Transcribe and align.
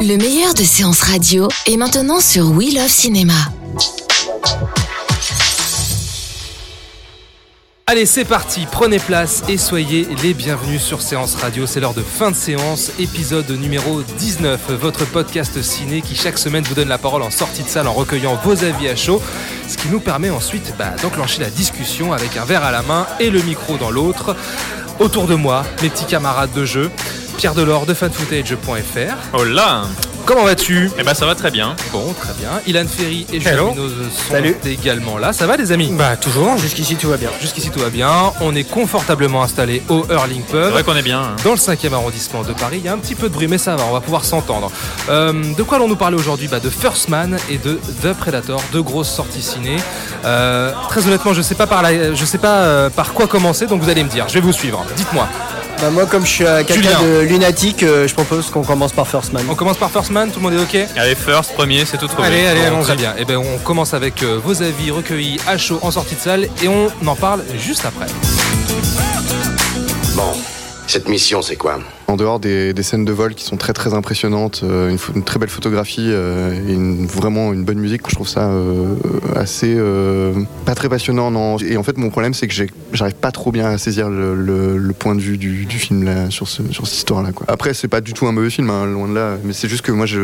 Le 0.00 0.16
meilleur 0.16 0.54
de 0.54 0.62
séances 0.62 1.00
radio 1.00 1.48
est 1.66 1.76
maintenant 1.76 2.20
sur 2.20 2.50
We 2.52 2.74
Love 2.74 2.88
Cinéma. 2.88 3.34
Allez, 7.86 8.06
c'est 8.06 8.24
parti, 8.24 8.66
prenez 8.70 8.98
place 8.98 9.42
et 9.48 9.58
soyez 9.58 10.06
les 10.22 10.32
bienvenus 10.32 10.80
sur 10.80 11.02
Séance 11.02 11.34
Radio. 11.34 11.66
C'est 11.66 11.80
l'heure 11.80 11.94
de 11.94 12.02
fin 12.02 12.30
de 12.30 12.36
séance, 12.36 12.92
épisode 13.00 13.50
numéro 13.50 14.02
19, 14.02 14.70
votre 14.80 15.06
podcast 15.06 15.60
ciné 15.60 16.02
qui 16.02 16.14
chaque 16.14 16.38
semaine 16.38 16.64
vous 16.64 16.74
donne 16.74 16.88
la 16.88 16.98
parole 16.98 17.22
en 17.22 17.30
sortie 17.30 17.64
de 17.64 17.68
salle 17.68 17.88
en 17.88 17.92
recueillant 17.92 18.36
vos 18.44 18.62
avis 18.62 18.88
à 18.88 18.94
chaud, 18.94 19.20
ce 19.66 19.76
qui 19.76 19.88
nous 19.88 20.00
permet 20.00 20.30
ensuite 20.30 20.74
bah, 20.78 20.92
d'enclencher 21.02 21.40
la 21.40 21.50
discussion 21.50 22.12
avec 22.12 22.36
un 22.36 22.44
verre 22.44 22.62
à 22.62 22.70
la 22.70 22.82
main 22.82 23.06
et 23.18 23.30
le 23.30 23.42
micro 23.42 23.76
dans 23.76 23.90
l'autre. 23.90 24.36
Autour 25.00 25.26
de 25.26 25.34
moi, 25.34 25.64
mes 25.82 25.90
petits 25.90 26.06
camarades 26.06 26.52
de 26.52 26.64
jeu, 26.64 26.90
Pierre 27.36 27.54
Delors 27.54 27.86
de 27.86 27.94
fanfootage.fr. 27.94 29.16
Oh 29.32 29.44
là 29.44 29.82
Comment 30.26 30.44
vas-tu? 30.44 30.90
Eh 30.98 31.02
ben 31.02 31.12
ça 31.12 31.26
va 31.26 31.34
très 31.34 31.50
bien. 31.50 31.76
Bon, 31.92 32.14
très 32.18 32.32
bien. 32.32 32.48
Ilan 32.66 32.86
Ferry 32.88 33.26
et 33.30 33.40
Julien. 33.40 33.64
Munoz 33.74 33.92
sont 34.10 34.32
Salut. 34.32 34.56
également 34.64 35.18
là. 35.18 35.34
Ça 35.34 35.46
va 35.46 35.58
les 35.58 35.70
amis? 35.70 35.90
Bah 35.92 36.16
toujours, 36.16 36.56
jusqu'ici 36.56 36.96
tout 36.96 37.08
va 37.10 37.18
bien. 37.18 37.28
Jusqu'ici 37.42 37.68
tout 37.70 37.80
va 37.80 37.90
bien. 37.90 38.10
On 38.40 38.54
est 38.56 38.64
confortablement 38.64 39.42
installé 39.42 39.82
au 39.90 40.06
Hurling 40.08 40.40
C'est 40.46 40.52
Pub. 40.52 40.70
vrai 40.70 40.82
qu'on 40.82 40.96
est 40.96 41.02
bien. 41.02 41.20
hein. 41.20 41.36
Dans 41.44 41.50
le 41.50 41.58
5e 41.58 41.92
arrondissement 41.92 42.42
de 42.42 42.54
Paris, 42.54 42.78
il 42.78 42.86
y 42.86 42.88
a 42.88 42.94
un 42.94 42.98
petit 42.98 43.14
peu 43.14 43.28
de 43.28 43.34
bruit, 43.34 43.48
mais 43.48 43.58
ça 43.58 43.76
va, 43.76 43.84
on 43.86 43.92
va 43.92 44.00
pouvoir 44.00 44.24
s'entendre. 44.24 44.72
Euh, 45.10 45.32
de 45.54 45.62
quoi 45.62 45.76
allons-nous 45.76 45.96
parler 45.96 46.16
aujourd'hui? 46.16 46.48
Bah, 46.48 46.58
De 46.60 46.70
First 46.70 47.10
Man 47.10 47.36
et 47.50 47.58
de 47.58 47.78
The 48.02 48.14
Predator, 48.14 48.62
deux 48.72 48.82
grosses 48.82 49.10
sorties 49.14 49.42
ciné. 49.42 49.76
Euh, 50.24 50.72
très 50.88 51.06
honnêtement, 51.06 51.34
je 51.34 51.42
sais 51.42 51.54
pas 51.54 51.66
par, 51.66 51.82
la- 51.82 52.14
je 52.14 52.24
sais 52.24 52.38
pas 52.38 52.60
euh, 52.60 52.88
par 52.88 53.12
quoi 53.12 53.26
commencer, 53.26 53.66
donc 53.66 53.82
vous 53.82 53.90
allez 53.90 54.02
me 54.02 54.08
dire. 54.08 54.24
Je 54.28 54.34
vais 54.34 54.40
vous 54.40 54.52
suivre. 54.54 54.82
Dites-moi. 54.96 55.28
Bah 55.84 55.90
moi 55.90 56.06
comme 56.06 56.24
je 56.24 56.30
suis 56.30 56.46
euh, 56.46 56.64
quelqu'un 56.64 57.02
de 57.02 57.20
lunatique, 57.20 57.82
euh, 57.82 58.08
je 58.08 58.14
propose 58.14 58.48
qu'on 58.48 58.62
commence 58.62 58.94
par 58.94 59.06
First 59.06 59.34
Man. 59.34 59.44
On 59.50 59.54
commence 59.54 59.76
par 59.76 59.90
First 59.90 60.10
Man. 60.12 60.30
Tout 60.30 60.40
le 60.40 60.44
monde 60.44 60.54
est 60.54 60.62
ok 60.62 60.88
Allez, 60.96 61.14
first, 61.14 61.52
premier, 61.52 61.84
c'est 61.84 61.98
tout 61.98 62.06
trouvé. 62.06 62.26
Allez, 62.26 62.46
allez, 62.46 62.62
allons-y. 62.62 62.84
très 62.84 62.96
bien. 62.96 63.14
Et 63.18 63.26
ben, 63.26 63.36
on 63.36 63.58
commence 63.58 63.92
avec 63.92 64.22
euh, 64.22 64.40
vos 64.42 64.62
avis 64.62 64.90
recueillis 64.90 65.38
à 65.46 65.58
chaud 65.58 65.78
en 65.82 65.90
sortie 65.90 66.14
de 66.14 66.20
salle 66.20 66.48
et 66.62 66.68
on 66.68 66.90
en 67.06 67.16
parle 67.16 67.44
juste 67.58 67.84
après. 67.84 68.06
Bon, 70.16 70.32
cette 70.86 71.08
mission, 71.08 71.40
c'est 71.42 71.56
quoi 71.56 71.78
En 72.08 72.16
dehors 72.16 72.38
des, 72.38 72.74
des 72.74 72.82
scènes 72.82 73.04
de 73.04 73.12
vol 73.12 73.34
qui 73.34 73.44
sont 73.44 73.56
très 73.56 73.72
très 73.72 73.94
impressionnantes, 73.94 74.60
euh, 74.64 74.96
une, 75.14 75.24
très 75.24 75.38
belle 75.38 75.48
photographie 75.48 76.10
euh, 76.10 76.52
et 76.68 77.06
vraiment 77.06 77.52
une 77.52 77.64
bonne 77.64 77.78
musique, 77.78 78.02
je 78.08 78.14
trouve 78.14 78.28
ça 78.28 78.48
euh, 78.50 78.94
assez 79.34 79.76
pas 80.64 80.74
très 80.74 80.88
passionnant. 80.88 81.30
Non. 81.30 81.56
Et 81.58 81.76
en 81.76 81.82
fait, 81.82 81.96
mon 81.96 82.10
problème, 82.10 82.34
c'est 82.34 82.48
que 82.48 82.54
j'arrive 82.92 83.14
pas 83.14 83.32
trop 83.32 83.50
bien 83.50 83.66
à 83.66 83.78
saisir 83.78 84.08
le, 84.10 84.92
point 84.98 85.14
de 85.14 85.20
vue 85.20 85.38
du, 85.38 85.66
film 85.78 86.04
là, 86.04 86.30
sur, 86.30 86.48
sur 86.48 86.86
cette 86.86 86.98
histoire-là. 86.98 87.30
Après, 87.48 87.74
c'est 87.74 87.88
pas 87.88 88.00
du 88.00 88.12
tout 88.12 88.26
un 88.26 88.32
mauvais 88.32 88.50
film, 88.50 88.70
hein, 88.70 88.86
loin 88.86 89.08
de 89.08 89.14
là, 89.14 89.38
mais 89.42 89.52
c'est 89.52 89.68
juste 89.68 89.82
que 89.82 89.92
moi, 89.92 90.06
j'ai 90.06 90.20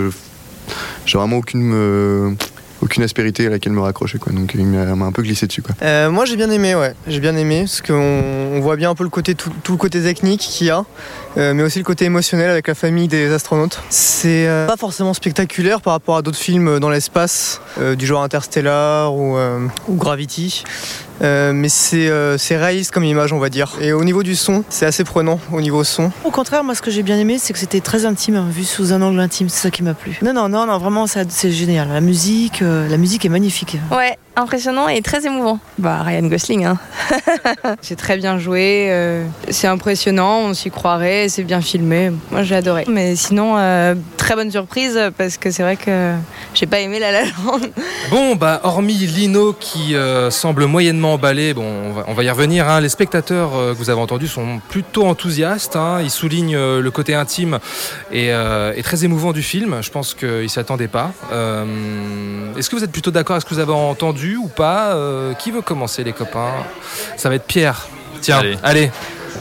vraiment 1.12 1.38
aucune 1.38 2.36
aucune 2.82 3.02
aspérité 3.02 3.46
à 3.46 3.50
laquelle 3.50 3.72
me 3.72 3.80
raccrocher, 3.80 4.18
quoi. 4.18 4.32
Donc, 4.32 4.54
il 4.54 4.64
m'a 4.66 5.04
un 5.04 5.12
peu 5.12 5.22
glissé 5.22 5.46
dessus, 5.46 5.62
quoi. 5.62 5.74
Euh, 5.82 6.10
moi 6.10 6.24
j'ai 6.24 6.36
bien 6.36 6.50
aimé, 6.50 6.74
ouais. 6.74 6.94
J'ai 7.06 7.20
bien 7.20 7.36
aimé 7.36 7.60
parce 7.60 7.82
qu'on 7.82 7.94
on 7.94 8.60
voit 8.60 8.76
bien 8.76 8.90
un 8.90 8.94
peu 8.94 9.04
le 9.04 9.10
côté 9.10 9.34
tout, 9.34 9.50
le 9.68 9.76
côté 9.76 10.02
technique 10.02 10.40
qu'il 10.40 10.66
y 10.68 10.70
a, 10.70 10.84
euh, 11.36 11.54
mais 11.54 11.62
aussi 11.62 11.78
le 11.78 11.84
côté 11.84 12.04
émotionnel 12.04 12.50
avec 12.50 12.68
la 12.68 12.74
famille 12.74 13.08
des 13.08 13.32
astronautes. 13.32 13.80
C'est 13.90 14.46
euh, 14.46 14.66
pas 14.66 14.76
forcément 14.76 15.14
spectaculaire 15.14 15.80
par 15.80 15.92
rapport 15.92 16.16
à 16.16 16.22
d'autres 16.22 16.38
films 16.38 16.78
dans 16.80 16.90
l'espace, 16.90 17.60
du 17.96 18.06
genre 18.06 18.22
Interstellar 18.22 19.14
ou 19.14 19.36
Gravity. 19.90 20.64
Euh, 21.22 21.52
mais 21.52 21.68
c'est 21.68 22.08
euh, 22.08 22.38
c'est 22.38 22.56
réaliste 22.56 22.92
comme 22.92 23.04
image, 23.04 23.32
on 23.32 23.38
va 23.38 23.50
dire. 23.50 23.72
Et 23.80 23.92
au 23.92 24.04
niveau 24.04 24.22
du 24.22 24.34
son, 24.34 24.64
c'est 24.70 24.86
assez 24.86 25.04
prenant 25.04 25.38
au 25.52 25.60
niveau 25.60 25.84
son. 25.84 26.10
Au 26.24 26.30
contraire, 26.30 26.64
moi, 26.64 26.74
ce 26.74 26.82
que 26.82 26.90
j'ai 26.90 27.02
bien 27.02 27.18
aimé, 27.18 27.36
c'est 27.38 27.52
que 27.52 27.58
c'était 27.58 27.80
très 27.80 28.06
intime, 28.06 28.36
hein, 28.36 28.46
vu 28.50 28.64
sous 28.64 28.92
un 28.92 29.02
angle 29.02 29.20
intime. 29.20 29.48
C'est 29.48 29.60
ça 29.60 29.70
qui 29.70 29.82
m'a 29.82 29.94
plu. 29.94 30.18
Non, 30.22 30.32
non, 30.32 30.48
non, 30.48 30.66
non, 30.66 30.78
vraiment, 30.78 31.06
ça- 31.06 31.24
c'est 31.28 31.50
génial. 31.50 31.88
La 31.88 32.00
musique, 32.00 32.62
euh, 32.62 32.88
la 32.88 32.96
musique 32.96 33.24
est 33.24 33.28
magnifique. 33.30 33.76
Ouais, 33.90 34.16
impressionnant 34.40 34.88
et 34.88 35.00
très 35.02 35.26
émouvant. 35.26 35.58
Bah, 35.78 36.02
Ryan 36.02 36.26
Gosling, 36.26 36.64
hein. 36.64 36.78
c'est 37.80 37.96
très 37.96 38.16
bien 38.16 38.38
joué, 38.38 38.86
euh, 38.90 39.24
c'est 39.50 39.66
impressionnant, 39.66 40.40
on 40.40 40.54
s'y 40.54 40.70
croirait, 40.70 41.28
c'est 41.28 41.42
bien 41.44 41.60
filmé. 41.60 42.10
Moi, 42.30 42.42
j'ai 42.42 42.56
adoré. 42.56 42.84
Mais 42.88 43.16
sinon, 43.16 43.54
euh, 43.56 43.94
très 44.16 44.34
bonne 44.34 44.50
surprise 44.50 44.98
parce 45.16 45.36
que 45.36 45.50
c'est 45.50 45.62
vrai 45.62 45.76
que 45.76 46.14
j'ai 46.54 46.66
pas 46.66 46.80
aimé 46.80 46.98
La 46.98 47.12
La 47.12 47.24
Land. 47.24 47.60
Bon, 48.10 48.34
bah, 48.36 48.60
hormis 48.64 48.94
Lino 48.94 49.52
qui 49.52 49.94
euh, 49.94 50.30
semble 50.30 50.66
moyennement 50.66 51.14
emballé, 51.14 51.54
bon, 51.54 51.64
on 51.64 51.92
va, 51.92 52.04
on 52.08 52.14
va 52.14 52.24
y 52.24 52.30
revenir. 52.30 52.68
hein. 52.68 52.80
Les 52.80 52.88
spectateurs 52.88 53.56
euh, 53.56 53.72
que 53.72 53.78
vous 53.78 53.90
avez 53.90 54.00
entendus 54.00 54.28
sont 54.28 54.60
plutôt 54.68 55.06
enthousiastes. 55.06 55.76
hein. 55.76 56.00
Ils 56.02 56.10
soulignent 56.10 56.56
euh, 56.56 56.80
le 56.80 56.90
côté 56.90 57.14
intime 57.14 57.58
et, 58.12 58.32
euh, 58.32 58.72
et 58.76 58.82
très 58.82 59.04
émouvant 59.04 59.32
du 59.32 59.42
film. 59.42 59.78
Je 59.82 59.90
pense 59.90 60.14
qu'ils 60.14 60.48
s'y 60.50 60.58
attendaient 60.58 60.88
pas. 60.88 61.12
Euh, 61.32 61.64
Est-ce 62.56 62.70
que 62.70 62.76
vous 62.76 62.84
êtes 62.84 62.92
plutôt 62.92 63.10
d'accord 63.10 63.34
avec 63.34 63.42
ce 63.44 63.48
que 63.48 63.54
vous 63.54 63.60
avez 63.60 63.72
entendu 63.72 64.29
ou 64.36 64.48
pas 64.48 64.94
Euh, 64.94 65.34
Qui 65.34 65.50
veut 65.50 65.62
commencer, 65.62 66.04
les 66.04 66.12
copains? 66.12 66.50
Ça 67.16 67.28
va 67.28 67.34
être 67.36 67.46
Pierre. 67.46 67.86
Tiens, 68.20 68.38
allez, 68.38 68.58
Allez. 68.62 68.90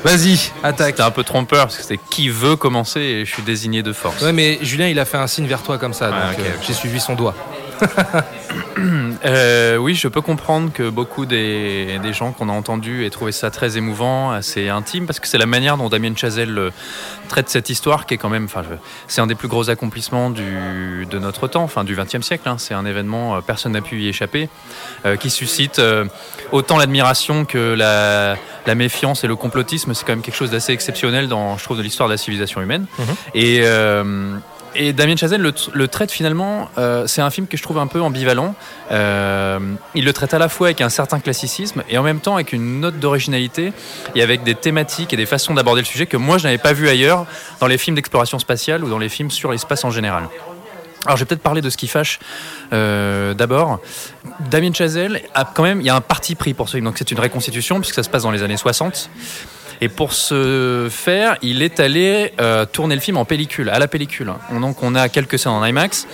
vas-y, 0.03 0.39
attaque. 0.63 0.91
C'était 0.91 1.01
un 1.03 1.11
peu 1.11 1.23
trompeur 1.23 1.65
parce 1.65 1.77
que 1.77 1.83
c'est 1.83 1.99
qui 2.09 2.29
veut 2.29 2.55
commencer 2.55 2.99
et 3.01 3.25
je 3.25 3.33
suis 3.33 3.43
désigné 3.43 3.83
de 3.83 3.91
force. 3.93 4.21
Ouais, 4.21 4.31
mais 4.33 4.57
Julien, 4.61 4.87
il 4.87 4.97
a 4.99 5.05
fait 5.05 5.17
un 5.17 5.27
signe 5.27 5.47
vers 5.47 5.61
toi 5.63 5.77
comme 5.77 5.93
ça, 5.93 6.09
Ouais, 6.09 6.15
donc 6.37 6.39
euh, 6.45 6.49
j'ai 6.65 6.73
suivi 6.73 6.99
son 6.99 7.15
doigt. 7.15 7.35
Euh, 9.25 9.75
oui, 9.75 9.95
je 9.95 10.07
peux 10.07 10.21
comprendre 10.21 10.71
que 10.71 10.89
beaucoup 10.89 11.25
des, 11.25 11.99
des 12.01 12.13
gens 12.13 12.31
qu'on 12.31 12.47
a 12.47 12.53
entendus 12.53 13.05
aient 13.05 13.09
trouvé 13.09 13.31
ça 13.31 13.51
très 13.51 13.77
émouvant, 13.77 14.31
assez 14.31 14.69
intime, 14.69 15.05
parce 15.05 15.19
que 15.19 15.27
c'est 15.27 15.37
la 15.37 15.45
manière 15.45 15.75
dont 15.77 15.89
Damien 15.89 16.15
Chazelle 16.15 16.57
euh, 16.57 16.69
traite 17.27 17.49
cette 17.49 17.69
histoire 17.69 18.05
qui 18.05 18.13
est 18.13 18.17
quand 18.17 18.29
même, 18.29 18.45
enfin, 18.45 18.63
c'est 19.07 19.19
un 19.19 19.27
des 19.27 19.35
plus 19.35 19.49
gros 19.49 19.69
accomplissements 19.69 20.29
du, 20.29 21.05
de 21.09 21.19
notre 21.19 21.47
temps, 21.47 21.63
enfin 21.63 21.83
du 21.83 21.95
XXe 21.95 22.21
siècle. 22.21 22.47
hein. 22.47 22.55
C'est 22.57 22.73
un 22.73 22.85
événement, 22.85 23.35
euh, 23.35 23.41
personne 23.41 23.73
n'a 23.73 23.81
pu 23.81 23.99
y 23.99 24.07
échapper, 24.07 24.47
euh, 25.05 25.17
qui 25.17 25.29
suscite 25.29 25.79
euh, 25.79 26.05
autant 26.51 26.77
l'admiration 26.77 27.43
que 27.43 27.73
la, 27.73 28.37
la 28.65 28.75
méfiance 28.75 29.23
et 29.23 29.27
le 29.27 29.35
complotisme. 29.35 29.93
C'est 29.93 30.05
quand 30.05 30.13
même 30.13 30.21
quelque 30.21 30.37
chose 30.37 30.51
d'assez 30.51 30.71
exceptionnel 30.71 31.27
dans, 31.27 31.57
je 31.57 31.63
trouve, 31.65 31.77
de 31.77 31.83
l'histoire 31.83 32.07
de 32.07 32.13
la 32.13 32.17
civilisation 32.17 32.61
humaine. 32.61 32.85
Mhm. 32.97 33.05
Et 33.33 33.61
et 34.75 34.93
Damien 34.93 35.15
Chazelle 35.15 35.41
le, 35.41 35.87
traite 35.87 36.11
finalement, 36.11 36.69
euh, 36.77 37.07
c'est 37.07 37.21
un 37.21 37.29
film 37.29 37.47
que 37.47 37.57
je 37.57 37.63
trouve 37.63 37.77
un 37.77 37.87
peu 37.87 38.01
ambivalent. 38.01 38.55
Euh, 38.91 39.59
il 39.95 40.05
le 40.05 40.13
traite 40.13 40.33
à 40.33 40.39
la 40.39 40.49
fois 40.49 40.67
avec 40.67 40.81
un 40.81 40.89
certain 40.89 41.19
classicisme 41.19 41.83
et 41.89 41.97
en 41.97 42.03
même 42.03 42.19
temps 42.19 42.35
avec 42.35 42.53
une 42.53 42.79
note 42.79 42.99
d'originalité 42.99 43.73
et 44.15 44.21
avec 44.21 44.43
des 44.43 44.55
thématiques 44.55 45.13
et 45.13 45.17
des 45.17 45.25
façons 45.25 45.53
d'aborder 45.53 45.81
le 45.81 45.85
sujet 45.85 46.05
que 46.05 46.17
moi 46.17 46.37
je 46.37 46.43
n'avais 46.43 46.57
pas 46.57 46.73
vu 46.73 46.87
ailleurs 46.87 47.25
dans 47.59 47.67
les 47.67 47.77
films 47.77 47.95
d'exploration 47.95 48.39
spatiale 48.39 48.83
ou 48.83 48.89
dans 48.89 48.99
les 48.99 49.09
films 49.09 49.31
sur 49.31 49.51
l'espace 49.51 49.83
en 49.83 49.91
général. 49.91 50.29
Alors 51.05 51.17
je 51.17 51.23
vais 51.23 51.27
peut-être 51.27 51.41
parler 51.41 51.61
de 51.61 51.69
ce 51.69 51.77
qui 51.77 51.87
fâche 51.87 52.19
euh, 52.73 53.33
d'abord. 53.33 53.79
Damien 54.51 54.73
Chazelle 54.73 55.21
a 55.33 55.45
quand 55.45 55.63
même, 55.63 55.79
il 55.79 55.87
y 55.87 55.89
a 55.89 55.95
un 55.95 56.01
parti 56.01 56.35
pris 56.35 56.53
pour 56.53 56.67
ce 56.67 56.73
film, 56.73 56.85
donc 56.85 56.97
c'est 56.97 57.11
une 57.11 57.19
reconstitution 57.19 57.79
puisque 57.79 57.95
ça 57.95 58.03
se 58.03 58.09
passe 58.09 58.23
dans 58.23 58.31
les 58.31 58.43
années 58.43 58.57
60. 58.57 59.09
Et 59.81 59.87
pour 59.89 60.11
ce 60.13 60.87
faire, 60.91 61.37
il 61.41 61.61
est 61.61 61.79
allé 61.79 62.33
euh, 62.41 62.65
tourner 62.65 62.95
le 62.95 63.01
film 63.01 63.15
en 63.17 63.23
pellicule, 63.25 63.69
à 63.69 63.79
la 63.79 63.87
pellicule. 63.87 64.31
On- 64.51 64.59
Donc 64.59 64.83
on 64.83 64.93
a 64.95 65.07
quelques 65.09 65.39
scènes 65.39 65.53
en 65.53 65.63
IMAX, 65.65 66.05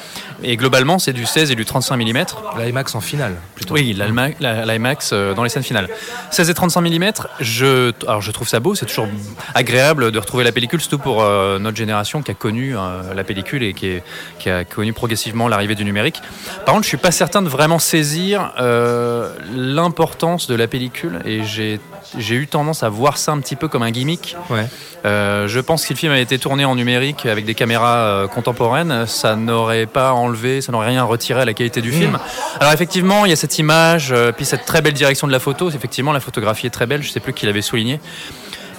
et 0.43 0.55
globalement 0.55 0.99
c'est 0.99 1.13
du 1.13 1.25
16 1.25 1.49
et 1.51 1.55
du 1.55 1.65
35 1.65 1.97
mm. 1.97 2.25
L'IMAX 2.59 2.93
en 2.93 3.01
finale, 3.01 3.35
plutôt. 3.55 3.73
Oui, 3.73 3.97
l'IMAX 4.39 5.09
euh, 5.13 5.33
dans 5.33 5.43
les 5.43 5.49
scènes 5.49 5.63
finales. 5.63 5.89
16 6.31 6.49
et 6.49 6.53
35 6.53 6.81
mm, 6.81 7.11
je, 7.39 7.91
alors 8.07 8.21
je 8.21 8.31
trouve 8.31 8.47
ça 8.47 8.59
beau, 8.59 8.75
c'est 8.75 8.85
toujours 8.85 9.07
agréable 9.55 10.11
de 10.11 10.19
retrouver 10.19 10.43
la 10.43 10.51
pellicule, 10.51 10.79
surtout 10.79 10.99
pour 10.99 11.23
euh, 11.23 11.57
notre 11.57 11.77
génération 11.77 12.21
qui 12.21 12.29
a 12.31 12.35
connu 12.35 12.77
euh, 12.77 13.13
la 13.15 13.23
pellicule 13.23 13.63
et 13.63 13.73
qui, 13.73 13.87
est- 13.87 14.03
qui 14.37 14.49
a 14.51 14.63
connu 14.63 14.93
progressivement 14.93 15.47
l'arrivée 15.47 15.75
du 15.75 15.85
numérique. 15.85 16.21
Par 16.65 16.73
contre, 16.75 16.83
je 16.83 16.89
suis 16.89 16.97
pas 16.97 17.11
certain 17.11 17.41
de 17.41 17.49
vraiment 17.49 17.79
saisir 17.79 18.53
euh, 18.59 19.33
l'importance 19.55 20.47
de 20.47 20.55
la 20.55 20.67
pellicule 20.67 21.19
et 21.25 21.43
j'ai 21.43 21.79
j'ai 22.17 22.35
eu 22.35 22.47
tendance 22.47 22.83
à 22.83 22.89
voir 22.89 23.17
ça 23.17 23.31
un 23.31 23.39
petit 23.39 23.55
peu 23.55 23.67
comme 23.67 23.83
un 23.83 23.91
gimmick. 23.91 24.35
Ouais. 24.49 24.65
Euh, 25.05 25.47
je 25.47 25.59
pense 25.59 25.81
que 25.81 25.87
si 25.87 25.93
le 25.93 25.99
film 25.99 26.11
avait 26.11 26.21
été 26.21 26.39
tourné 26.39 26.65
en 26.65 26.75
numérique 26.75 27.25
avec 27.25 27.45
des 27.45 27.53
caméras 27.53 27.97
euh, 27.97 28.27
contemporaines, 28.27 29.05
ça 29.05 29.35
n'aurait 29.35 29.85
pas 29.85 30.13
enlevé, 30.13 30.61
ça 30.61 30.71
n'aurait 30.71 30.87
rien 30.87 31.03
retiré 31.03 31.41
à 31.41 31.45
la 31.45 31.53
qualité 31.53 31.81
du 31.81 31.91
film. 31.91 32.17
Alors 32.59 32.73
effectivement, 32.73 33.25
il 33.25 33.29
y 33.29 33.33
a 33.33 33.35
cette 33.35 33.59
image, 33.59 34.11
euh, 34.11 34.31
puis 34.31 34.45
cette 34.45 34.65
très 34.65 34.81
belle 34.81 34.93
direction 34.93 35.27
de 35.27 35.31
la 35.31 35.39
photo. 35.39 35.69
Effectivement, 35.69 36.11
la 36.11 36.19
photographie 36.19 36.67
est 36.67 36.71
très 36.71 36.87
belle. 36.87 37.03
Je 37.03 37.11
sais 37.11 37.19
plus 37.19 37.33
qui 37.33 37.45
l'avait 37.45 37.61
souligné. 37.61 37.99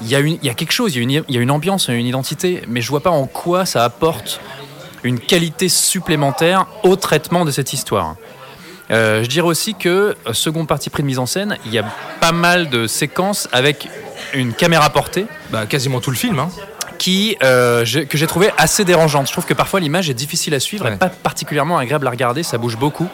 il 0.03 0.09
y, 0.09 0.15
a 0.15 0.21
une, 0.21 0.39
il 0.43 0.45
y 0.45 0.51
a 0.51 0.55
quelque 0.55 0.73
chose, 0.73 0.95
il 0.95 0.99
y 0.99 1.01
a, 1.01 1.03
une, 1.03 1.25
il 1.29 1.35
y 1.35 1.39
a 1.39 1.41
une 1.41 1.51
ambiance, 1.51 1.89
une 1.89 2.07
identité, 2.07 2.63
mais 2.69 2.81
je 2.81 2.89
vois 2.89 3.01
pas 3.01 3.11
en 3.11 3.27
quoi 3.27 3.65
ça 3.65 3.85
apporte 3.85 4.41
une 5.05 5.21
qualité 5.21 5.69
supplémentaire 5.69 6.67
au 6.83 6.97
traitement 6.97 7.45
de 7.45 7.51
cette 7.51 7.73
histoire. 7.73 8.17
Euh, 8.91 9.23
je 9.23 9.29
dirais 9.29 9.47
aussi 9.47 9.75
que, 9.75 10.17
euh, 10.27 10.33
second 10.33 10.65
parti 10.65 10.91
pris 10.91 11.03
de 11.03 11.07
mise 11.07 11.19
en 11.19 11.27
scène, 11.27 11.59
il 11.67 11.73
y 11.73 11.79
a 11.79 11.85
pas 12.21 12.33
mal 12.33 12.71
de 12.71 12.87
séquences 12.87 13.49
avec 13.53 13.89
une 14.35 14.53
caméra 14.53 14.91
portée. 14.91 15.27
Bah, 15.51 15.67
quasiment 15.67 16.01
tout 16.01 16.11
le 16.11 16.17
film. 16.17 16.39
Hein. 16.39 16.51
Qui, 16.99 17.37
euh, 17.43 17.85
que 18.09 18.17
j'ai 18.19 18.27
trouvé 18.27 18.51
assez 18.59 18.85
dérangeante. 18.85 19.27
Je 19.27 19.33
trouve 19.33 19.45
que 19.47 19.55
parfois 19.55 19.81
l'image 19.81 20.11
est 20.11 20.15
difficile 20.15 20.55
à 20.55 20.61
suivre 20.61 20.85
Ouais. 20.87 20.95
et 20.95 20.97
pas 20.97 21.09
particulièrement 21.09 21.79
agréable 21.79 22.07
à 22.07 22.11
regarder, 22.11 22.43
ça 22.43 22.59
bouge 22.59 22.77
beaucoup. 22.77 23.09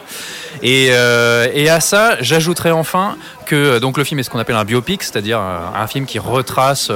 Et, 0.61 0.87
euh, 0.91 1.47
et 1.53 1.69
à 1.69 1.79
ça, 1.79 2.17
j'ajouterais 2.21 2.71
enfin 2.71 3.17
que 3.45 3.55
euh, 3.55 3.79
donc 3.79 3.97
le 3.97 4.03
film 4.03 4.19
est 4.19 4.23
ce 4.23 4.29
qu'on 4.29 4.39
appelle 4.39 4.55
un 4.55 4.65
biopic, 4.65 5.03
c'est-à-dire 5.03 5.39
un 5.39 5.87
film 5.87 6.05
qui 6.05 6.19
retrace 6.19 6.91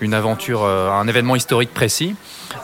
une 0.00 0.14
aventure, 0.14 0.64
un 0.64 1.06
événement 1.08 1.36
historique 1.36 1.74
précis. 1.74 2.14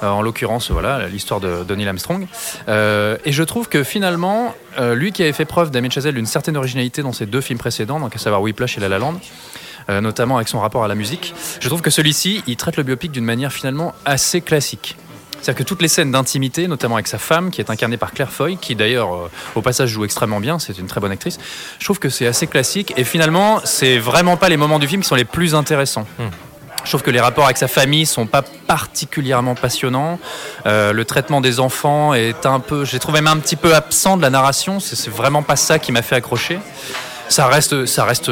Euh, 0.03 0.09
en 0.09 0.23
l'occurrence, 0.23 0.71
voilà, 0.71 1.09
l'histoire 1.09 1.41
de, 1.41 1.65
de 1.65 1.75
Neil 1.75 1.89
Armstrong. 1.89 2.27
Euh, 2.69 3.17
et 3.25 3.33
je 3.33 3.43
trouve 3.43 3.69
que 3.69 3.83
finalement, 3.83 4.55
euh, 4.79 4.95
lui 4.95 5.13
qui 5.13 5.23
avait 5.23 5.33
fait 5.33 5.47
preuve, 5.47 5.71
Damien 5.71 5.89
Chazelle, 5.91 6.15
d'une 6.15 6.27
certaine 6.27 6.57
originalité 6.57 7.03
dans 7.03 7.13
ses 7.15 7.27
deux 7.27 7.41
films 7.41 7.59
précédents, 7.59 7.99
donc 7.99 8.15
à 8.15 8.19
savoir 8.19 8.43
Whiplash 8.43 8.77
et 8.77 8.81
La 8.81 8.89
La 8.89 8.99
Land, 8.99 9.19
euh, 9.91 10.01
notamment 10.01 10.37
avec 10.37 10.49
son 10.49 10.61
rapport 10.61 10.85
à 10.85 10.89
la 10.89 10.95
musique, 10.95 11.35
je 11.61 11.69
trouve 11.69 11.83
que 11.83 11.91
celui-ci, 11.91 12.43
il 12.47 12.57
traite 12.57 12.77
le 12.77 12.83
biopic 12.83 13.11
d'une 13.11 13.25
manière 13.25 13.53
finalement 13.53 13.95
assez 14.05 14.41
classique. 14.41 14.97
C'est-à-dire 15.41 15.55
que 15.55 15.63
toutes 15.63 15.83
les 15.83 15.89
scènes 15.89 16.11
d'intimité, 16.11 16.67
notamment 16.67 16.97
avec 16.97 17.07
sa 17.07 17.19
femme, 17.19 17.51
qui 17.51 17.61
est 17.61 17.71
incarnée 17.71 17.97
par 17.97 18.13
Claire 18.13 18.33
Foy, 18.33 18.57
qui 18.57 18.75
d'ailleurs 18.75 19.15
euh, 19.15 19.31
au 19.55 19.63
passage 19.63 19.91
joue 19.91 20.05
extrêmement 20.05 20.41
bien, 20.41 20.59
c'est 20.59 20.79
une 20.79 20.87
très 20.87 21.01
bonne 21.01 21.13
actrice, 21.13 21.39
je 21.79 21.85
trouve 21.85 21.99
que 21.99 22.09
c'est 22.09 22.27
assez 22.27 22.47
classique 22.47 22.93
et 22.97 23.05
finalement, 23.05 23.61
c'est 23.65 23.99
vraiment 23.99 24.37
pas 24.37 24.49
les 24.49 24.57
moments 24.57 24.79
du 24.79 24.89
film 24.89 25.03
qui 25.03 25.09
sont 25.09 25.15
les 25.15 25.25
plus 25.25 25.55
intéressants. 25.55 26.07
Je 26.85 26.91
trouve 26.93 27.03
que 27.03 27.11
les 27.11 27.21
rapports 27.21 27.45
avec 27.45 27.59
sa 27.59 27.69
famille 27.69 28.07
sont 28.07 28.27
pas 28.27 28.43
particulièrement 28.43 29.55
passionnants. 29.55 30.19
Euh, 30.67 30.93
le 30.93 31.05
traitement 31.05 31.41
des 31.41 31.61
enfants 31.61 32.15
est 32.15 32.47
un 32.47 32.61
peu, 32.61 32.85
j'ai 32.85 32.99
trouvé 32.99 33.21
même 33.21 33.37
un 33.37 33.41
petit 33.41 33.57
peu 33.57 33.75
absent 33.75 34.17
de 34.17 34.23
la 34.23 34.31
narration. 34.31 34.81
C'est 34.81 35.11
vraiment 35.11 35.43
pas 35.43 35.57
ça 35.57 35.79
qui 35.79 35.93
m'a 35.93 36.03
fait 36.03 36.17
accrocher. 36.17 36.59
Ça 37.29 37.47
reste, 37.47 37.87
ça 37.87 38.05
reste 38.05 38.31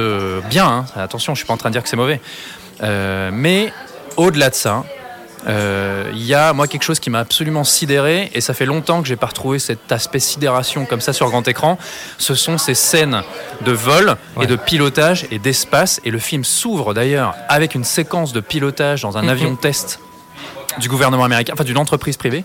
bien. 0.48 0.66
hein. 0.66 0.84
Attention, 0.96 1.34
je 1.34 1.38
suis 1.40 1.46
pas 1.46 1.54
en 1.54 1.58
train 1.58 1.68
de 1.70 1.74
dire 1.74 1.82
que 1.82 1.88
c'est 1.88 1.96
mauvais. 1.96 2.20
Euh, 2.82 3.30
mais 3.32 3.72
au-delà 4.16 4.50
de 4.50 4.54
ça, 4.54 4.84
euh, 5.48 6.10
il 6.12 6.24
y 6.24 6.34
a 6.34 6.52
moi 6.52 6.66
quelque 6.66 6.82
chose 6.82 6.98
qui 6.98 7.08
m'a 7.08 7.20
absolument 7.20 7.62
sidéré 7.62 8.30
et 8.34 8.40
ça 8.40 8.52
fait 8.52 8.66
longtemps 8.66 9.00
que 9.00 9.06
j'ai 9.08 9.14
pas 9.16 9.28
retrouvé 9.28 9.58
cet 9.60 9.92
aspect 9.92 10.18
sidération 10.18 10.86
comme 10.86 11.00
ça 11.00 11.12
sur 11.12 11.28
grand 11.28 11.46
écran. 11.46 11.78
Ce 12.18 12.34
sont 12.34 12.58
ces 12.58 12.74
scènes 12.74 13.22
de 13.64 13.70
vol 13.72 14.16
et 14.42 14.46
de 14.46 14.56
pilotage 14.56 15.26
et 15.30 15.38
d'espace 15.38 16.00
et 16.04 16.10
le 16.10 16.18
film 16.18 16.42
s'ouvre 16.42 16.94
d'ailleurs 16.94 17.34
avec 17.48 17.74
une 17.76 17.84
séquence 17.84 18.32
de 18.32 18.40
pilotage 18.40 19.02
dans 19.02 19.18
un 19.18 19.22
Mhm. 19.22 19.28
avion 19.28 19.56
test 19.56 20.00
du 20.78 20.88
gouvernement 20.88 21.24
américain, 21.24 21.52
enfin 21.54 21.64
d'une 21.64 21.78
entreprise 21.78 22.16
privée. 22.16 22.44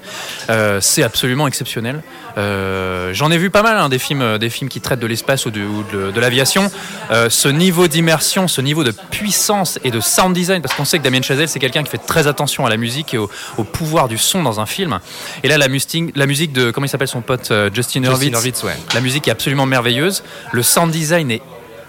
Euh, 0.50 0.80
c'est 0.82 1.04
absolument 1.04 1.48
exceptionnel. 1.48 2.02
Euh, 2.38 3.14
J'en 3.14 3.30
ai 3.32 3.38
vu 3.38 3.50
pas 3.50 3.62
mal 3.64 3.78
hein, 3.78 3.90
des 3.90 4.00
films, 4.00 4.22
euh, 4.22 4.38
des 4.38 4.50
films 4.50 4.70
qui 4.70 4.80
traitent 4.82 5.00
de 5.00 5.08
l'espace 5.08 5.46
ou 5.46 5.52
de, 5.52 5.62
ou 5.62 5.84
de- 5.92 6.12
de 6.12 6.20
l'aviation. 6.20 6.72
Euh, 7.12 7.30
ce 7.30 7.48
niveau 7.50 7.88
d'immersion, 7.88 8.48
ce 8.48 8.62
niveau 8.62 8.84
de 8.84 8.92
puissance 9.12 9.80
et 9.84 9.92
de 9.92 10.00
sound 10.00 10.34
design, 10.34 10.62
parce 10.62 10.74
qu'on 10.76 10.86
sait 10.86 10.98
que 11.00 11.04
Damien 11.04 11.22
Chazelle 11.22 11.48
c'est 11.50 11.60
quelqu'un 11.60 11.84
qui 11.84 11.90
fait 11.90 11.98
très 11.98 12.28
attention 12.28 12.66
à 12.66 12.70
la 12.70 12.78
musique 12.78 13.14
et 13.14 13.18
au, 13.18 13.30
au 13.58 13.64
pouvoir 13.64 14.08
du 14.08 14.18
son 14.18 14.44
dans 14.44 14.60
un 14.60 14.66
film. 14.66 15.00
Et 15.44 15.48
là 15.48 15.58
la 15.58 15.68
musique, 15.68 16.16
la 16.16 16.26
musique 16.26 16.54
de 16.54 16.72
comment 16.72 16.86
il 16.86 16.90
s'appelle 16.90 17.08
son 17.08 17.22
pote 17.22 17.52
Justin, 17.74 18.04
Hurwitz, 18.04 18.64
ouais. 18.64 18.78
la 18.94 19.02
musique 19.02 19.28
est 19.28 19.32
absolument 19.32 19.66
merveilleuse. 19.66 20.24
Le 20.52 20.64
sound 20.64 20.92
design 20.92 21.32
est 21.32 21.42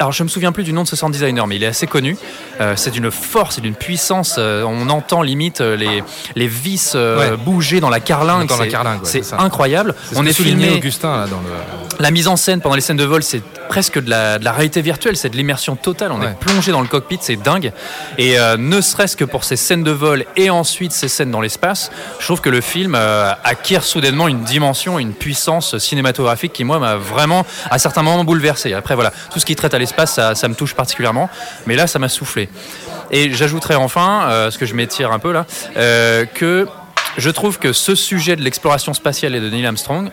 alors 0.02 0.12
je 0.12 0.22
me 0.22 0.28
souviens 0.28 0.52
plus 0.52 0.64
du 0.64 0.72
nom 0.72 0.82
de 0.82 0.88
ce 0.88 0.96
sound 0.96 1.12
designer, 1.12 1.46
mais 1.46 1.56
il 1.56 1.62
est 1.62 1.66
assez 1.69 1.87
connu. 1.87 2.16
Euh, 2.60 2.75
c'est 2.76 2.90
d'une 2.90 3.10
force 3.10 3.58
et 3.58 3.60
d'une 3.60 3.75
puissance. 3.75 4.34
euh, 4.38 4.62
on 4.64 4.88
entend 4.88 5.22
limite 5.22 5.60
euh, 5.60 5.76
les, 5.76 6.02
les 6.37 6.46
vis 6.49 6.93
euh, 6.94 7.31
Ouais. 7.32 7.37
bouger 7.37 7.81
dans 7.81 7.88
la 7.90 8.00
carlingue. 8.00 8.49
Dans 8.49 8.56
la 8.56 8.64
C'est- 8.64 8.70
carlingue, 8.70 9.02
ouais, 9.02 9.22
c'est 9.22 9.32
incroyable. 9.34 9.94
On 10.16 10.26
est 10.26 10.32
filmé. 10.32 10.75
Augustin 10.76 11.16
là 11.19 11.26
dans 11.26 11.37
le. 11.38 11.49
La 12.00 12.10
mise 12.10 12.26
en 12.26 12.37
scène 12.37 12.60
pendant 12.60 12.75
les 12.75 12.81
scènes 12.81 12.96
de 12.96 13.04
vol, 13.04 13.22
c'est 13.22 13.43
presque 13.69 14.02
de 14.02 14.10
la, 14.10 14.38
de 14.38 14.44
la 14.44 14.52
réalité 14.52 14.82
virtuelle, 14.82 15.16
c'est 15.16 15.28
de 15.31 15.37
l'immersion 15.37 15.76
totale. 15.76 16.10
On 16.12 16.20
Ouais. 16.20 16.26
est 16.31 16.38
plongé 16.40 16.72
dans 16.72 16.81
le 16.81 16.88
cockpit, 16.88 17.19
c'est 17.20 17.37
dingue. 17.37 17.72
Et 18.19 18.37
ne 18.58 18.81
serait-ce 18.81 19.16
que 19.16 19.25
pour 19.25 19.44
ces 19.44 19.56
scènes 19.56 19.84
de 19.84 19.90
vol 19.93 20.25
et 20.37 20.50
ensuite 20.50 20.90
ces 20.93 21.08
scènes 21.08 21.31
dans 21.31 21.40
l'espace, 21.40 21.90
je 22.19 22.25
trouve 22.25 22.40
que 22.40 22.50
le 22.50 22.60
film 22.60 22.96
acquiert 23.44 23.84
soudainement 23.84 24.26
une 24.26 24.43
dimension, 24.43 24.98
une 24.98 25.12
puissance 25.12 25.78
cinématographique 25.78 26.52
qui, 26.52 26.64
moi, 26.64 26.78
m'a 26.78 26.96
vraiment, 26.96 27.46
à 27.70 27.78
certains 27.78 28.02
moments, 28.02 28.25
bouleversé. 28.25 28.72
Après, 28.75 28.94
voilà, 28.94 29.12
tout 29.32 29.38
ce 29.38 29.46
qui 29.46 29.55
traite 29.55 29.75
à 29.75 29.78
l'espace, 29.78 29.91
ça, 30.06 30.34
ça 30.34 30.48
me 30.48 30.54
touche 30.54 30.74
particulièrement. 30.74 31.28
Mais 31.66 31.76
là, 31.76 31.86
ça 31.86 31.98
m'a 31.98 32.08
soufflé. 32.08 32.48
Et 33.10 33.32
j'ajouterai 33.32 33.74
enfin, 33.74 34.28
euh, 34.30 34.50
ce 34.50 34.58
que 34.58 34.66
je 34.66 34.74
m'étire 34.74 35.12
un 35.12 35.18
peu 35.18 35.32
là, 35.32 35.46
euh, 35.76 36.24
que 36.24 36.66
je 37.18 37.30
trouve 37.30 37.58
que 37.58 37.72
ce 37.72 37.94
sujet 37.94 38.36
de 38.36 38.42
l'exploration 38.42 38.94
spatiale 38.94 39.34
et 39.34 39.40
de 39.40 39.50
Neil 39.50 39.66
Armstrong, 39.66 40.10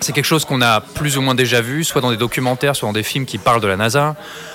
c'est 0.00 0.12
quelque 0.12 0.24
chose 0.24 0.44
qu'on 0.44 0.62
a 0.62 0.80
plus 0.80 1.16
ou 1.16 1.22
moins 1.22 1.34
déjà 1.34 1.60
vu, 1.60 1.84
soit 1.84 2.00
dans 2.00 2.10
des 2.10 2.16
documentaires, 2.16 2.76
soit 2.76 2.88
dans 2.88 2.92
des 2.92 3.02
films 3.02 3.24
qui 3.24 3.38
parlent 3.38 3.60
de 3.60 3.66
la 3.66 3.76
NASA. 3.76 4.14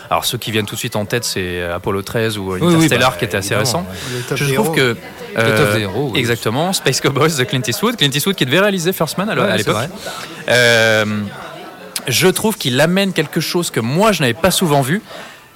Alors 0.10 0.26
ceux 0.26 0.38
qui 0.38 0.52
viennent 0.52 0.66
tout 0.66 0.76
de 0.76 0.80
suite 0.80 0.96
en 0.96 1.06
tête, 1.06 1.24
c'est 1.24 1.64
Apollo 1.64 2.02
13 2.02 2.38
ou 2.38 2.54
oui, 2.54 2.62
Interstellar 2.62 3.12
bah, 3.12 3.18
qui 3.18 3.26
était 3.26 3.38
assez 3.38 3.56
récent. 3.56 3.86
Je 4.36 4.54
trouve 4.54 4.72
que 4.76 4.96
euh, 5.38 5.78
héros, 5.78 6.12
oui. 6.14 6.20
exactement, 6.20 6.74
Space 6.74 7.00
Cowboys 7.00 7.36
de 7.38 7.44
Clint 7.44 7.62
Eastwood, 7.66 7.96
Clint 7.96 8.12
Eastwood 8.14 8.36
qui 8.36 8.46
devait 8.46 8.60
réaliser 8.60 8.92
First 8.94 9.18
Man 9.18 9.30
à 9.30 9.58
l'époque. 9.58 9.78
Je 12.08 12.28
trouve 12.28 12.58
qu'il 12.58 12.80
amène 12.82 13.14
quelque 13.14 13.40
chose 13.40 13.70
que 13.72 13.80
moi 13.80 14.12
je 14.12 14.22
n'avais 14.22 14.34
pas 14.34 14.52
souvent 14.52 14.82
vu, 14.82 15.02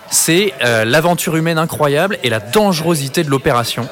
c'est 0.10 0.54
euh, 0.64 0.86
l'aventure 0.86 1.36
humaine 1.36 1.58
incroyable 1.58 2.18
et 2.24 2.30
la 2.30 2.40
dangerosité 2.40 3.24
de 3.24 3.30
l'opération. 3.30 3.88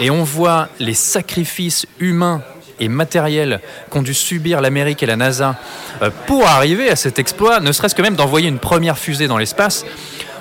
Et 0.00 0.10
on 0.10 0.22
voit 0.22 0.68
les 0.78 0.94
sacrifices 0.94 1.86
humains 1.98 2.42
et 2.80 2.88
matériels 2.88 3.60
qu'ont 3.90 4.02
dû 4.02 4.14
subir 4.14 4.60
l'Amérique 4.60 5.02
et 5.02 5.06
la 5.06 5.16
NASA 5.16 5.56
euh, 6.02 6.10
pour 6.26 6.46
arriver 6.46 6.90
à 6.90 6.96
cet 6.96 7.18
exploit, 7.18 7.60
ne 7.60 7.72
serait-ce 7.72 7.94
que 7.94 8.02
même 8.02 8.14
d'envoyer 8.14 8.48
une 8.48 8.58
première 8.58 8.98
fusée 8.98 9.26
dans 9.26 9.38
l'espace. 9.38 9.84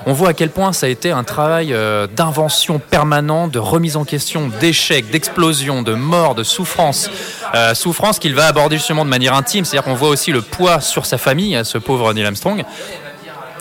On 0.10 0.14
voit 0.14 0.30
à 0.30 0.34
quel 0.34 0.52
point 0.52 0.72
ça 0.72 0.86
a 0.86 0.90
été 0.90 1.12
un 1.12 1.26
travail 1.26 1.74
euh, 1.74 2.08
d'invention 2.08 2.80
permanent, 2.80 3.50
de 3.50 3.60
remise 3.60 3.98
en 3.98 4.06
question, 4.06 4.50
d'échecs, 4.62 5.10
d'explosions, 5.12 5.82
de 5.82 5.96
morts, 5.96 6.34
de 6.34 6.44
souffrances. 6.44 7.12
Euh, 7.54 7.74
souffrance 7.74 8.18
qu'il 8.18 8.34
va 8.34 8.48
aborder 8.48 8.78
justement 8.78 9.04
de 9.04 9.10
manière 9.10 9.34
intime, 9.34 9.66
c'est-à-dire 9.66 9.84
qu'on 9.84 9.96
voit 9.98 10.08
aussi 10.08 10.32
le 10.32 10.42
poids 10.42 10.80
sur 10.80 11.06
sa 11.06 11.18
famille, 11.18 11.58
à 11.58 11.66
ce 11.66 11.78
pauvre 11.78 12.14
Neil 12.14 12.26
Armstrong 12.26 12.64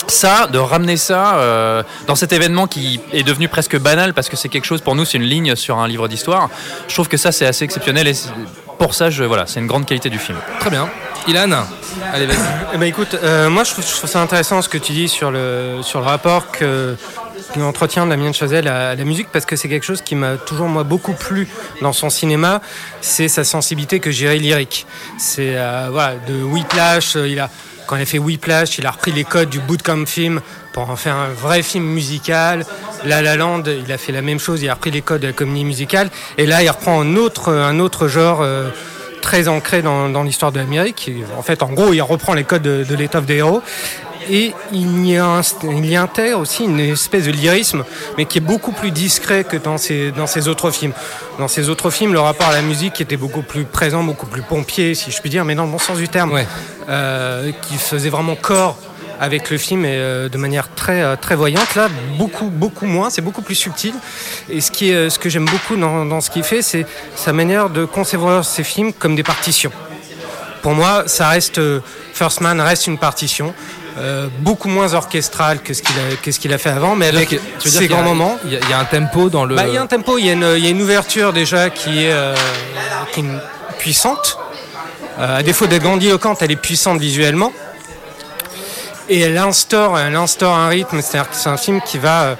ça, 0.08 0.46
de 0.46 0.58
ramener 0.58 0.96
ça 0.96 1.38
euh, 1.38 1.82
dans 2.06 2.14
cet 2.14 2.32
événement 2.32 2.68
qui 2.68 3.00
est 3.12 3.24
devenu 3.24 3.48
presque 3.48 3.76
banal 3.76 4.14
parce 4.14 4.28
que 4.28 4.36
c'est 4.36 4.48
quelque 4.48 4.64
chose 4.64 4.80
pour 4.80 4.94
nous, 4.94 5.04
c'est 5.04 5.18
une 5.18 5.24
ligne 5.24 5.56
sur 5.56 5.78
un 5.78 5.88
livre 5.88 6.06
d'histoire. 6.06 6.48
Je 6.86 6.94
trouve 6.94 7.08
que 7.08 7.16
ça 7.16 7.32
c'est 7.32 7.44
assez 7.44 7.64
exceptionnel 7.64 8.06
et 8.06 8.12
pour 8.78 8.94
ça, 8.94 9.10
je, 9.10 9.24
voilà, 9.24 9.46
c'est 9.46 9.58
une 9.58 9.66
grande 9.66 9.84
qualité 9.84 10.08
du 10.08 10.20
film. 10.20 10.38
Très 10.60 10.70
bien. 10.70 10.88
Ilan, 11.28 11.50
allez 12.12 12.26
vas-y. 12.26 12.36
Eh 12.74 12.78
ben 12.78 12.86
écoute, 12.86 13.16
euh, 13.22 13.50
moi 13.50 13.64
je 13.64 13.72
trouve, 13.72 13.84
ça 13.84 14.20
intéressant 14.20 14.62
ce 14.62 14.68
que 14.68 14.78
tu 14.78 14.92
dis 14.92 15.08
sur 15.08 15.30
le, 15.30 15.78
sur 15.82 16.00
le 16.00 16.06
rapport 16.06 16.50
que 16.52 16.94
qu'entretient 17.52 18.06
Damien 18.06 18.32
Chazelle 18.32 18.68
à 18.68 18.94
la 18.94 19.04
musique 19.04 19.28
parce 19.32 19.44
que 19.44 19.56
c'est 19.56 19.68
quelque 19.68 19.84
chose 19.84 20.02
qui 20.02 20.14
m'a 20.14 20.36
toujours 20.36 20.68
moi 20.68 20.84
beaucoup 20.84 21.14
plu 21.14 21.48
dans 21.82 21.92
son 21.92 22.10
cinéma, 22.10 22.60
c'est 23.00 23.28
sa 23.28 23.44
sensibilité 23.44 23.98
que 23.98 24.10
j'irais 24.10 24.38
lyrique. 24.38 24.86
C'est 25.18 25.56
euh, 25.56 25.88
voilà 25.90 26.14
de 26.28 26.42
Whiplash, 26.42 27.16
euh, 27.16 27.28
il 27.28 27.40
a 27.40 27.50
quand 27.86 27.96
il 27.96 28.02
a 28.02 28.06
fait 28.06 28.18
Whiplash, 28.18 28.78
il 28.78 28.86
a 28.86 28.90
repris 28.90 29.12
les 29.12 29.24
codes 29.24 29.48
du 29.48 29.60
bootcamp 29.60 30.06
film 30.06 30.40
pour 30.72 30.90
en 30.90 30.96
faire 30.96 31.14
un 31.14 31.28
vrai 31.28 31.62
film 31.62 31.84
musical. 31.84 32.66
La 33.04 33.22
La 33.22 33.36
Land, 33.36 33.62
il 33.66 33.90
a 33.92 33.98
fait 33.98 34.12
la 34.12 34.22
même 34.22 34.40
chose, 34.40 34.60
il 34.62 34.68
a 34.68 34.74
repris 34.74 34.90
les 34.90 35.02
codes 35.02 35.22
de 35.22 35.28
la 35.28 35.32
comédie 35.32 35.64
musicale 35.64 36.10
et 36.36 36.46
là 36.46 36.62
il 36.62 36.68
reprend 36.68 37.00
un 37.00 37.16
autre 37.16 37.52
un 37.52 37.78
autre 37.78 38.08
genre 38.08 38.40
euh, 38.42 38.70
très 39.26 39.48
ancré 39.48 39.82
dans, 39.82 40.08
dans 40.08 40.22
l'histoire 40.22 40.52
de 40.52 40.60
l'Amérique. 40.60 41.10
En 41.36 41.42
fait, 41.42 41.64
en 41.64 41.72
gros, 41.72 41.92
il 41.92 42.00
reprend 42.00 42.32
les 42.34 42.44
codes 42.44 42.62
de, 42.62 42.84
de 42.84 42.94
l'étoffe 42.94 43.26
des 43.26 43.38
héros. 43.42 43.60
Et 44.30 44.54
il 44.72 45.06
y, 45.06 45.16
a 45.16 45.24
un- 45.24 45.40
il 45.64 45.86
y 45.86 45.96
intègre 45.96 46.38
aussi 46.40 46.64
une 46.64 46.78
espèce 46.80 47.26
de 47.26 47.32
lyrisme, 47.32 47.84
mais 48.16 48.24
qui 48.24 48.38
est 48.38 48.40
beaucoup 48.52 48.72
plus 48.72 48.90
discret 48.92 49.42
que 49.44 49.56
dans 49.56 49.78
ses, 49.78 50.10
dans 50.12 50.26
ses 50.28 50.46
autres 50.48 50.70
films. 50.70 50.92
Dans 51.40 51.48
ses 51.48 51.68
autres 51.68 51.90
films, 51.90 52.12
le 52.12 52.20
rapport 52.20 52.48
à 52.48 52.52
la 52.52 52.62
musique 52.62 53.00
était 53.00 53.16
beaucoup 53.16 53.42
plus 53.42 53.64
présent, 53.64 54.02
beaucoup 54.04 54.26
plus 54.26 54.42
pompier, 54.42 54.94
si 54.94 55.10
je 55.10 55.20
puis 55.20 55.30
dire, 55.30 55.44
mais 55.44 55.54
dans 55.56 55.64
le 55.64 55.70
bon 55.72 55.78
sens 55.78 55.98
du 55.98 56.08
terme, 56.08 56.32
euh, 56.88 57.50
qui 57.62 57.74
faisait 57.78 58.10
vraiment 58.10 58.36
corps 58.36 58.76
avec 59.20 59.50
le 59.50 59.58
film 59.58 59.84
et 59.84 59.94
euh, 59.96 60.28
de 60.28 60.38
manière 60.38 60.68
très 60.74 61.00
euh, 61.02 61.16
très 61.16 61.34
voyante. 61.34 61.74
Là, 61.74 61.88
beaucoup 62.18 62.46
beaucoup 62.46 62.86
moins, 62.86 63.10
c'est 63.10 63.22
beaucoup 63.22 63.42
plus 63.42 63.54
subtil. 63.54 63.94
Et 64.48 64.60
ce 64.60 64.70
qui 64.70 64.90
est, 64.90 64.94
euh, 64.94 65.10
ce 65.10 65.18
que 65.18 65.28
j'aime 65.28 65.46
beaucoup 65.46 65.76
dans, 65.76 66.04
dans 66.04 66.20
ce 66.20 66.30
qu'il 66.30 66.44
fait, 66.44 66.62
c'est 66.62 66.86
sa 67.14 67.32
manière 67.32 67.70
de 67.70 67.84
concevoir 67.84 68.44
ses 68.44 68.64
films 68.64 68.92
comme 68.92 69.16
des 69.16 69.22
partitions. 69.22 69.72
Pour 70.62 70.74
moi, 70.74 71.04
ça 71.06 71.28
reste 71.28 71.60
First 72.12 72.40
Man 72.40 72.60
reste 72.60 72.86
une 72.86 72.98
partition. 72.98 73.54
euh, 73.98 74.26
beaucoup 74.40 74.68
moins 74.68 74.92
orchestrale 74.92 75.60
que 75.62 75.72
ce 75.72 75.80
qu'il 75.82 75.96
a, 75.96 76.16
que 76.22 76.30
ce 76.30 76.38
qu'il 76.38 76.52
a 76.52 76.58
fait 76.58 76.68
avant, 76.68 76.94
mais 76.94 77.06
avec 77.08 77.32
a- 77.32 77.36
grands 77.86 78.02
moments. 78.02 78.38
Il 78.44 78.52
y, 78.52 78.56
a- 78.56 78.60
il 78.62 78.68
y 78.68 78.72
a 78.74 78.78
un 78.78 78.84
tempo 78.84 79.30
dans 79.30 79.46
le. 79.46 79.54
Bah, 79.56 79.64
il 79.68 79.72
y 79.72 79.78
a 79.78 79.80
un 79.82 79.86
tempo, 79.86 80.18
il 80.18 80.26
y 80.26 80.28
a 80.28 80.34
une, 80.34 80.52
il 80.58 80.62
y 80.62 80.66
a 80.66 80.70
une 80.70 80.82
ouverture 80.82 81.32
déjà 81.32 81.70
qui 81.70 82.04
est, 82.04 82.12
euh, 82.12 82.34
qui 83.14 83.20
est 83.20 83.24
puissante. 83.78 84.36
Euh, 85.18 85.38
à 85.38 85.42
défaut 85.42 85.66
d'être 85.66 85.82
grandiloquente, 85.82 86.42
elle 86.42 86.50
est 86.52 86.56
puissante 86.56 86.98
visuellement. 87.00 87.52
Et 89.08 89.20
elle 89.20 89.38
instaure, 89.38 89.98
elle 89.98 90.16
instaure 90.16 90.54
un 90.54 90.68
rythme, 90.68 91.00
c'est-à-dire 91.00 91.30
que 91.30 91.36
c'est 91.36 91.48
un 91.48 91.56
film 91.56 91.80
qui 91.80 91.98
va, 91.98 92.22
euh, 92.22 92.34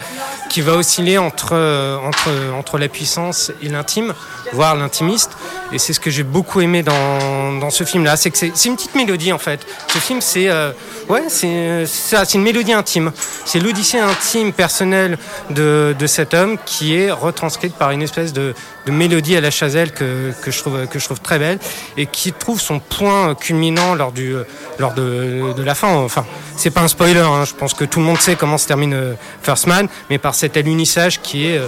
qui 0.50 0.61
va 0.62 0.73
osciller 0.73 1.16
entre, 1.16 1.50
euh, 1.52 1.96
entre, 1.99 2.30
entre 2.58 2.78
la 2.78 2.88
puissance 2.88 3.52
et 3.62 3.68
l'intime, 3.68 4.14
voire 4.52 4.75
l'intimiste. 4.75 5.30
Et 5.73 5.78
c'est 5.78 5.92
ce 5.92 6.00
que 6.00 6.11
j'ai 6.11 6.25
beaucoup 6.25 6.61
aimé 6.61 6.82
dans, 6.82 7.52
dans 7.61 7.70
ce 7.70 7.85
film-là. 7.85 8.16
C'est 8.16 8.30
que 8.30 8.38
c'est 8.38 8.64
une 8.64 8.75
petite 8.75 8.96
mélodie 8.96 9.32
en 9.32 9.38
fait. 9.38 9.64
Ce 9.92 9.99
film, 9.99 10.20
c'est 10.20 10.49
euh, 10.49 10.73
ouais, 11.08 11.25
c'est 11.28 11.87
ça, 11.87 12.25
c'est 12.25 12.37
une 12.37 12.44
mélodie 12.44 12.73
intime. 12.73 13.12
C'est 13.44 13.61
l'odyssée 13.61 13.99
intime, 13.99 14.52
personnelle 14.52 15.18
de, 15.50 15.94
de 15.96 16.06
cet 16.08 16.35
homme 16.35 16.58
qui 16.66 16.96
est 16.96 17.12
retranscrite 17.12 17.76
par 17.76 17.92
une 17.92 18.02
espèce 18.02 18.32
de, 18.32 18.54
de 18.87 18.93
mélodie 18.93 19.37
à 19.37 19.40
la 19.40 19.50
Chazelle 19.50 19.93
que, 19.93 20.33
que, 20.43 20.50
je 20.50 20.59
trouve, 20.61 20.87
que 20.87 20.99
je 20.99 21.05
trouve 21.05 21.21
très 21.21 21.38
belle 21.38 21.59
et 21.97 22.07
qui 22.07 22.33
trouve 22.33 22.61
son 22.61 22.78
point 22.78 23.35
culminant 23.35 23.95
lors, 23.95 24.12
du, 24.12 24.35
lors 24.78 24.95
de, 24.95 25.52
de 25.57 25.62
la 25.62 25.75
fin. 25.75 25.95
Enfin, 25.97 26.25
c'est 26.57 26.71
pas 26.71 26.83
un 26.83 26.88
spoiler, 26.88 27.21
hein. 27.21 27.45
je 27.45 27.55
pense 27.55 27.75
que 27.75 27.85
tout 27.85 27.99
le 27.99 28.07
monde 28.07 28.19
sait 28.19 28.37
comment 28.37 28.59
se 28.59 28.66
termine 28.66 28.95
euh, 28.95 29.14
First 29.43 29.66
Man, 29.66 29.88
mais 30.09 30.19
par 30.19 30.35
cet 30.35 30.57
alunissage 30.57 31.21
qui 31.21 31.47
est 31.49 31.59
euh, 31.59 31.66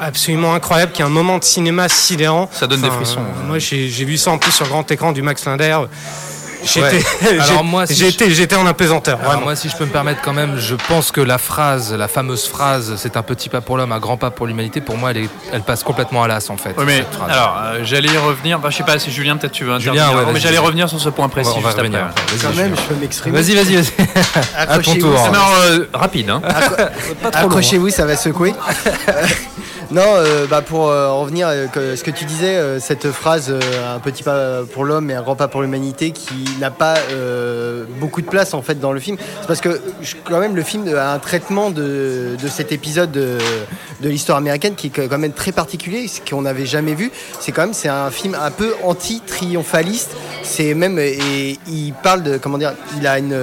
absolument 0.00 0.54
incroyable, 0.54 0.92
qui 0.92 1.02
est 1.02 1.04
un 1.04 1.08
moment 1.08 1.38
de 1.38 1.44
cinéma 1.44 1.88
sidérant. 1.88 2.50
Ça 2.52 2.66
donne 2.66 2.82
des 2.82 2.90
frissons. 2.90 3.20
euh, 3.20 3.46
moi, 3.46 3.58
j'ai 3.58 3.88
j'ai 3.88 4.04
vu 4.04 4.16
ça 4.18 4.30
en 4.32 4.38
plus 4.38 4.52
sur 4.52 4.66
grand 4.66 4.90
écran 4.90 5.12
du 5.12 5.22
Max 5.22 5.44
Linder. 5.44 5.78
J'étais 6.64 6.96
Ouais. 7.22 7.38
Alors 7.40 7.64
moi, 7.64 7.86
si 7.86 7.94
j'étais 7.94 8.30
j'étais 8.30 8.56
en 8.56 8.66
apesanteur. 8.66 9.18
Alors 9.22 9.40
moi, 9.42 9.54
si 9.56 9.68
je 9.68 9.76
peux 9.76 9.84
me 9.84 9.90
permettre 9.90 10.20
quand 10.22 10.32
même, 10.32 10.58
je 10.58 10.74
pense 10.88 11.12
que 11.12 11.20
la 11.20 11.38
phrase, 11.38 11.92
la 11.94 12.08
fameuse 12.08 12.46
phrase, 12.48 12.94
c'est 12.96 13.16
un 13.16 13.22
petit 13.22 13.48
pas 13.48 13.60
pour 13.60 13.76
l'homme, 13.76 13.92
un 13.92 13.98
grand 13.98 14.16
pas 14.16 14.30
pour 14.30 14.46
l'humanité, 14.46 14.80
pour 14.80 14.96
moi, 14.96 15.10
elle, 15.12 15.18
est- 15.18 15.30
elle 15.52 15.62
passe 15.62 15.82
complètement 15.82 16.22
à 16.22 16.28
l'as 16.28 16.50
en 16.50 16.56
fait. 16.56 16.74
Oui, 16.78 16.84
mais 16.86 16.98
cette 16.98 17.14
phrase. 17.14 17.30
alors, 17.30 17.58
euh, 17.64 17.80
j'allais 17.84 18.08
y 18.08 18.16
revenir. 18.18 18.58
Enfin, 18.58 18.70
je 18.70 18.76
sais 18.76 18.82
pas 18.84 18.98
si 18.98 19.10
Julien, 19.10 19.36
peut-être 19.36 19.52
tu 19.52 19.64
veux 19.64 19.78
Julien, 19.78 19.92
intervenir. 19.92 20.16
ouais, 20.18 20.20
Non, 20.22 20.26
mais 20.28 20.32
vas-y, 20.34 20.42
j'allais 20.42 20.56
vas-y. 20.56 20.66
revenir 20.66 20.88
sur 20.88 21.00
ce 21.00 21.08
point 21.10 21.28
précis 21.28 21.50
On 21.54 21.54
va- 21.54 21.58
on 21.58 21.62
va 21.62 21.68
juste 21.70 21.78
revenir 21.78 22.00
après. 22.00 22.10
après. 22.22 22.32
Vas-y, 22.36 22.42
Quand 22.42 22.50
Julien. 22.52 22.62
même, 22.68 22.76
je 22.76 22.82
peux 22.82 23.00
m'exprimer. 23.00 23.40
Vas-y, 23.40 23.54
vas-y, 23.54 23.76
vas-y. 23.76 23.92
à 24.56 24.78
ton 24.78 24.94
tour. 24.96 25.30
Non, 25.32 25.40
euh, 25.62 25.84
rapide. 25.94 26.30
Hein. 26.30 26.42
Accrochez-vous, 27.32 27.90
ça 27.90 28.04
va 28.06 28.16
secouer. 28.16 28.54
Euh, 29.90 29.94
non, 29.94 30.02
euh, 30.16 30.46
bah 30.46 30.60
pour 30.62 30.88
euh, 30.90 31.08
en 31.08 31.20
revenir 31.22 31.48
à 31.48 31.54
ce 31.54 32.02
que 32.04 32.10
tu 32.10 32.24
disais, 32.24 32.56
euh, 32.56 32.78
cette 32.80 33.10
phrase 33.10 33.46
euh, 33.50 33.60
un 33.94 33.98
petit 34.00 34.22
pas 34.22 34.60
pour 34.72 34.84
l'homme 34.84 35.10
et 35.10 35.14
un 35.14 35.22
grand 35.22 35.34
pas 35.36 35.48
pour 35.48 35.62
l'humanité 35.62 36.10
qui 36.10 36.44
n'a 36.60 36.70
pas 36.70 36.94
euh, 37.12 37.84
beaucoup 37.98 38.20
de 38.20 38.26
place 38.26 38.52
en 38.54 38.60
fait 38.62 38.78
dans 38.80 38.92
le 38.92 39.00
film, 39.00 39.16
c'est 39.40 39.46
parce 39.46 39.60
que 39.60 39.80
je- 40.02 40.14
quand 40.24 40.40
même 40.40 40.54
le 40.56 40.62
film 40.62 40.86
a 40.96 41.12
un 41.14 41.18
traitement 41.18 41.70
de, 41.70 42.36
de 42.40 42.48
cet 42.48 42.70
épisode 42.72 43.10
de, 43.12 43.38
de 44.02 44.08
l'histoire 44.08 44.38
américaine 44.38 44.74
qui 44.74 44.88
est 44.88 44.90
quand 45.08 45.18
même 45.18 45.32
très 45.32 45.52
particulier, 45.52 46.06
ce 46.08 46.20
qu'on 46.28 46.42
n'avait 46.42 46.66
jamais 46.66 46.94
vu. 46.94 47.10
C'est 47.40 47.52
quand 47.52 47.62
même 47.62 47.74
c'est 47.74 47.88
un 47.88 48.10
film 48.10 48.36
un 48.40 48.50
peu 48.50 48.74
anti-triomphaliste. 48.84 50.10
C'est 50.42 50.74
même 50.74 50.98
et 50.98 51.58
il 51.66 51.92
parle 52.02 52.22
de 52.22 52.36
comment 52.38 52.58
dire, 52.58 52.72
il 52.98 53.06
a 53.06 53.18
une, 53.18 53.36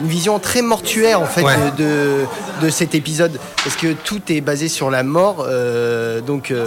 une 0.00 0.06
vision 0.08 0.38
très 0.38 0.62
mortuaire 0.62 1.20
en 1.20 1.26
fait 1.26 1.40
Ouais. 1.42 1.54
de, 1.78 1.82
de, 1.84 2.66
de 2.66 2.70
cet 2.70 2.94
épisode 2.94 3.38
parce 3.64 3.76
que 3.76 3.92
tout 3.92 4.20
est 4.28 4.40
basé 4.40 4.68
sur 4.68 4.90
la 4.90 5.02
mort. 5.02 5.46
euh, 5.48 5.89
donc, 6.20 6.50
euh, 6.50 6.66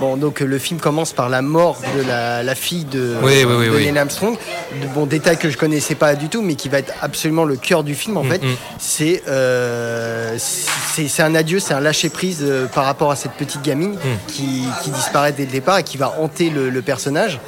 bon, 0.00 0.16
donc 0.16 0.40
euh, 0.42 0.44
le 0.46 0.58
film 0.58 0.80
commence 0.80 1.12
par 1.12 1.28
la 1.28 1.42
mort 1.42 1.78
de 1.96 2.02
la, 2.06 2.42
la 2.42 2.54
fille 2.54 2.84
de, 2.84 3.14
Oui, 3.22 3.44
oui, 3.44 3.54
oui, 3.58 3.66
de 3.66 3.70
oui. 3.76 3.84
Neil 3.84 3.98
Armstrong. 3.98 4.36
De, 4.82 4.86
bon, 4.94 5.06
détail 5.06 5.36
que 5.38 5.50
je 5.50 5.56
connaissais 5.56 5.94
pas 5.94 6.14
du 6.14 6.28
tout, 6.28 6.42
mais 6.42 6.54
qui 6.54 6.68
va 6.68 6.78
être 6.78 6.92
absolument 7.02 7.44
le 7.44 7.56
cœur 7.56 7.84
du 7.84 7.94
film 7.94 8.16
en 8.16 8.24
Mm, 8.24 8.30
fait. 8.30 8.42
mm. 8.42 8.56
C'est 8.78 9.22
euh, 9.28 10.36
c'est 10.38 11.22
un 11.22 11.34
adieu, 11.34 11.60
c'est 11.60 11.74
un 11.74 11.80
lâcher 11.80 12.08
prise 12.10 12.40
euh, 12.42 12.66
par 12.66 12.84
rapport 12.84 13.10
à 13.10 13.16
cette 13.16 13.32
petite 13.32 13.62
gamine 13.62 13.92
Mm. 13.94 13.98
qui, 14.28 14.62
qui 14.82 14.90
disparaît 14.90 15.32
dès 15.32 15.44
le 15.46 15.50
départ 15.52 15.78
et 15.78 15.82
qui 15.84 15.96
va 15.96 16.14
hanter 16.18 16.50
le, 16.50 16.70
le 16.70 16.82
personnage. 16.82 17.38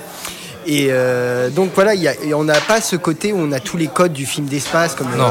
Et 0.73 0.87
euh, 0.91 1.51
donc 1.51 1.71
voilà, 1.75 1.95
il 1.95 2.03
y 2.03 2.07
a- 2.07 2.15
et 2.25 2.33
on 2.33 2.45
n'a 2.45 2.61
pas 2.61 2.81
ce 2.81 2.95
côté 2.95 3.33
où 3.33 3.39
on 3.41 3.51
a 3.51 3.59
tous 3.59 3.77
les 3.77 3.89
codes 3.89 4.13
du 4.13 4.25
film 4.25 4.47
d'espace 4.47 4.95
comme 4.95 5.09
Non, 5.17 5.25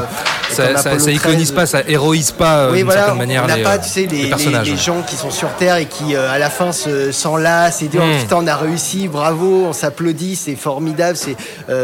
ça, 0.50 0.66
comme 0.66 0.76
ça, 0.76 0.98
ça 0.98 1.10
iconise 1.10 1.46
13. 1.48 1.52
pas, 1.52 1.64
ça 1.64 1.80
héroïse 1.88 2.30
pas 2.30 2.58
euh, 2.58 2.70
Oui, 2.72 2.76
d'une 2.78 2.84
voilà, 2.84 3.00
certaine 3.00 3.18
manière 3.18 3.44
on 3.44 3.46
n'a 3.46 3.56
pas, 3.56 3.78
tu 3.78 3.88
sais, 3.88 4.00
les, 4.02 4.06
les 4.18 4.22
les- 4.24 4.28
personnages. 4.28 4.68
les 4.68 4.76
gens 4.76 5.00
qui 5.00 5.16
sont 5.16 5.30
sur 5.30 5.48
Terre 5.54 5.76
et 5.76 5.86
qui, 5.86 6.14
à 6.14 6.38
la 6.38 6.50
fin, 6.50 6.72
se- 6.72 7.10
s'enlacent 7.10 7.80
et 7.80 7.88
disent 7.88 8.00
oh, 8.04 8.20
putain, 8.20 8.36
on 8.36 8.46
a 8.46 8.54
réussi, 8.56 9.08
bravo, 9.08 9.64
on 9.66 9.72
s'applaudit, 9.72 10.36
c'est 10.36 10.56
formidable, 10.56 11.16
c'est 11.16 11.36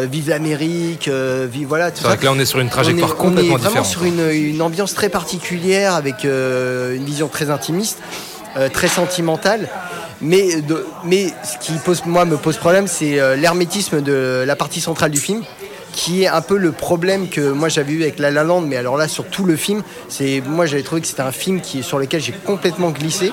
vive 0.06 0.28
l'Amérique, 0.28 1.08
vive 1.08 1.66
voilà. 1.68 1.90
C'est 1.94 2.04
vrai 2.04 2.18
que 2.18 2.24
là, 2.26 2.32
on 2.34 2.38
est 2.38 2.44
sur 2.44 2.58
une 2.60 2.68
trajectoire 2.68 3.08
on 3.10 3.14
est, 3.14 3.16
complètement 3.16 3.54
on 3.54 3.56
est 3.56 3.60
vraiment 3.60 3.82
différente. 3.82 3.86
sur 3.86 4.04
une, 4.04 4.30
une 4.30 4.60
ambiance 4.60 4.92
très 4.92 5.08
particulière 5.08 5.94
avec 5.94 6.24
une 6.24 7.04
vision 7.06 7.28
très 7.28 7.48
intimiste, 7.48 8.00
très 8.74 8.88
sentimentale. 8.88 9.68
Mais, 10.20 10.60
de- 10.62 10.86
mais 11.04 11.26
ce 11.44 11.58
qui 11.64 11.72
pose, 11.78 12.02
moi, 12.06 12.24
me 12.24 12.36
pose 12.36 12.56
problème, 12.56 12.86
c'est 12.86 13.20
euh, 13.20 13.36
l'hermétisme 13.36 14.00
de 14.00 14.44
la 14.46 14.56
partie 14.56 14.80
centrale 14.80 15.10
du 15.10 15.18
film 15.20 15.42
qui 15.92 16.24
est 16.24 16.26
un 16.26 16.42
peu 16.42 16.58
le 16.58 16.72
problème 16.72 17.28
que 17.30 17.52
moi 17.52 17.70
j'avais 17.70 17.92
eu 17.94 18.02
avec 18.02 18.18
La 18.18 18.30
La 18.30 18.44
Land, 18.44 18.60
mais 18.62 18.76
alors 18.76 18.98
là 18.98 19.08
sur 19.08 19.24
tout 19.24 19.44
le 19.44 19.56
film, 19.56 19.82
c'est 20.10 20.42
moi 20.46 20.66
j'avais 20.66 20.82
trouvé 20.82 21.00
que 21.00 21.06
c'était 21.06 21.22
un 21.22 21.32
film 21.32 21.62
qui 21.62 21.82
sur 21.82 21.98
lequel 21.98 22.20
j'ai 22.20 22.32
complètement 22.32 22.90
glissé, 22.90 23.32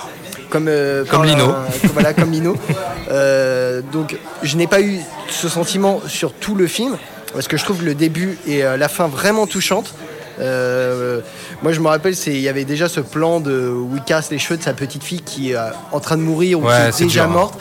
comme 0.49 0.67
euh, 0.69 1.03
Comme 1.03 1.25
Lino. 1.25 1.43
un- 1.49 1.65
comme- 1.81 1.89
voilà 1.93 2.13
comme 2.13 2.31
Lino. 2.31 2.55
Euh, 3.11 3.81
donc 3.91 4.15
je 4.43 4.55
n'ai 4.55 4.65
pas 4.65 4.79
eu 4.81 4.97
ce 5.29 5.49
sentiment 5.49 6.01
sur 6.07 6.31
tout 6.31 6.55
le 6.55 6.67
film 6.67 6.95
parce 7.33 7.49
que 7.49 7.57
je 7.57 7.63
trouve 7.65 7.83
le 7.83 7.93
début 7.95 8.37
et 8.47 8.63
euh, 8.63 8.77
la 8.77 8.87
fin 8.87 9.07
vraiment 9.07 9.45
touchantes. 9.45 9.93
Euh, 10.39 11.19
moi 11.61 11.71
je 11.73 11.79
me 11.79 11.87
rappelle 11.87 12.15
c'est 12.15 12.31
il 12.33 12.41
y 12.41 12.49
avait 12.49 12.65
déjà 12.65 12.89
ce 12.89 12.99
plan 12.99 13.39
de 13.39 13.69
où 13.69 13.91
il 13.95 14.03
casse 14.03 14.31
les 14.31 14.39
cheveux 14.39 14.57
de 14.57 14.63
sa 14.63 14.73
petite 14.73 15.03
fille 15.03 15.21
qui 15.21 15.51
est 15.51 15.55
euh, 15.55 15.69
en 15.91 15.99
train 15.99 16.17
de 16.17 16.23
mourir 16.23 16.59
ou 16.59 16.63
Ouais, 16.67 16.89
qui 16.95 17.03
est 17.03 17.05
déjà 17.05 17.21
dur, 17.21 17.29
hein. 17.31 17.33
morte 17.33 17.59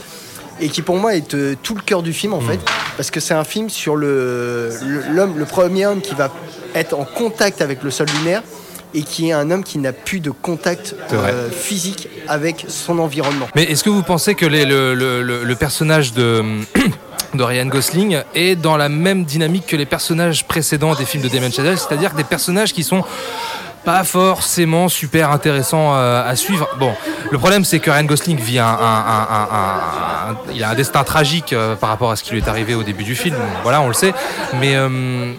et 0.60 0.68
qui 0.68 0.80
pour 0.82 0.96
moi 0.96 1.14
est 1.14 1.34
euh, 1.34 1.54
tout 1.62 1.74
le 1.74 1.82
cœur 1.82 2.02
du 2.02 2.12
film 2.12 2.32
en 2.34 2.40
Mm. 2.40 2.46
fait 2.48 2.60
parce 2.96 3.10
que 3.10 3.20
c'est 3.20 3.34
un 3.34 3.44
film 3.44 3.68
sur 3.68 3.96
le 3.96 4.70
l'homme 5.10 5.38
le 5.38 5.44
premier 5.44 5.86
homme 5.86 6.00
qui 6.00 6.14
va 6.14 6.30
être 6.74 6.94
en 6.98 7.04
contact 7.04 7.60
avec 7.60 7.82
le 7.82 7.90
sol 7.90 8.06
lunaire 8.18 8.42
et 8.94 9.02
qui 9.02 9.28
est 9.28 9.32
un 9.32 9.50
homme 9.50 9.64
qui 9.64 9.78
n'a 9.78 9.92
plus 9.92 10.20
de 10.20 10.30
contact 10.30 10.94
euh, 11.12 11.48
physique 11.50 12.08
avec 12.28 12.66
son 12.68 12.98
environnement. 12.98 13.48
Mais 13.54 13.64
est-ce 13.64 13.82
que 13.84 13.88
vous 13.90 14.02
pensez 14.02 14.34
que 14.34 14.44
les- 14.44 14.66
le, 14.66 14.94
le- 14.94 15.22
le- 15.22 15.44
le 15.44 15.54
personnage 15.56 16.12
de, 16.12 16.42
de 17.34 17.42
Ryan 17.42 17.66
Gosling 17.66 18.18
est 18.34 18.56
dans 18.56 18.76
la 18.76 18.88
même 18.88 19.24
dynamique 19.24 19.66
que 19.66 19.76
les 19.76 19.86
personnages 19.86 20.44
précédents 20.44 20.94
des 20.94 21.04
films 21.04 21.22
de 21.22 21.28
Damien 21.28 21.50
Chazelle, 21.50 21.78
c'est-à-dire 21.78 22.12
des 22.12 22.24
personnages 22.24 22.72
qui 22.72 22.82
sont 22.82 23.04
pas 23.84 24.04
forcément 24.04 24.88
super 24.88 25.30
intéressants 25.30 25.96
euh, 25.96 26.28
à 26.28 26.36
suivre. 26.36 26.68
Bon, 26.78 26.92
le 27.30 27.38
problème 27.38 27.64
c'est 27.64 27.80
que 27.80 27.90
Ryan 27.90 28.04
Gosling 28.04 28.38
vit 28.38 28.58
un, 28.58 28.76
il 30.54 30.62
a 30.62 30.70
un 30.70 30.74
destin 30.74 31.02
tragique 31.04 31.52
euh, 31.52 31.74
par 31.74 31.88
rapport 31.88 32.10
à 32.10 32.16
ce 32.16 32.22
qui 32.22 32.32
lui 32.32 32.38
est 32.38 32.48
arrivé 32.48 32.74
au 32.74 32.82
début 32.82 33.04
du 33.04 33.16
film. 33.16 33.36
Voilà, 33.62 33.80
on 33.82 33.88
le 33.88 33.94
sait, 33.94 34.14
mais 34.60 34.76
euh, 34.76 35.32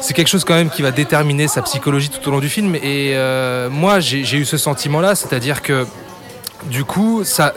c'est 0.00 0.14
quelque 0.14 0.28
chose 0.28 0.44
quand 0.44 0.54
même 0.54 0.70
qui 0.70 0.82
va 0.82 0.90
déterminer 0.90 1.48
sa 1.48 1.62
psychologie 1.62 2.08
tout 2.08 2.26
au 2.28 2.32
long 2.32 2.40
du 2.40 2.48
film. 2.48 2.74
Et 2.76 3.14
moi, 3.70 4.00
j'ai 4.00 4.36
eu 4.36 4.44
ce 4.44 4.56
sentiment-là, 4.56 5.14
c'est-à-dire 5.14 5.62
que 5.62 5.86
du 6.64 6.84
coup, 6.84 7.22
ça, 7.24 7.54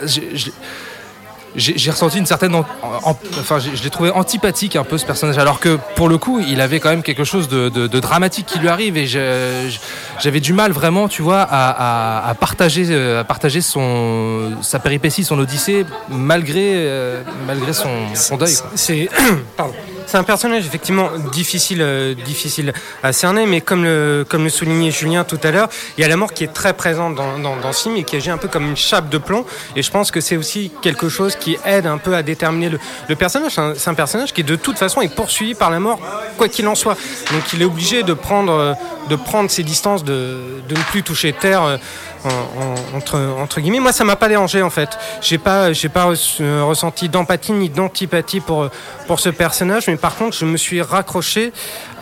j'ai 1.56 1.90
ressenti 1.90 2.18
une 2.18 2.26
certaine, 2.26 2.54
en- 2.54 2.64
en- 3.02 3.18
enfin, 3.38 3.58
je 3.58 3.82
l'ai 3.82 3.90
trouvé 3.90 4.10
antipathique 4.10 4.76
un 4.76 4.84
peu 4.84 4.98
ce 4.98 5.04
personnage, 5.06 5.38
alors 5.38 5.60
que 5.60 5.78
pour 5.96 6.08
le 6.08 6.18
coup, 6.18 6.40
il 6.40 6.60
avait 6.60 6.80
quand 6.80 6.90
même 6.90 7.02
quelque 7.02 7.24
chose 7.24 7.48
de, 7.48 7.68
dramatique 8.00 8.46
qui 8.46 8.58
lui 8.58 8.68
arrive, 8.68 8.96
et 8.96 9.06
j'avais 9.06 10.40
du 10.40 10.52
mal 10.52 10.72
vraiment, 10.72 11.08
tu 11.08 11.22
vois, 11.22 11.46
à, 11.50 12.34
partager, 12.38 12.86
euh, 12.90 13.20
à 13.20 13.24
partager 13.24 13.60
son 13.60 14.52
sa 14.62 14.78
péripétie, 14.78 15.24
son 15.24 15.38
odyssée, 15.38 15.84
malgré 16.08 16.74
euh, 16.76 17.22
malgré 17.46 17.72
son, 17.72 17.88
son 18.14 18.36
deuil. 18.36 18.54
C'est 18.74 19.08
pardon. 19.56 19.74
C'est 20.10 20.18
un 20.18 20.24
personnage 20.24 20.66
effectivement 20.66 21.08
difficile, 21.30 21.82
euh, 21.82 22.14
difficile 22.14 22.72
à 23.04 23.12
cerner, 23.12 23.46
mais 23.46 23.60
comme 23.60 23.84
le, 23.84 24.26
soulignait 24.48 24.90
Julien 24.90 25.22
tout 25.22 25.38
à 25.44 25.52
l'heure, 25.52 25.68
il 25.96 26.00
y 26.00 26.04
a 26.04 26.08
la 26.08 26.16
mort 26.16 26.32
qui 26.32 26.42
est 26.42 26.52
très 26.52 26.72
présente 26.72 27.14
dans, 27.14 27.38
dans, 27.38 27.72
ce 27.72 27.84
film 27.84 27.94
et 27.94 28.02
qui 28.02 28.16
agit 28.16 28.30
un 28.30 28.36
peu 28.36 28.48
comme 28.48 28.66
une 28.66 28.76
chape 28.76 29.08
de 29.08 29.18
plomb. 29.18 29.46
Et 29.76 29.82
je 29.84 29.90
pense 29.92 30.10
que 30.10 30.20
c'est 30.20 30.36
aussi 30.36 30.72
quelque 30.82 31.08
chose 31.08 31.36
qui 31.36 31.58
aide 31.64 31.86
un 31.86 31.98
peu 31.98 32.16
à 32.16 32.24
déterminer 32.24 32.70
le, 33.08 33.14
personnage. 33.14 33.52
C'est 33.76 33.88
un, 33.88 33.94
personnage 33.94 34.32
qui 34.32 34.42
de 34.42 34.56
toute 34.56 34.78
façon 34.78 35.00
est 35.00 35.14
poursuivi 35.14 35.54
par 35.54 35.70
la 35.70 35.78
mort, 35.78 36.00
quoi 36.36 36.48
qu'il 36.48 36.66
en 36.66 36.74
soit. 36.74 36.96
Donc 37.32 37.52
il 37.52 37.62
est 37.62 37.64
obligé 37.64 38.02
de 38.02 38.12
prendre, 38.12 38.52
euh, 38.52 39.46
ses 39.46 39.62
distances, 39.62 40.02
de, 40.02 40.38
de 40.68 40.74
ne 40.74 40.82
plus 40.90 41.04
toucher 41.04 41.32
terre. 41.32 41.78
En- 42.24 42.28
en- 42.62 42.96
entre, 42.96 43.18
entre 43.40 43.60
guillemets, 43.60 43.80
moi 43.80 43.92
ça 43.92 44.04
m'a 44.04 44.16
pas 44.16 44.28
dérangé 44.28 44.62
en 44.62 44.70
fait. 44.70 44.88
J'ai 45.22 45.38
pas, 45.38 45.72
j'ai 45.72 45.88
pas 45.88 46.06
euh, 46.40 46.62
ressenti 46.64 47.08
d'empathie 47.08 47.52
ni 47.52 47.68
d'antipathie 47.70 48.40
pour, 48.40 48.68
pour 49.06 49.20
ce 49.20 49.28
personnage, 49.30 49.86
mais 49.88 49.96
par 49.96 50.14
contre 50.16 50.36
je 50.36 50.44
me 50.44 50.56
suis 50.56 50.82
raccroché 50.82 51.52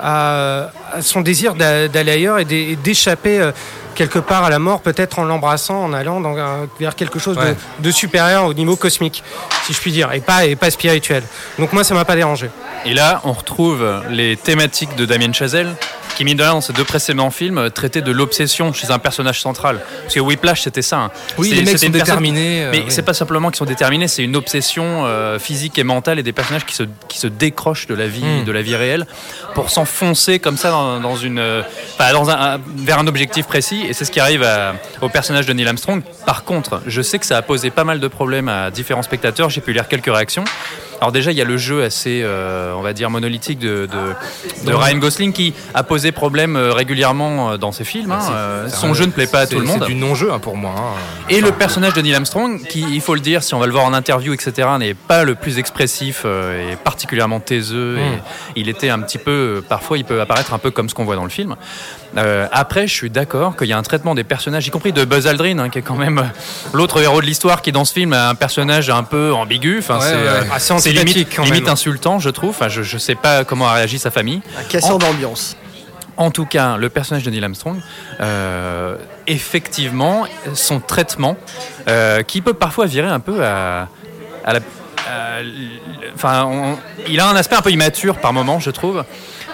à, 0.03 0.71
à 0.93 1.03
son 1.03 1.21
désir 1.21 1.55
d'a- 1.55 1.89
d'aller 1.89 2.13
ailleurs 2.13 2.39
et 2.39 2.45
d'é- 2.45 2.71
et 2.73 2.77
d'échapper 2.77 3.41
euh, 3.41 3.53
quelque 3.95 4.19
part 4.21 4.45
à 4.45 4.51
la 4.51 4.59
mort, 4.61 4.81
peut-être 4.81 5.19
en 5.19 5.25
l'embrassant, 5.25 5.83
en 5.85 5.93
allant 5.93 6.21
dans 6.21 6.35
vers 6.79 6.95
quelque 6.95 7.19
chose 7.19 7.37
Ouais. 7.37 7.57
de, 7.81 7.85
de 7.85 7.91
supérieur 7.91 8.45
au 8.47 8.55
niveau 8.55 8.77
cosmique, 8.77 9.25
si 9.65 9.73
je 9.73 9.81
puis 9.81 9.91
dire, 9.93 10.13
et 10.13 10.21
pas, 10.21 10.45
et 10.47 10.55
pas 10.57 10.71
spirituel. 10.71 11.23
Donc 11.59 11.73
moi 11.73 11.83
ça 11.85 11.95
m'a 11.95 12.05
pas 12.05 12.15
dérangé. 12.17 12.49
Et 12.85 12.95
là, 12.95 13.21
on 13.25 13.33
retrouve 13.33 13.85
les 14.09 14.37
thématiques 14.37 14.95
de 14.95 15.05
Damien 15.05 15.33
Chazelle, 15.33 15.75
qui 16.17 16.25
mine 16.25 16.37
de 16.37 16.43
rien 16.43 16.53
dans 16.53 16.61
ces 16.61 16.73
deux 16.73 16.85
précédents 16.85 17.31
films 17.31 17.71
traitait 17.71 18.01
de 18.03 18.11
l'obsession 18.13 18.73
chez 18.73 18.91
un 18.93 18.99
personnage 19.01 19.41
central. 19.41 19.81
Parce 20.09 20.15
que 20.15 20.21
Whiplash 20.21 20.63
c'était 20.63 20.81
ça. 20.83 20.97
hein. 20.99 21.11
Oui, 21.37 21.51
les 21.51 21.57
mecs 21.57 21.69
sont 21.69 21.73
personne- 21.73 21.93
déterminés, 21.93 22.65
euh, 22.65 22.71
mais 22.73 22.79
oui. 22.79 22.85
c'est 22.89 23.03
pas 23.03 23.13
simplement 23.13 23.51
qu'ils 23.51 23.59
sont 23.59 23.67
déterminés, 23.67 24.09
c'est 24.09 24.23
une 24.25 24.37
obsession 24.37 25.05
euh, 25.05 25.39
physique 25.39 25.79
et 25.79 25.85
mentale 25.85 26.19
et 26.19 26.23
des 26.23 26.33
personnages 26.33 26.65
qui 26.65 26.75
se, 26.75 26.85
qui 27.09 27.19
se 27.19 27.27
décrochent 27.27 27.87
de 27.87 27.95
la 27.95 28.07
vie, 28.09 28.25
Hmm. 28.25 28.45
de 28.45 28.53
la 28.53 28.63
vie 28.63 28.75
réelle 28.75 29.07
pour 29.55 29.69
s'enfoncer 29.71 30.39
comme 30.39 30.57
ça 30.57 30.71
dans, 30.71 30.99
dans 31.01 31.17
une, 31.17 31.39
euh, 31.39 31.63
enfin, 31.99 32.13
dans 32.13 32.31
un, 32.31 32.55
un- 32.55 32.61
vers 32.79 32.99
un 32.99 33.07
objectif 33.07 33.47
précis. 33.47 33.85
Et 33.89 33.93
c'est 33.93 34.05
ce 34.07 34.11
qui 34.11 34.19
arrive 34.21 34.43
à- 34.43 34.75
au 35.03 35.09
personnage 35.11 35.45
de 35.47 35.53
Neil 35.53 35.67
Armstrong. 35.69 36.03
Par 36.27 36.45
contre, 36.45 36.81
je 36.87 37.03
sais 37.03 37.19
que 37.19 37.27
ça 37.27 37.37
a 37.37 37.43
posé 37.43 37.71
pas 37.71 37.85
mal 37.85 38.01
de 38.01 38.09
problèmes 38.09 38.49
à 38.49 38.71
différents 38.71 39.03
spectateurs. 39.03 39.51
J'ai 39.51 39.61
pu 39.61 39.73
lire 39.75 39.89
quelques 39.89 40.07
réactions. 40.13 40.45
Alors 41.01 41.13
déjà, 41.13 41.31
il 41.31 41.39
y 41.39 41.41
a 41.41 41.45
le 41.45 41.57
jeu 41.57 41.83
assez, 41.85 42.23
euh, 42.25 42.73
on 42.77 42.83
va 42.83 42.93
dire, 42.93 43.09
monolithique 43.11 43.59
de, 43.59 43.87
de, 43.87 44.67
de 44.69 44.73
Ryan 44.75 44.99
Gosling 44.99 45.33
qui 45.33 45.55
a 45.75 45.83
posé 45.83 46.11
problème 46.13 46.57
euh, 46.57 46.73
régulièrement 46.73 47.53
euh, 47.53 47.57
dans 47.57 47.71
ses 47.73 47.85
films. 47.85 48.11
hein. 48.11 48.19
Euh, 48.33 48.69
Son 48.69 48.95
jeu 48.95 49.07
ne 49.07 49.11
plaît 49.13 49.27
pas 49.29 49.41
à 49.41 49.47
tout 49.47 49.59
le 49.61 49.65
monde. 49.67 49.79
C'est 49.83 49.87
du 49.87 49.95
non-jeu 49.95 50.33
hein, 50.33 50.39
pour 50.41 50.57
moi. 50.57 50.75
hein. 50.77 50.95
Et 51.31 51.41
le 51.41 51.53
personnage 51.53 51.93
de 51.95 52.01
Neil 52.01 52.15
Armstrong, 52.15 52.61
qui, 52.67 52.81
il 52.91 53.01
faut 53.01 53.15
le 53.15 53.21
dire, 53.21 53.43
si 53.43 53.55
on 53.55 53.59
va 53.59 53.67
le 53.67 53.73
voir 53.73 53.85
en 53.85 53.95
interview, 53.95 54.33
etc., 54.35 54.69
n'est 54.79 54.95
pas 54.95 55.25
le 55.25 55.35
plus 55.35 55.59
expressif 55.59 56.23
euh, 56.25 56.73
et 56.73 56.77
particulièrement 56.77 57.41
taiseux. 57.41 57.97
Mm. 57.97 57.99
Et 57.99 58.11
il 58.57 58.69
était 58.69 58.91
un 58.91 58.99
petit 59.01 59.19
peu, 59.19 59.63
parfois, 59.69 59.99
il 59.99 60.05
peut 60.05 60.21
apparaître 60.21 60.53
un 60.53 60.59
peu 60.59 60.71
comme 60.71 60.89
ce 60.89 60.95
qu'on 60.95 61.05
voit 61.05 61.17
dans 61.17 61.25
le 61.25 61.31
film. 61.31 61.55
Euh, 62.17 62.47
après, 62.53 62.87
je 62.87 62.95
suis 62.95 63.11
d'accord 63.11 63.55
qu'il 63.57 63.67
y 63.69 63.73
a 63.73 63.79
un 63.79 63.83
traitement 63.83 64.15
des 64.15 64.25
personnages, 64.25 64.67
y 64.67 64.71
compris 64.71 64.93
de 64.93 65.05
Buzz 65.05 65.27
Aldrin, 65.27 65.59
hein, 65.59 65.69
qui 65.69 65.79
est 65.79 65.83
quand 65.83 65.95
même 65.97 66.19
euh, 66.19 66.23
l'autre 66.73 67.01
héros 67.03 67.21
de 67.21 67.27
l'histoire, 67.27 67.61
qui 67.61 67.71
dans 67.71 67.85
ce 67.85 67.93
film 67.93 68.13
a 68.15 68.31
un 68.31 68.35
personnage 68.35 68.89
un 68.89 69.03
peu 69.05 69.33
ambigu. 69.33 69.79
Enfin, 69.81 69.99
Ouais, 69.99 70.07
c'est 70.07 70.15
ouais, 70.15 70.21
euh, 70.27 70.43
assez 70.55 70.93
limite, 70.93 71.29
quand 71.37 71.45
limite 71.45 71.65
même. 71.65 71.73
insultant, 71.73 72.19
je 72.19 72.31
trouve. 72.31 72.51
Enfin, 72.51 72.69
je, 72.69 72.83
je 72.83 72.97
sais 72.99 73.15
pas 73.15 73.45
comment 73.45 73.69
a 73.69 73.75
réagi 73.75 73.99
sa 73.99 74.11
famille. 74.11 74.41
Un 74.59 74.63
casseur 74.65 74.95
En- 74.97 74.99
d'ambiance. 74.99 75.57
en 76.17 76.31
tout 76.31 76.47
cas, 76.47 76.77
le 76.79 76.89
personnage 76.89 77.25
de 77.25 77.31
Neil 77.31 77.45
Armstrong, 77.45 77.79
euh, 78.21 78.97
effectivement, 79.27 80.27
son 80.55 80.81
traitement, 80.81 81.37
euh, 81.89 82.23
qui 82.23 82.41
peut 82.41 82.55
parfois 82.55 82.87
virer 82.87 83.09
un 83.09 83.21
peu 83.21 83.45
à, 83.45 83.89
à 84.45 84.53
la. 84.55 84.61
L- 85.41 85.81
Enfin, 86.15 86.77
il 87.09 87.21
a 87.21 87.29
un 87.29 87.37
aspect 87.37 87.57
un 87.57 87.63
peu 87.63 87.71
immature 87.71 88.17
par 88.19 88.33
moment, 88.33 88.59
je 88.59 88.71
trouve, 88.71 89.05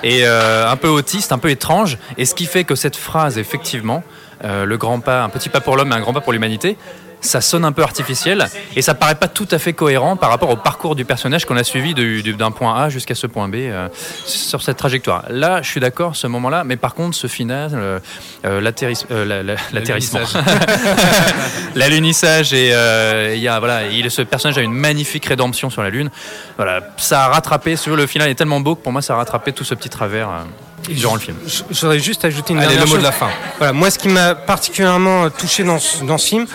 et 0.02 0.20
euh, 0.26 0.70
un 0.70 0.76
peu 0.76 0.88
autiste, 0.88 1.32
un 1.32 1.38
peu 1.38 1.50
étrange. 1.50 1.98
Et 2.18 2.24
ce 2.24 2.34
qui 2.34 2.46
fait 2.46 2.64
que 2.64 2.74
cette 2.74 2.96
phrase, 2.96 3.38
effectivement, 3.38 4.02
euh, 4.44 4.64
le 4.64 4.76
grand 4.76 5.00
pas, 5.00 5.22
un 5.22 5.28
petit 5.28 5.48
pas 5.48 5.60
pour 5.60 5.76
l'homme, 5.76 5.92
et 5.92 5.94
un 5.94 6.00
grand 6.00 6.12
pas 6.12 6.20
pour 6.20 6.32
l'humanité, 6.32 6.76
ça 7.24 7.40
sonne 7.40 7.64
un 7.64 7.72
peu 7.72 7.82
artificiel 7.82 8.46
et 8.76 8.82
ça 8.82 8.94
paraît 8.94 9.14
pas 9.14 9.28
tout 9.28 9.48
à 9.50 9.58
fait 9.58 9.72
cohérent 9.72 10.16
par 10.16 10.30
rapport 10.30 10.50
au 10.50 10.56
parcours 10.56 10.94
du 10.94 11.04
personnage 11.04 11.46
qu'on 11.46 11.56
a 11.56 11.64
suivi 11.64 11.94
du- 11.94 12.22
du- 12.22 12.34
d'un 12.34 12.50
point 12.50 12.74
A 12.80 12.88
jusqu'à 12.90 13.14
ce 13.14 13.26
point 13.26 13.48
B 13.48 13.54
euh, 13.56 13.88
sur 14.26 14.62
cette 14.62 14.76
trajectoire. 14.76 15.24
Là, 15.30 15.62
je 15.62 15.68
suis 15.70 15.80
d'accord, 15.80 16.16
ce 16.16 16.26
moment-là, 16.26 16.64
mais 16.64 16.76
par 16.76 16.94
contre, 16.94 17.16
ce 17.16 17.26
final, 17.26 17.70
euh, 17.74 17.98
euh, 18.44 18.60
euh, 19.10 19.24
la- 19.24 19.42
la- 19.42 19.54
l'atterrissement, 19.72 20.20
l'alunissage 21.74 22.52
et 22.52 22.70
euh, 22.72 23.32
il 23.34 23.40
y 23.42 23.48
a 23.48 23.58
voilà, 23.58 23.86
il, 23.88 24.10
ce 24.10 24.22
personnage 24.22 24.58
a 24.58 24.62
une 24.62 24.72
magnifique 24.72 25.26
rédemption 25.26 25.70
sur 25.70 25.82
la 25.82 25.90
lune. 25.90 26.10
Voilà, 26.56 26.80
ça 26.96 27.24
a 27.24 27.28
rattrapé. 27.28 27.76
Sur 27.76 27.96
le 27.96 28.06
final 28.06 28.28
est 28.28 28.34
tellement 28.34 28.60
beau 28.60 28.74
que 28.74 28.82
pour 28.82 28.92
moi, 28.92 29.02
ça 29.02 29.14
a 29.14 29.16
rattrapé 29.16 29.52
tout 29.52 29.64
ce 29.64 29.74
petit 29.74 29.88
travers 29.88 30.28
euh, 30.28 30.92
durant 30.92 31.14
le 31.14 31.20
film. 31.20 31.36
Je 31.46 31.80
voudrais 31.80 31.98
juste 31.98 32.24
ajouter 32.24 32.52
une 32.52 32.58
Allez, 32.60 32.68
dernière 32.76 32.84
le 32.84 32.90
mot 32.90 32.96
de 32.96 33.00
chose. 33.00 33.04
la 33.04 33.12
fin. 33.12 33.28
Voilà, 33.58 33.72
moi, 33.72 33.90
ce 33.90 33.98
qui 33.98 34.08
m'a 34.08 34.34
particulièrement 34.34 35.30
touché 35.30 35.64
dans 35.64 35.78
ce, 35.78 36.04
dans 36.04 36.18
ce 36.18 36.28
film, 36.28 36.46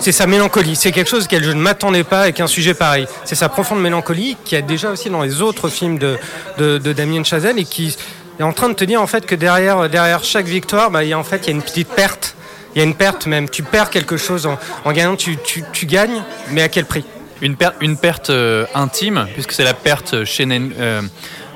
c'est 0.00 0.12
sa 0.12 0.26
mélancolie. 0.26 0.76
C'est 0.76 0.92
quelque 0.92 1.08
chose 1.08 1.24
auquel 1.24 1.44
je 1.44 1.50
ne 1.50 1.60
m'attendais 1.60 2.04
pas 2.04 2.22
avec 2.22 2.40
un 2.40 2.46
sujet 2.46 2.74
pareil. 2.74 3.06
C'est 3.24 3.34
sa 3.34 3.48
profonde 3.48 3.80
mélancolie 3.80 4.36
qui 4.44 4.56
a 4.56 4.62
déjà 4.62 4.90
aussi 4.90 5.10
dans 5.10 5.22
les 5.22 5.42
autres 5.42 5.68
films 5.68 5.98
de, 5.98 6.18
Damien 6.92 7.22
Chazelle 7.22 7.58
et 7.58 7.64
qui 7.64 7.96
est 8.38 8.42
en 8.42 8.52
train 8.52 8.68
de 8.68 8.74
te 8.74 8.84
dire 8.84 9.00
en 9.00 9.06
fait 9.06 9.26
que 9.26 9.34
derrière, 9.34 9.88
derrière 9.88 10.24
chaque 10.24 10.46
victoire, 10.46 10.90
bah, 10.90 11.04
il 11.04 11.10
y 11.10 11.12
a, 11.12 11.18
en 11.18 11.24
fait, 11.24 11.42
il 11.44 11.46
y 11.46 11.50
a 11.50 11.52
une 11.52 11.62
petite 11.62 11.88
perte. 11.88 12.34
Il 12.74 12.78
y 12.78 12.80
a 12.82 12.84
une 12.84 12.94
perte 12.94 13.26
même. 13.26 13.48
Tu 13.48 13.62
perds 13.62 13.90
quelque 13.90 14.16
chose 14.16 14.46
en, 14.46 14.92
gagnant, 14.92 15.16
tu, 15.16 15.38
gagnes, 15.86 16.22
mais 16.50 16.62
à 16.62 16.68
quel 16.68 16.84
prix? 16.84 17.04
Une, 17.42 17.56
per- 17.56 17.70
une 17.80 17.96
perte 17.96 18.30
euh, 18.30 18.66
intime, 18.74 19.26
puisque 19.32 19.52
c'est 19.52 19.64
la 19.64 19.74
perte 19.74 20.24
chez 20.24 20.44
Neil, 20.44 20.72
euh, 20.78 21.00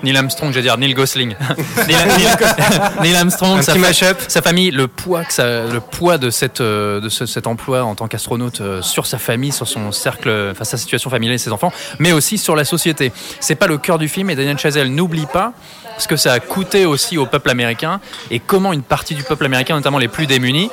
Neil 0.04 0.16
Armstrong, 0.16 0.52
j'allais 0.52 0.62
dire 0.66 0.78
Neil 0.78 0.94
Gosling. 0.94 1.34
Neil, 3.02 3.16
Armstrong, 3.16 3.61
sa, 3.62 3.75
fa- 3.75 4.14
sa 4.28 4.42
famille, 4.42 4.70
le 4.70 4.87
poids, 4.88 5.25
que 5.25 5.32
ça, 5.32 5.64
le 5.66 5.80
poids 5.80 6.18
de, 6.18 6.30
cette, 6.30 6.61
euh, 6.61 7.00
de 7.00 7.08
ce- 7.08 7.26
cet 7.26 7.46
emploi 7.46 7.82
en 7.82 7.94
tant 7.94 8.06
qu'astronaute 8.08 8.61
euh, 8.61 8.82
sur 8.82 9.06
sa 9.06 9.18
famille, 9.18 9.52
sur 9.52 9.66
son 9.66 9.90
cercle, 9.92 10.30
enfin 10.52 10.64
sa 10.64 10.76
situation 10.76 11.11
familiale 11.11 11.34
et 11.37 11.38
ses 11.38 11.50
enfants, 11.52 11.73
mais 11.99 12.12
aussi 12.12 12.38
sur 12.38 12.54
la 12.56 12.64
société. 12.64 13.12
C'est 13.40 13.55
pas 13.57 13.66
le 13.66 13.79
cœur 13.79 13.98
du 13.98 14.09
film 14.09 14.31
et 14.31 14.37
Daniel 14.37 14.59
Chazelle 14.59 14.94
n'oublie 14.94 15.26
pas 15.26 15.52
ce 15.98 16.09
que 16.09 16.16
ça 16.16 16.33
a 16.33 16.40
coûté 16.40 16.87
aussi 16.87 17.18
au 17.18 17.26
peuple 17.26 17.50
américain 17.50 18.00
et 18.31 18.40
comment 18.40 18.72
une 18.72 18.83
partie 18.83 19.14
du 19.14 19.22
peuple 19.22 19.44
américain, 19.44 19.74
notamment 19.76 19.98
les 19.98 20.09
plus 20.09 20.26
démunis, 20.26 20.70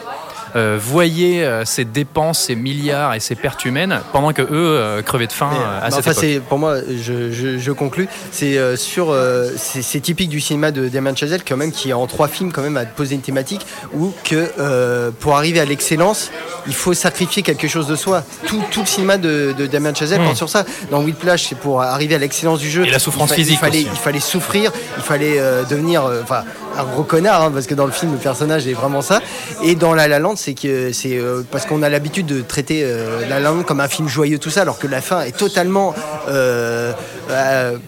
euh, 0.56 0.78
voyait 0.82 1.44
euh, 1.44 1.66
ces 1.66 1.86
dépenses, 1.86 2.40
ces 2.46 2.56
milliards 2.56 3.14
et 3.14 3.20
ces 3.20 3.36
pertes 3.36 3.66
humaines 3.66 4.02
pendant 4.12 4.34
que 4.34 4.42
eux 4.42 4.48
euh, 4.52 5.02
crevaient 5.02 5.28
de 5.28 5.32
faim 5.32 5.52
euh, 5.54 5.80
à 5.86 5.92
cette 5.92 6.08
enfin, 6.08 6.22
époque. 6.28 6.48
pour 6.50 6.58
moi, 6.60 6.78
je, 6.90 7.32
je, 7.32 7.58
je 7.58 7.72
conclus. 7.72 8.08
C'est 8.32 8.58
euh, 8.58 8.76
sur, 8.76 9.12
euh, 9.12 9.50
c'est 9.58 10.00
typique 10.02 10.30
du 10.30 10.40
cinéma 10.42 10.72
de 10.72 10.88
Damien 10.90 11.16
Chazelle 11.16 11.42
quand 11.48 11.58
même 11.58 11.72
qui 11.72 11.94
en 11.94 12.06
trois 12.08 12.28
films 12.28 12.52
quand 12.52 12.62
même 12.62 12.78
a 12.78 12.86
posé 12.86 13.16
une 13.16 13.22
thématique 13.22 13.66
où 13.94 14.14
que 14.24 15.10
pour 15.20 15.36
arriver 15.38 15.60
à 15.60 15.66
l'excellence, 15.66 16.32
il 16.68 16.74
faut 16.74 16.94
sacrifier 16.94 17.44
quelque 17.44 17.68
chose 17.68 17.88
de 17.88 17.96
soi. 17.96 18.24
Tout, 18.46 18.62
tout 18.72 18.82
le 18.82 18.86
cinéma 18.86 19.18
de, 19.18 19.54
de 19.58 19.66
Damien 19.68 19.94
Chazelle 19.94 20.22
porte 20.22 20.38
sur 20.38 20.50
ça. 20.50 20.66
Dans 20.90 21.02
Whiplash, 21.02 21.48
c'est 21.50 21.58
pour 21.58 21.82
arriver 21.82 22.16
à 22.16 22.18
l'excellence 22.18 22.60
du 22.60 22.70
jeu. 22.70 22.86
Et 22.86 22.90
la 22.92 23.00
souffrance 23.00 23.30
il 23.30 23.34
fa- 23.34 23.36
physique 23.36 23.58
Il 23.58 23.60
fallait, 23.60 23.78
aussi. 23.80 23.88
il 23.92 23.98
fallait 24.00 24.20
souffrir, 24.20 24.72
il 24.98 25.04
fallait 25.04 25.40
devenir, 25.70 26.04
enfin, 26.24 26.44
un 26.78 26.84
gros 26.86 27.04
connard, 27.04 27.42
hein, 27.44 27.52
parce 27.54 27.68
que 27.68 27.76
dans 27.76 27.86
le 27.86 27.92
film, 27.92 28.14
le 28.14 28.18
personnage 28.18 28.68
est 28.68 28.74
vraiment 28.74 29.02
ça. 29.02 29.20
Et 29.64 29.76
dans 29.76 29.94
La 29.94 30.08
La 30.08 30.20
Land, 30.20 30.36
c'est 30.36 30.54
que 30.54 30.92
c'est 30.94 31.18
euh, 31.18 31.44
parce 31.52 31.66
qu'on 31.66 31.82
a 31.84 31.90
l'habitude 31.90 32.26
de 32.26 32.42
traiter 32.42 32.82
euh, 32.84 33.22
La 33.28 33.40
La 33.40 33.52
Land 33.52 33.64
comme 33.64 33.80
un 33.80 33.88
film 33.88 34.08
joyeux, 34.08 34.40
tout 34.40 34.50
ça, 34.50 34.62
alors 34.62 34.80
que 34.80 34.88
la 34.88 35.02
fin 35.02 35.22
est 35.22 35.36
totalement, 35.38 35.94
euh, 36.30 36.94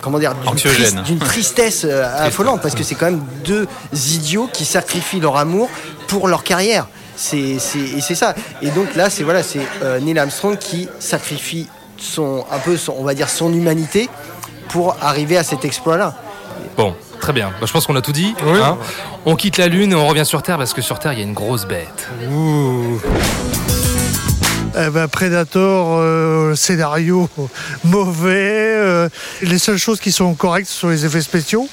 comment 0.02 0.20
dire, 0.20 0.34
d'une 1.04 1.20
tristesse 1.20 1.86
affolante, 1.86 2.62
parce 2.62 2.76
que 2.76 2.84
c'est 2.84 2.96
quand 2.96 3.06
même 3.08 3.22
deux 3.46 3.68
idiots 3.94 4.50
qui 4.52 4.66
sacrifient 4.66 5.20
leur 5.20 5.38
amour 5.38 5.70
pour 6.08 6.28
leur 6.28 6.44
carrière. 6.44 6.88
C'est, 7.16 7.60
c'est- 7.60 7.80
et 7.98 8.02
c'est 8.02 8.16
ça. 8.16 8.34
Et 8.62 8.70
donc 8.72 8.96
là, 8.96 9.10
c'est 9.10 9.24
voilà, 9.24 9.44
c'est 9.44 9.62
Neil 10.02 10.18
Armstrong 10.18 10.58
qui 10.58 10.90
sacrifie 11.00 11.68
son, 11.98 12.44
un 12.52 12.60
peu, 12.60 12.76
son, 12.76 12.96
on 12.98 13.04
va 13.04 13.14
dire, 13.14 13.30
son 13.30 13.54
humanité 13.54 14.10
pour 14.70 14.98
arriver 15.02 15.38
à 15.38 15.44
cet 15.44 15.64
exploit-là. 15.66 16.16
Bon, 16.76 16.94
très 17.24 17.32
bien. 17.34 17.54
Bah, 17.62 17.66
je 17.66 17.72
pense 17.72 17.88
qu'on 17.88 17.96
a 17.96 18.02
tout 18.02 18.12
dit. 18.12 18.36
hein. 18.46 18.78
On 19.26 19.38
quitte 19.38 19.58
la 19.58 19.70
Lune 19.70 19.94
et 19.94 19.96
on 19.96 20.06
revient 20.06 20.26
sur 20.26 20.44
Terre 20.44 20.58
parce 20.58 20.74
que 20.74 20.82
sur 20.82 21.00
Terre, 21.00 21.14
il 21.14 21.20
y 21.20 21.22
a 21.22 21.26
une 21.26 21.34
grosse 21.34 21.66
bête. 21.66 22.10
Eh 24.76 24.90
ben, 24.90 25.08
Predator, 25.08 26.00
euh, 26.00 26.54
scénario 26.56 27.30
mauvais. 27.86 28.74
euh, 28.76 29.10
les 29.42 29.58
seules 29.58 29.78
choses 29.78 30.02
qui 30.02 30.12
sont 30.12 30.34
correctes 30.34 30.68
ce 30.68 30.80
sont 30.82 30.90
les 30.90 31.06
effets 31.06 31.22
spéciaux. 31.22 31.70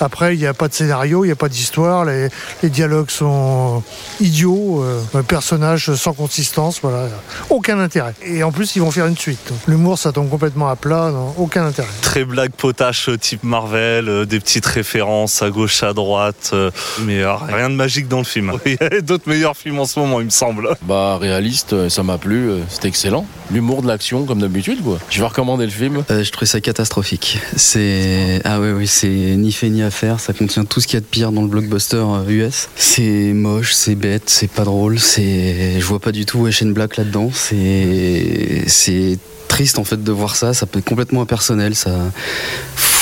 Après, 0.00 0.34
il 0.34 0.38
n'y 0.40 0.46
a 0.46 0.54
pas 0.54 0.68
de 0.68 0.74
scénario, 0.74 1.24
il 1.24 1.28
n'y 1.28 1.32
a 1.32 1.36
pas 1.36 1.48
d'histoire. 1.48 2.04
Les, 2.04 2.28
les 2.62 2.70
dialogues 2.70 3.10
sont 3.10 3.82
idiots. 4.20 4.82
euh, 4.82 5.00
un 5.14 5.22
personnage 5.22 5.94
sans 5.94 6.12
consistance, 6.12 6.80
voilà. 6.82 7.08
Aucun 7.50 7.78
intérêt. 7.78 8.14
Et 8.24 8.42
en 8.42 8.52
plus, 8.52 8.76
ils 8.76 8.80
vont 8.80 8.90
faire 8.90 9.06
une 9.06 9.16
suite. 9.16 9.52
L'humour, 9.66 9.98
ça 9.98 10.12
tombe 10.12 10.28
complètement 10.28 10.68
à 10.68 10.76
plat. 10.76 11.10
non, 11.12 11.34
aucun 11.38 11.66
intérêt. 11.66 11.88
Très 12.02 12.24
blague 12.24 12.52
potache 12.52 13.08
euh, 13.08 13.16
type 13.18 13.42
Marvel, 13.44 14.08
euh, 14.08 14.24
des 14.24 14.40
petites 14.40 14.66
références 14.66 15.42
à 15.42 15.50
gauche, 15.50 15.82
à 15.82 15.92
droite, 15.92 16.50
euh, 16.52 16.70
mais 17.02 17.22
euh, 17.22 17.34
rien 17.34 17.70
de 17.70 17.74
magique 17.74 18.08
dans 18.08 18.18
le 18.18 18.24
film. 18.24 18.52
Il 18.66 18.72
y 18.80 18.84
a 18.84 19.00
d'autres 19.00 19.28
meilleurs 19.28 19.56
films 19.56 19.78
en 19.78 19.84
ce 19.86 19.98
moment, 20.00 20.20
il 20.20 20.26
me 20.26 20.30
semble. 20.30 20.68
Bah 20.82 21.18
réaliste, 21.20 21.88
ça 21.88 22.02
m'a 22.02 22.18
plu, 22.18 22.50
c'était 22.68 22.88
excellent. 22.88 23.26
L'humour 23.50 23.82
de 23.82 23.88
l'action 23.88 24.24
comme 24.24 24.40
d'habitude 24.40 24.82
quoi. 24.82 24.98
Je 25.10 25.20
vais 25.20 25.26
recommander 25.26 25.64
le 25.66 25.70
film. 25.70 26.02
Euh, 26.10 26.24
je 26.24 26.30
trouvais 26.32 26.46
ça 26.46 26.60
catastrophique. 26.60 27.38
C'est 27.56 28.40
ah 28.44 28.60
ouais 28.60 28.72
oui 28.72 28.86
c'est 28.86 29.08
ni 29.08 29.52
fait 29.52 29.68
ni 29.68 29.82
faire. 29.90 30.20
Ça 30.20 30.32
contient 30.32 30.64
tout 30.64 30.80
ce 30.80 30.86
qu'il 30.86 30.94
y 30.94 30.98
a 30.98 31.00
de 31.00 31.06
pire 31.06 31.32
dans 31.32 31.42
le 31.42 31.48
blockbuster 31.48 31.96
euh, 31.96 32.48
US. 32.48 32.68
C'est 32.76 33.32
moche, 33.32 33.72
c'est 33.72 33.94
bête, 33.94 34.24
c'est 34.28 34.50
pas 34.50 34.64
drôle. 34.64 34.98
C'est 34.98 35.80
je 35.80 35.84
vois 35.84 36.00
pas 36.00 36.12
du 36.12 36.26
tout 36.26 36.40
Wesh 36.40 36.64
Black 36.64 36.96
là-dedans. 36.96 37.30
C'est 37.32 38.64
c'est 38.66 39.18
triste 39.48 39.78
en 39.78 39.84
fait 39.84 40.02
de 40.02 40.12
voir 40.12 40.36
ça. 40.36 40.54
Ça 40.54 40.66
peut 40.66 40.78
être 40.78 40.84
complètement 40.84 41.22
impersonnel. 41.22 41.74
Ça 41.74 41.92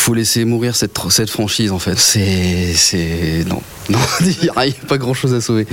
faut 0.03 0.15
laisser 0.15 0.45
mourir 0.45 0.75
cette 0.75 0.99
cette 1.11 1.31
franchise 1.31 1.71
en 1.71 1.79
fait. 1.79 1.97
C'est 1.97 2.75
c'est 2.75 3.45
non 3.47 3.62
Non, 3.88 3.99
il 4.21 4.37
n'y 4.43 4.49
a 4.49 4.87
pas 4.87 4.99
grand 4.99 5.15
chose 5.15 5.35
à 5.35 5.41
sauver. 5.41 5.67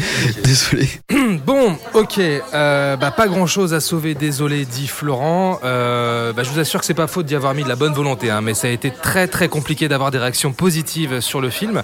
Désolé. 0.44 0.88
Bon, 1.46 1.78
ok, 1.94 2.20
euh, 2.20 2.96
bah, 2.96 3.12
pas 3.12 3.28
grand 3.28 3.46
chose 3.46 3.74
à 3.74 3.80
sauver, 3.80 4.14
désolé, 4.16 4.66
dit 4.66 4.88
Florent. 4.88 5.60
Euh, 5.64 6.34
bah, 6.34 6.44
je 6.44 6.50
vous 6.50 6.60
assure 6.60 6.80
que 6.80 6.86
c'est 6.86 6.94
pas 6.96 7.08
faute 7.08 7.28
d'y 7.28 7.36
avoir 7.36 7.54
mis 7.54 7.64
de 7.64 7.70
la 7.70 7.76
bonne 7.76 7.94
volonté, 7.94 8.30
hein, 8.30 8.42
mais 8.42 8.54
ça 8.54 8.68
a 8.68 8.72
été 8.72 8.92
très 8.92 9.28
très 9.28 9.48
compliqué 9.48 9.88
d'avoir 9.88 10.10
des 10.10 10.18
réactions 10.18 10.54
positives 10.54 11.22
sur 11.22 11.40
le 11.40 11.50
film. 11.50 11.82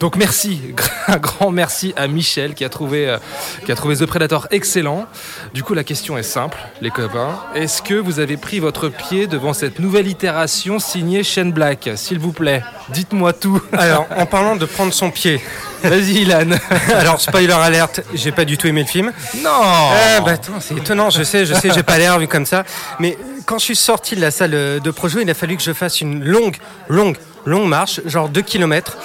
Donc 0.00 0.16
merci, 0.16 0.60
un 1.08 1.18
grand 1.18 1.50
merci 1.50 1.92
à 1.96 2.08
Michel 2.08 2.54
qui 2.54 2.64
a 2.64 2.68
trouvé, 2.68 3.08
euh, 3.08 3.18
qui 3.64 3.72
a 3.72 3.74
trouvé 3.74 3.96
The 3.96 4.06
Predator 4.06 4.48
excellent. 4.50 5.06
Du 5.52 5.62
coup, 5.62 5.74
la 5.74 5.84
question 5.84 6.16
est 6.16 6.22
simple, 6.22 6.58
les 6.80 6.90
copains. 6.90 7.38
Est-ce 7.54 7.82
que 7.82 7.94
vous 7.94 8.18
avez 8.18 8.38
pris 8.38 8.60
votre 8.60 8.88
pied 8.88 9.26
devant 9.26 9.52
cette 9.52 9.78
nouvelle 9.78 10.08
itération 10.08 10.78
signée 10.78 11.22
Shane 11.22 11.52
Black? 11.52 11.85
S'il 11.94 12.18
vous 12.18 12.32
plaît, 12.32 12.62
dites-moi 12.88 13.32
tout. 13.32 13.60
Alors, 13.72 14.06
en 14.16 14.26
parlant 14.26 14.56
de 14.56 14.66
prendre 14.66 14.92
son 14.92 15.10
pied. 15.10 15.40
Vas-y, 15.82 16.22
Ilan. 16.22 16.48
Alors, 16.94 17.20
spoiler 17.20 17.52
alerte, 17.52 18.00
j'ai 18.14 18.32
pas 18.32 18.44
du 18.44 18.58
tout 18.58 18.66
aimé 18.66 18.82
le 18.82 18.88
film. 18.88 19.12
Non 19.42 19.50
Euh, 19.92 20.20
bah, 20.20 20.32
c'est 20.60 20.76
étonnant, 20.76 21.10
je 21.10 21.22
sais, 21.22 21.46
je 21.46 21.54
sais, 21.54 21.70
j'ai 21.72 21.82
pas 21.82 21.98
l'air 21.98 22.18
vu 22.18 22.26
comme 22.26 22.46
ça. 22.46 22.64
Mais 22.98 23.16
quand 23.44 23.58
je 23.58 23.64
suis 23.64 23.76
sorti 23.76 24.16
de 24.16 24.20
la 24.20 24.30
salle 24.30 24.50
de 24.50 24.90
projo, 24.90 25.20
il 25.20 25.30
a 25.30 25.34
fallu 25.34 25.56
que 25.56 25.62
je 25.62 25.72
fasse 25.72 26.00
une 26.00 26.24
longue, 26.24 26.56
longue, 26.88 27.16
longue 27.44 27.68
marche, 27.68 28.00
genre 28.06 28.28
2 28.28 28.42
km. 28.42 28.96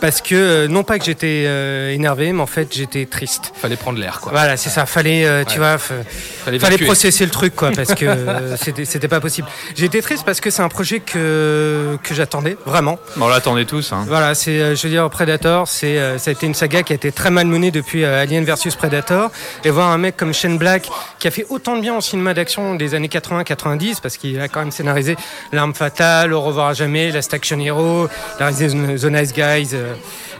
Parce 0.00 0.20
que, 0.22 0.34
euh, 0.34 0.68
non 0.68 0.82
pas 0.82 0.98
que 0.98 1.04
j'étais 1.04 1.44
euh, 1.46 1.92
énervé, 1.92 2.32
mais 2.32 2.40
en 2.40 2.46
fait, 2.46 2.74
j'étais 2.74 3.06
triste. 3.06 3.52
Fallait 3.54 3.76
prendre 3.76 3.98
l'air, 3.98 4.20
quoi. 4.20 4.32
Voilà, 4.32 4.56
c'est 4.56 4.70
ça. 4.70 4.86
Fallait, 4.86 5.24
euh, 5.24 5.44
tu 5.44 5.58
Ouais. 5.58 5.58
vois, 5.58 5.78
Fallait 5.78 6.58
fallait, 6.58 6.78
processer 6.78 7.24
le 7.24 7.30
truc, 7.30 7.54
quoi, 7.54 7.70
parce 7.72 7.94
que 7.94 8.04
euh, 8.08 8.56
c'était 8.56 8.84
c'était 8.84 9.08
pas 9.08 9.20
possible. 9.20 9.46
J'étais 9.76 10.00
triste 10.00 10.24
parce 10.24 10.40
que 10.40 10.50
c'est 10.50 10.62
un 10.62 10.68
projet 10.68 11.00
que, 11.00 11.98
que 12.02 12.14
j'attendais, 12.14 12.56
vraiment. 12.64 12.98
On 13.20 13.28
l'attendait 13.28 13.64
tous. 13.66 13.92
Hein. 13.92 14.04
Voilà, 14.08 14.34
c'est, 14.34 14.58
euh, 14.60 14.74
je 14.74 14.82
veux 14.84 14.88
dire, 14.88 15.08
Predator, 15.10 15.68
c'est, 15.68 15.98
euh, 15.98 16.18
ça 16.18 16.30
a 16.30 16.32
été 16.32 16.46
une 16.46 16.54
saga 16.54 16.82
qui 16.82 16.92
a 16.92 16.96
été 16.96 17.12
très 17.12 17.30
mal 17.30 17.46
menée 17.46 17.70
depuis 17.70 18.04
euh, 18.04 18.22
Alien 18.22 18.44
versus 18.44 18.74
Predator. 18.76 19.30
Et 19.64 19.70
voir 19.70 19.90
un 19.90 19.98
mec 19.98 20.16
comme 20.16 20.32
Shane 20.32 20.56
Black, 20.58 20.88
qui 21.18 21.28
a 21.28 21.30
fait 21.30 21.46
autant 21.50 21.76
de 21.76 21.82
bien 21.82 21.96
au 21.96 22.00
cinéma 22.00 22.32
d'action 22.34 22.74
des 22.74 22.94
années 22.94 23.08
80-90, 23.08 24.00
parce 24.02 24.16
qu'il 24.16 24.40
a 24.40 24.48
quand 24.48 24.60
même 24.60 24.70
scénarisé 24.70 25.16
L'arme 25.52 25.74
fatale, 25.74 26.32
Au 26.32 26.40
revoir 26.40 26.68
à 26.68 26.74
jamais, 26.74 27.10
Last 27.10 27.34
Action 27.34 27.58
Hero, 27.60 28.08
il 28.38 28.42
a 28.42 28.46
réalisé 28.46 28.68
The 28.68 29.04
Nice 29.10 29.32
Guys. 29.32 29.76
Euh, 29.90 29.94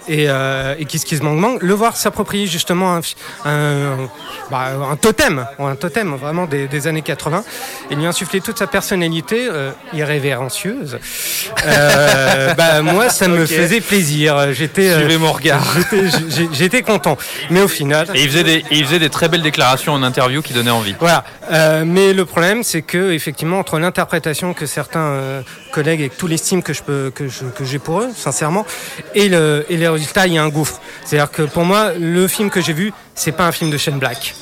et, 0.09 0.27
euh, 0.29 0.75
et 0.79 0.85
Kiss 0.87 1.05
Kiss 1.05 1.23
Mang 1.23 1.37
Mang, 1.39 1.59
le 1.61 1.75
voir 1.75 1.97
s'approprier 1.97 2.47
justement 2.47 2.97
un, 2.97 3.01
un, 3.45 3.97
bah, 4.51 4.71
un 4.91 4.97
totem, 4.97 5.47
un 5.59 5.77
totem 5.77 6.15
vraiment 6.17 6.47
des, 6.47 6.67
des 6.69 6.87
années 6.87 7.03
80, 7.03 7.45
et 7.91 7.95
lui 7.95 8.07
insuffler 8.07 8.41
toute 8.41 8.59
sa 8.59 8.67
personnalité 8.67 9.49
euh, 9.51 9.71
irrévérencieuse. 9.93 10.99
Euh, 11.67 12.55
bah, 12.59 12.83
moi, 12.83 13.09
ça 13.11 13.29
me 13.29 13.47
faisait 13.47 13.81
plaisir. 13.81 14.53
J'étais, 14.53 14.95
Suivez 14.95 15.19
mon 15.19 15.33
regard. 15.33 15.63
j'étais- 16.53 16.81
content, 16.83 17.19
mais 17.51 17.61
au 17.61 17.69
final. 17.69 18.07
Et 18.15 18.23
il 18.23 18.29
faisait, 18.31 18.43
des, 18.45 18.55
et 18.57 18.65
il 18.71 18.85
faisait 18.87 18.99
des 18.99 19.11
très 19.11 19.29
belles 19.29 19.43
déclarations 19.43 19.93
en 19.93 20.03
interview 20.03 20.41
qui 20.41 20.55
donnaient 20.55 20.71
envie. 20.71 20.95
Voilà. 20.99 21.25
Euh, 21.53 21.85
mais 21.87 22.15
le 22.15 22.25
problème, 22.25 22.63
c'est 22.65 22.81
que 22.83 23.13
effectivement, 23.13 23.59
entre 23.59 23.79
l'interprétation 23.79 24.55
que 24.55 24.65
certains 24.67 25.01
euh, 25.01 25.43
collègues, 25.73 26.01
avec 26.01 26.17
tout 26.17 26.27
l'estime 26.27 26.63
que 26.63 26.73
je 26.73 26.83
peux, 26.83 27.13
que 27.15 27.29
je- 27.29 27.45
que 27.55 27.65
j'ai 27.65 27.79
pour 27.79 28.01
eux, 28.01 28.09
sincèrement, 28.17 28.65
et 29.15 29.29
le 29.29 29.40
et 29.69 29.77
les 29.77 29.89
résultats, 29.89 30.27
il 30.27 30.35
y 30.35 30.39
a 30.39 30.43
un 30.43 30.49
gouffre. 30.49 30.81
C'est-à-dire 31.05 31.31
que 31.31 31.43
pour 31.43 31.65
moi, 31.65 31.93
le 31.99 32.27
film 32.29 32.51
que 32.51 32.61
j'ai 32.61 32.73
vu, 32.73 32.93
c'est 33.15 33.33
pas 33.33 33.47
un 33.47 33.53
film 33.53 33.71
de 33.71 33.77
Shane 33.77 33.99
Black. 33.99 34.35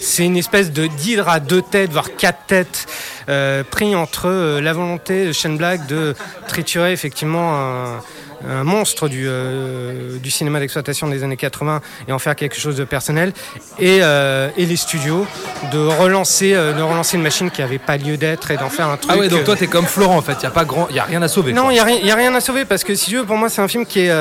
C'est 0.00 0.24
une 0.24 0.36
espèce 0.36 0.72
de 0.72 0.88
d'hydre 0.88 1.28
à 1.28 1.38
deux 1.38 1.62
têtes, 1.62 1.92
voire 1.92 2.16
quatre 2.16 2.46
têtes, 2.46 2.86
euh, 3.28 3.62
pris 3.62 3.94
entre 3.94 4.28
euh, 4.28 4.60
la 4.60 4.72
volonté 4.72 5.26
de 5.26 5.32
Shane 5.32 5.56
Black 5.56 5.86
de 5.86 6.14
triturer 6.48 6.92
effectivement 6.92 8.00
un 8.48 8.64
monstre 8.64 9.08
du, 9.08 9.24
euh, 9.26 10.18
du 10.18 10.30
cinéma 10.30 10.60
d'exploitation 10.60 11.08
des 11.08 11.24
années 11.24 11.36
80 11.36 11.80
et 12.08 12.12
en 12.12 12.18
faire 12.18 12.36
quelque 12.36 12.58
chose 12.58 12.76
de 12.76 12.84
personnel, 12.84 13.32
et, 13.78 13.98
euh, 14.02 14.48
et 14.56 14.66
les 14.66 14.76
studios 14.76 15.26
de 15.72 15.78
relancer, 15.78 16.54
euh, 16.54 16.72
de 16.72 16.82
relancer 16.82 17.16
une 17.16 17.22
machine 17.22 17.50
qui 17.50 17.62
avait 17.62 17.78
pas 17.78 17.96
lieu 17.96 18.16
d'être 18.16 18.50
et 18.50 18.56
d'en 18.56 18.68
faire 18.68 18.88
un 18.88 18.96
truc. 18.96 19.10
Ah 19.14 19.18
ouais, 19.18 19.28
donc 19.28 19.44
toi 19.44 19.56
t'es 19.56 19.66
comme 19.66 19.86
Florent 19.86 20.16
en 20.16 20.22
fait, 20.22 20.36
il 20.40 20.44
y 20.44 20.46
a 20.46 20.50
pas 20.50 20.64
grand, 20.64 20.88
y 20.90 20.98
a 20.98 21.04
rien 21.04 21.22
à 21.22 21.28
sauver. 21.28 21.52
non, 21.52 21.70
il 21.70 21.74
n'y 21.74 21.80
a, 22.10 22.14
a 22.14 22.16
rien 22.16 22.34
à 22.34 22.40
sauver 22.40 22.64
parce 22.64 22.84
que 22.84 22.94
si 22.94 23.10
tu 23.10 23.16
veux, 23.16 23.24
pour 23.24 23.36
moi, 23.36 23.48
c'est 23.48 23.62
un 23.62 23.68
film 23.68 23.86
qui 23.86 24.00
est 24.00 24.12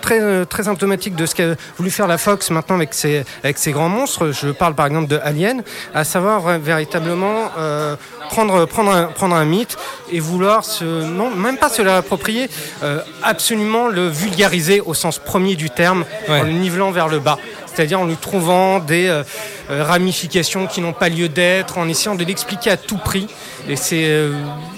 très, 0.00 0.46
très 0.46 0.64
symptomatique 0.64 1.14
de 1.14 1.26
ce 1.26 1.34
qu'a 1.34 1.54
voulu 1.76 1.90
faire 1.90 2.06
la 2.06 2.18
Fox 2.18 2.50
maintenant 2.50 2.76
avec 2.76 2.94
ses, 2.94 3.24
avec 3.42 3.58
ses 3.58 3.72
grands 3.72 3.88
monstres. 3.88 4.32
Je 4.32 4.48
parle 4.50 4.74
par 4.74 4.86
exemple 4.86 5.08
de 5.08 5.18
Alien, 5.22 5.62
à 5.94 6.04
savoir 6.04 6.58
véritablement 6.58 7.50
prendre, 8.28 8.66
prendre, 8.66 8.90
un, 8.90 9.04
prendre 9.04 9.34
un 9.34 9.44
mythe 9.44 9.76
et 10.12 10.20
vouloir 10.20 10.64
se, 10.64 10.84
non, 10.84 11.30
même 11.30 11.56
pas 11.56 11.68
se 11.68 11.82
l'approprier, 11.82 12.48
euh, 12.82 13.00
absolument 13.58 13.88
le 13.88 14.08
vulgariser 14.08 14.80
au 14.80 14.94
sens 14.94 15.18
premier 15.18 15.56
du 15.56 15.68
terme, 15.68 16.04
en 16.28 16.42
le 16.44 16.52
nivelant 16.52 16.92
vers 16.92 17.08
le 17.08 17.18
bas. 17.18 17.38
C'est-à-dire 17.74 18.00
en 18.00 18.06
lui 18.06 18.16
trouvant 18.16 18.80
des 18.80 19.06
euh, 19.08 19.22
euh, 19.70 19.84
ramifications 19.84 20.66
qui 20.66 20.80
n'ont 20.80 20.92
pas 20.92 21.08
lieu 21.08 21.28
d'être, 21.28 21.78
en 21.78 21.88
essayant 21.88 22.16
de 22.16 22.24
l'expliquer 22.24 22.70
à 22.70 22.76
tout 22.76 22.98
prix. 22.98 23.28
Et 23.68 23.76
c'est, 23.76 24.04
euh, 24.06 24.32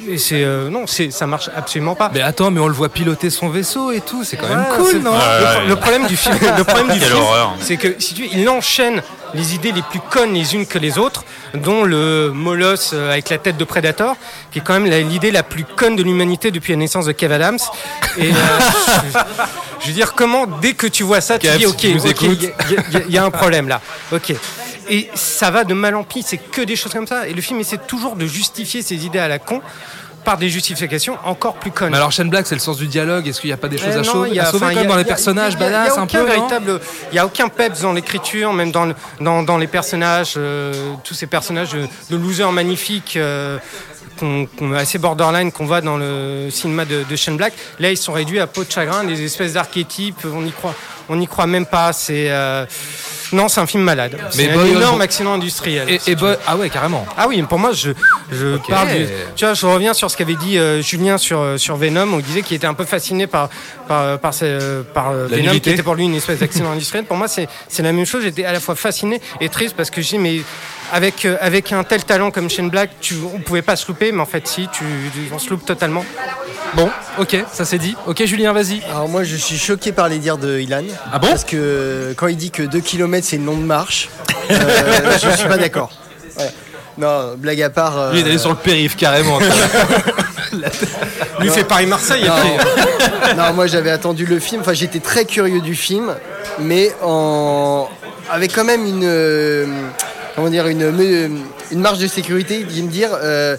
et 0.09 0.19
c'est, 0.19 0.45
euh, 0.45 0.69
non, 0.69 0.87
c'est, 0.87 1.11
ça 1.11 1.27
marche 1.27 1.49
absolument 1.57 1.95
pas. 1.95 2.11
Mais 2.13 2.21
attends, 2.21 2.51
mais 2.51 2.61
on 2.61 2.69
le 2.69 2.75
voit 2.75 2.91
piloter 2.91 3.31
son 3.31 3.49
vaisseau 3.49 3.91
et 3.93 4.01
tout, 4.01 4.23
c'est 4.25 4.37
quand 4.37 4.49
même 4.49 4.67
cool, 4.77 4.99
non 4.99 5.13
le, 5.13 5.55
pro- 5.55 5.69
le 5.69 5.77
problème 5.77 6.07
du 6.09 6.17
film, 6.17 6.37
le 6.59 6.65
problème 6.65 6.89
du 6.89 6.99
Quelle 6.99 7.09
film, 7.09 7.25
c'est 7.61 7.77
que 7.77 7.95
si 7.99 8.15
tu 8.15 8.29
il 8.33 8.49
enchaîne 8.49 9.03
les 9.35 9.55
idées 9.55 9.73
les 9.73 9.83
plus 9.83 10.01
connes 10.01 10.35
les 10.35 10.55
unes 10.55 10.67
que 10.67 10.79
les 10.79 10.99
autres, 10.99 11.25
dont 11.55 11.85
le 11.85 12.31
molosse 12.33 12.91
euh, 12.93 13.13
avec 13.13 13.31
la 13.31 13.39
tête 13.39 13.57
de 13.57 13.65
Predator, 13.65 14.17
qui 14.51 14.59
est 14.59 14.63
quand 14.63 14.79
même 14.79 14.91
l'idée 15.09 15.31
la 15.31 15.43
plus 15.43 15.65
conne 15.65 15.97
de 15.97 16.03
l'humanité 16.03 16.51
depuis 16.51 16.73
la 16.73 16.79
naissance 16.79 17.07
de 17.07 17.13
Kev 17.13 17.33
Adams. 17.35 17.59
Et 18.19 18.31
euh, 18.31 18.35
je, 18.35 19.19
je 19.83 19.87
veux 19.89 19.93
dire, 19.95 20.15
comment 20.15 20.47
dès 20.47 20.75
que 20.75 20.87
tu 20.87 21.03
vois 21.03 21.21
ça, 21.21 21.39
tu 21.39 21.47
Kev, 21.47 21.59
dis 21.59 21.67
ok, 21.67 21.83
il 21.83 23.09
y, 23.09 23.13
y 23.13 23.19
a 23.19 23.25
un 23.25 23.31
problème 23.31 23.69
là, 23.69 23.81
ok. 24.13 24.35
Et 24.91 25.09
ça 25.15 25.53
va 25.53 25.63
de 25.63 25.73
mal 25.73 25.95
en 25.95 26.03
pis, 26.03 26.25
c'est 26.27 26.37
que 26.37 26.63
des 26.63 26.75
choses 26.75 26.93
comme 26.93 27.07
ça. 27.07 27.29
Et 27.29 27.33
le 27.33 27.41
film 27.41 27.61
essaie 27.61 27.79
toujours 27.79 28.17
de 28.17 28.27
justifier 28.27 28.83
ses 28.83 29.07
idées 29.07 29.21
à 29.21 29.29
la 29.29 29.39
con 29.39 29.63
par 30.25 30.37
des 30.39 30.49
justifications 30.49 31.17
encore 31.25 31.55
plus 31.55 31.71
connes. 31.71 31.91
Mais 31.91 31.97
alors 31.97 32.13
Shane 32.13 32.31
Black, 32.31 32.47
c'est 32.47 32.55
le 32.55 32.61
sens 32.61 32.77
du 32.77 32.87
dialogue. 32.87 33.27
Est-ce 33.29 33.41
qu'il 33.41 33.49
n'y 33.49 33.55
a 33.55 33.57
pas 33.57 33.69
des 33.69 33.79
choses 33.79 33.97
à, 33.97 34.05
sauver, 34.05 34.31
a- 34.39 34.45
à 34.45 34.49
a- 34.49 34.85
dans 34.89 34.97
les 34.97 35.05
personnages 35.05 35.57
badass 35.57 35.93
n'y 35.95 35.99
un 35.99 36.03
aucun 36.05 36.19
peu 36.21 36.25
véritable, 36.31 36.81
il 37.13 37.17
y 37.17 37.19
a 37.19 37.27
aucun 37.27 37.49
peps 37.49 37.81
dans 37.83 37.93
l'écriture, 37.93 38.53
même 38.53 38.71
dans, 38.73 38.93
dans, 39.21 39.43
dans 39.43 39.59
les 39.59 39.67
personnages, 39.67 40.35
euh, 40.37 40.95
tous 41.05 41.15
ces 41.15 41.27
personnages 41.27 41.71
de, 41.71 41.87
de 42.11 42.17
losers 42.17 42.53
magnifiques. 42.53 43.17
euh, 43.17 43.59
qu'on- 44.19 44.47
qu'on- 44.59 44.73
assez 44.75 44.99
borderline 44.99 45.51
qu'on 45.51 45.65
voit 45.65 45.81
dans 45.81 45.97
le 45.97 46.49
cinéma 46.51 46.85
de, 46.85 47.05
de 47.09 47.17
Shane 47.17 47.37
Black 47.39 47.55
là 47.79 47.91
ils 47.91 47.97
sont 47.97 48.13
réduits 48.13 48.39
à 48.41 48.47
peau 48.47 48.65
de 48.65 48.71
chagrin 48.71 49.05
des 49.05 49.23
espèces 49.25 49.55
d'archétypes 49.55 50.27
on 50.27 50.45
y 50.45 50.51
croit 50.51 50.75
on 51.09 51.17
n'y 51.17 51.27
croit 51.27 51.47
même 51.47 51.65
pas 51.65 51.93
c'est 51.95 52.27
euh, 52.29 52.67
non 53.33 53.49
c'est 53.49 53.61
un 53.61 53.67
film 53.67 53.83
malade 53.83 54.17
c'est 54.31 54.51
un 54.51 54.65
énorme 54.67 55.01
accident 55.01 55.33
industriel 55.35 55.89
Et, 55.89 56.01
et 56.07 56.15
Boy- 56.15 56.37
ah 56.47 56.57
ouais, 56.57 56.69
carrément. 56.71 57.07
ah 57.17 57.27
oui, 57.29 57.43
pour 57.43 57.59
moi, 57.59 57.73
je, 57.73 57.91
je 58.33 58.57
parle 58.69 58.89
du- 58.89 59.07
Tu 59.37 59.45
vois, 59.45 59.55
je 59.55 59.67
reviens 59.67 59.95
sur 59.95 60.11
ce 60.11 60.17
qu'avait 60.17 60.35
dit 60.35 60.59
euh, 60.59 60.83
Julien 60.83 61.19
sur, 61.19 61.41
euh, 61.41 61.57
sur 61.57 61.77
Venom, 61.77 62.13
où 62.15 62.19
il 62.21 62.25
disait 62.25 62.43
qu'il 62.43 62.57
était 62.57 62.67
un 62.67 62.75
peu 62.75 62.85
fasciné 62.85 63.27
par, 63.27 63.49
par, 63.89 64.19
par, 64.19 64.33
par 64.95 65.11
euh, 65.11 65.29
La 65.31 65.37
Venom, 65.37 65.51
qui 65.53 65.71
était 65.71 65.83
pour 65.83 65.95
lui 65.95 66.05
une 66.05 66.15
espèce 66.15 66.39
d'accident 66.41 66.71
industriel. 66.73 67.05
Pour 67.05 67.17
moi, 67.17 67.29
c'est 67.29 67.49
c'est 67.69 67.83
la 67.83 67.93
même 67.93 68.07
chose. 68.07 68.23
J'étais 68.23 68.45
à 68.45 68.53
la 68.53 68.61
fois 68.61 68.75
fasciné 68.75 69.21
et 69.41 69.49
triste 69.49 69.75
parce 69.77 69.91
que 69.91 70.01
j'ai 70.03 70.19
mais 70.19 70.41
avec, 70.93 71.25
euh, 71.25 71.37
avec 71.41 71.73
un 71.73 71.85
tel 71.85 72.05
talent 72.05 72.31
comme 72.31 72.49
Shane 72.51 72.71
Black, 72.71 72.91
tu, 73.01 73.15
on 73.35 73.39
pouvait 73.39 73.63
pas 73.63 73.77
se 73.77 73.87
louper, 73.89 74.13
mais 74.13 74.21
en 74.21 74.27
fait, 74.27 74.47
si, 74.49 74.69
tu, 74.73 74.85
tu- 75.13 75.33
on 75.33 75.39
se 75.39 75.51
loupe 75.51 75.65
totalement. 75.65 76.05
Bon, 76.75 76.89
ok, 77.19 77.37
ça 77.53 77.65
c'est 77.65 77.79
dit. 77.79 77.97
Ok, 78.07 78.25
Julien, 78.25 78.53
vas-y. 78.53 78.83
Alors 78.91 79.09
moi 79.09 79.25
je 79.25 79.35
suis 79.37 79.59
choqué 79.59 79.91
par 79.93 80.09
les 80.09 80.19
dires 80.19 80.39
de 80.39 80.59
Ilan. 80.61 80.85
Ah 81.13 81.19
bon? 81.19 81.27
Parce 81.29 81.45
que 81.45 82.15
quand 82.17 82.29
il 82.29 82.37
dit 82.37 82.51
que 82.53 82.63
2 82.63 82.81
km 82.81 83.27
c'est 83.29 83.37
une 83.37 83.47
longue 83.47 83.65
marche, 83.65 84.09
euh, 84.51 85.19
je 85.23 85.31
suis 85.37 85.49
pas 85.49 85.57
d'accord. 85.59 85.91
Ouais. 86.39 86.51
Non, 86.99 87.35
blague 87.37 87.63
à 87.63 87.71
part. 87.71 87.99
euh, 87.99 88.13
Lui, 88.13 88.21
il 88.21 88.27
est 88.27 88.31
allé 88.31 88.39
sur 88.39 88.51
le 88.51 88.57
périph' 88.57 88.95
carrément. 88.97 89.39
Lui 91.41 91.49
Non. 91.49 91.53
fait 91.53 91.65
Paris-Marseille. 91.65 92.25
Non. 92.25 92.35
après. 92.35 93.35
non, 93.37 93.53
moi 93.55 93.67
j'avais 93.67 93.91
attendu 93.91 94.27
le 94.27 94.39
film. 94.39 94.61
Enfin, 94.61 94.73
j'étais 94.73 95.01
très 95.01 95.25
curieux 95.25 95.61
du 95.61 95.75
film, 95.75 96.15
mais 96.61 96.93
en 97.03 97.89
avec 98.31 98.55
quand 98.55 98.65
même 98.65 98.85
une 98.87 99.03
euh, 99.05 99.67
comment 100.41 100.51
dire 100.51 100.67
une 100.69 100.91
me- 100.91 101.29
une 101.71 101.81
marge 101.81 101.99
de 101.99 102.07
sécurité, 102.07 102.65
de 102.65 102.83
me 102.83 102.89
dire. 102.89 103.11
euh, 103.23 103.57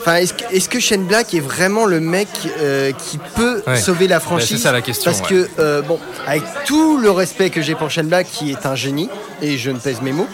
Enfin, 0.00 0.14
est-ce 0.16 0.32
que, 0.32 0.44
est-ce 0.54 0.68
que 0.68 0.78
Shane 0.78 1.04
Black 1.04 1.34
est 1.34 1.40
vraiment 1.40 1.84
le 1.84 1.98
mec 2.00 2.28
euh, 2.60 2.92
qui 2.92 3.18
peut 3.34 3.62
Ouais. 3.66 3.76
sauver 3.80 4.06
la 4.06 4.20
franchise 4.20 4.56
c'est 4.58 4.62
ça 4.68 4.72
la 4.72 4.80
question, 4.80 5.10
Parce 5.10 5.22
ouais. 5.22 5.36
que 5.36 5.48
euh, 5.58 5.82
bon, 5.82 5.98
avec 6.26 6.42
tout 6.66 6.98
le 6.98 7.10
respect 7.10 7.50
que 7.50 7.60
j'ai 7.62 7.74
pour 7.74 7.90
Shane 7.90 8.06
Black, 8.06 8.28
qui 8.32 8.52
est 8.52 8.64
un 8.64 8.76
génie, 8.76 9.08
et 9.42 9.58
je 9.58 9.70
ne 9.70 9.78
pèse 9.78 10.00
mes 10.00 10.12
mots, 10.12 10.28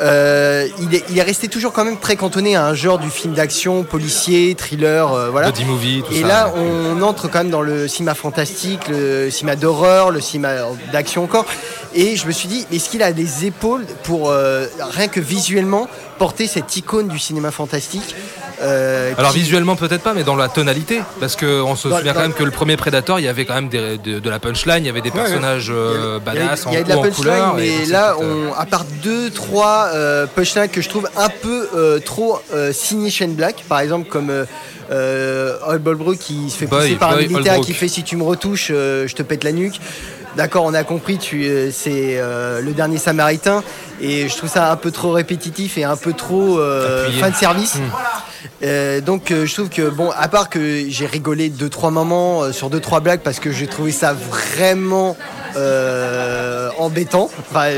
euh, 0.00 0.66
il, 0.80 0.94
est, 0.94 1.04
il 1.10 1.18
est 1.18 1.22
resté 1.22 1.48
toujours 1.48 1.72
quand 1.72 1.84
même 1.84 1.98
très 1.98 2.16
cantonné 2.16 2.56
à 2.56 2.66
un 2.66 2.74
genre 2.74 2.98
du 2.98 3.10
film 3.10 3.34
d'action, 3.34 3.84
policier, 3.84 4.54
thriller, 4.56 5.12
euh, 5.12 5.28
voilà. 5.30 5.50
Body 5.50 5.64
movie, 5.66 6.02
tout 6.08 6.12
Et 6.14 6.22
ça. 6.22 6.26
là, 6.26 6.52
on 6.56 7.00
entre 7.02 7.28
quand 7.30 7.38
même 7.40 7.50
dans 7.50 7.60
le 7.62 7.86
cinéma 7.86 8.14
fantastique, 8.14 8.88
le 8.88 9.30
cinéma 9.30 9.54
d'horreur, 9.54 10.10
le 10.10 10.20
cinéma 10.22 10.54
d'action 10.92 11.22
encore. 11.24 11.44
Et 11.94 12.16
je 12.16 12.26
me 12.26 12.32
suis 12.32 12.48
dit, 12.48 12.66
est-ce 12.72 12.88
qu'il 12.90 13.02
a 13.02 13.10
les 13.10 13.44
épaules 13.46 13.84
pour, 14.02 14.30
euh, 14.30 14.66
rien 14.90 15.06
que 15.08 15.20
visuellement, 15.20 15.88
porter 16.18 16.46
cette 16.48 16.76
icône 16.76 17.06
du 17.08 17.18
cinéma 17.18 17.50
fantastique 17.52 18.14
euh, 18.62 19.12
Alors 19.18 19.32
qui- 19.32 19.40
visuellement 19.40 19.74
peut-être 19.76 20.02
pas, 20.02 20.12
mais 20.14 20.22
dans 20.24 20.36
la 20.36 20.48
tonalité, 20.48 21.00
parce 21.20 21.34
qu'on 21.36 21.74
se 21.76 21.88
Dans- 21.88 21.98
souvient 21.98 22.12
dans- 22.12 22.18
quand 22.18 22.22
même 22.24 22.32
que 22.34 22.44
le 22.44 22.50
premier 22.52 22.76
Predator, 22.76 23.18
il 23.20 23.24
y 23.24 23.28
avait 23.28 23.44
quand 23.44 23.54
même 23.54 23.68
des- 23.68 23.98
de, 23.98 24.18
de 24.20 24.30
la 24.30 24.38
punchline, 24.38 24.78
il 24.78 24.86
y 24.86 24.88
avait 24.88 25.00
des 25.02 25.10
Ouais, 25.10 25.14
personnages 25.16 25.70
euh, 25.70 25.94
Il 25.94 26.12
y 26.12 26.16
a- 26.16 26.18
badass 26.40 26.64
il 26.68 26.72
y 26.72 26.76
a 26.76 26.80
en, 26.80 26.82
de 26.84 26.88
la 26.88 26.98
en 26.98 27.02
punchline, 27.02 27.44
mais 27.56 27.86
là, 27.86 28.16
on, 28.20 28.52
à 28.54 28.64
part 28.66 28.84
deux, 29.02 29.30
trois 29.30 29.88
euh, 29.92 30.26
punchlines 30.26 30.68
que 30.68 30.80
je 30.82 30.88
trouve 30.88 31.08
un 31.16 31.28
peu 31.28 31.68
euh, 31.76 31.98
trop 32.00 32.38
euh, 32.54 32.72
signé 32.72 33.10
Shane 33.10 33.34
Black, 33.34 33.64
par 33.68 33.80
exemple 33.80 34.08
comme 34.08 34.30
euh, 34.30 34.44
euh, 34.92 35.56
Holbrook 35.66 36.18
qui 36.18 36.48
se 36.50 36.56
fait 36.56 36.66
Boy, 36.66 36.86
pousser 36.88 36.96
par 36.98 37.12
un 37.12 37.16
militaire 37.18 37.60
qui 37.60 37.74
fait 37.74 37.88
si 37.88 38.02
tu 38.04 38.16
me 38.16 38.22
retouches, 38.22 38.68
euh, 38.70 39.06
je 39.08 39.14
te 39.14 39.22
pète 39.22 39.42
la 39.44 39.52
nuque. 39.52 39.80
D'accord, 40.36 40.64
on 40.64 40.74
a 40.74 40.82
compris, 40.82 41.18
tu, 41.18 41.44
euh, 41.44 41.70
c'est 41.72 42.16
euh, 42.18 42.60
le 42.60 42.72
dernier 42.72 42.98
Samaritain, 42.98 43.62
et 44.00 44.28
je 44.28 44.36
trouve 44.36 44.50
ça 44.50 44.70
un 44.72 44.76
peu 44.76 44.90
trop 44.90 45.12
répétitif 45.12 45.78
et 45.78 45.84
un 45.84 45.96
peu 45.96 46.12
trop 46.12 46.58
euh, 46.58 47.08
fan 47.20 47.32
service. 47.34 47.76
Hmm. 47.76 47.80
Euh, 48.62 49.00
donc 49.00 49.30
euh, 49.30 49.46
je 49.46 49.54
trouve 49.54 49.68
que 49.70 49.88
bon 49.88 50.10
à 50.14 50.28
part 50.28 50.50
que 50.50 50.84
j'ai 50.88 51.06
rigolé 51.06 51.48
deux 51.48 51.68
trois 51.70 51.90
moments 51.90 52.42
euh, 52.42 52.52
sur 52.52 52.68
deux 52.68 52.80
trois 52.80 53.00
blagues 53.00 53.20
parce 53.20 53.40
que 53.40 53.50
j'ai 53.50 53.66
trouvé 53.66 53.90
ça 53.90 54.12
vraiment 54.12 55.16
euh, 55.56 56.68
embêtant. 56.78 57.30
Enfin 57.50 57.68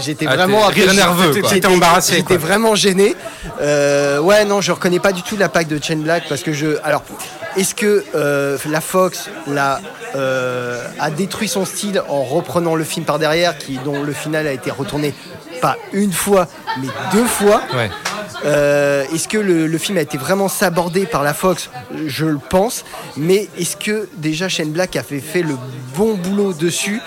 j'étais 0.00 0.26
Ah, 0.28 0.36
vraiment 0.36 0.66
rire 0.66 0.92
nerveux, 0.92 1.32
j'étais 1.48 1.66
embarrassé, 1.66 2.22
vraiment 2.38 2.74
gêné. 2.74 3.16
Euh, 3.62 4.18
ouais 4.20 4.44
non 4.44 4.60
je 4.60 4.72
reconnais 4.72 5.00
pas 5.00 5.12
du 5.12 5.22
tout 5.22 5.36
la 5.36 5.48
pack 5.48 5.68
de 5.68 5.78
Chain 5.82 5.96
Black 5.98 6.24
parce 6.28 6.42
que 6.42 6.52
je 6.52 6.76
alors 6.84 7.02
est-ce 7.56 7.74
que 7.74 8.04
euh, 8.14 8.58
la 8.66 8.80
Fox 8.80 9.28
la 9.46 9.80
euh, 10.14 10.84
a 10.98 11.10
détruit 11.10 11.48
son 11.48 11.64
style 11.64 12.02
en 12.08 12.22
reprenant 12.22 12.74
le 12.74 12.84
film 12.84 13.04
par 13.04 13.18
derrière 13.18 13.58
qui 13.58 13.78
dont 13.78 14.02
le 14.02 14.12
final 14.12 14.46
a 14.46 14.52
été 14.52 14.70
retourné 14.70 15.14
pas 15.60 15.76
une 15.92 16.12
fois 16.12 16.46
mais 16.80 16.88
deux 17.12 17.24
fois? 17.24 17.62
Ouais. 17.74 17.90
euh, 18.44 19.04
est-ce 19.12 19.28
que 19.28 19.38
le, 19.38 19.66
le 19.66 19.78
film 19.78 19.98
a 19.98 20.02
été 20.02 20.18
vraiment 20.18 20.48
sabordé 20.48 21.06
par 21.06 21.22
la 21.22 21.34
Fox? 21.34 21.70
Je 22.06 22.26
le 22.26 22.38
pense. 22.38 22.84
Mais 23.16 23.48
est-ce 23.58 23.76
que 23.76 24.08
déjà 24.16 24.48
Shane 24.48 24.72
Black 24.72 24.96
a 24.96 25.02
fait, 25.02 25.20
fait 25.20 25.42
le 25.42 25.56
bon 25.96 26.14
boulot 26.14 26.52
dessus? 26.52 27.00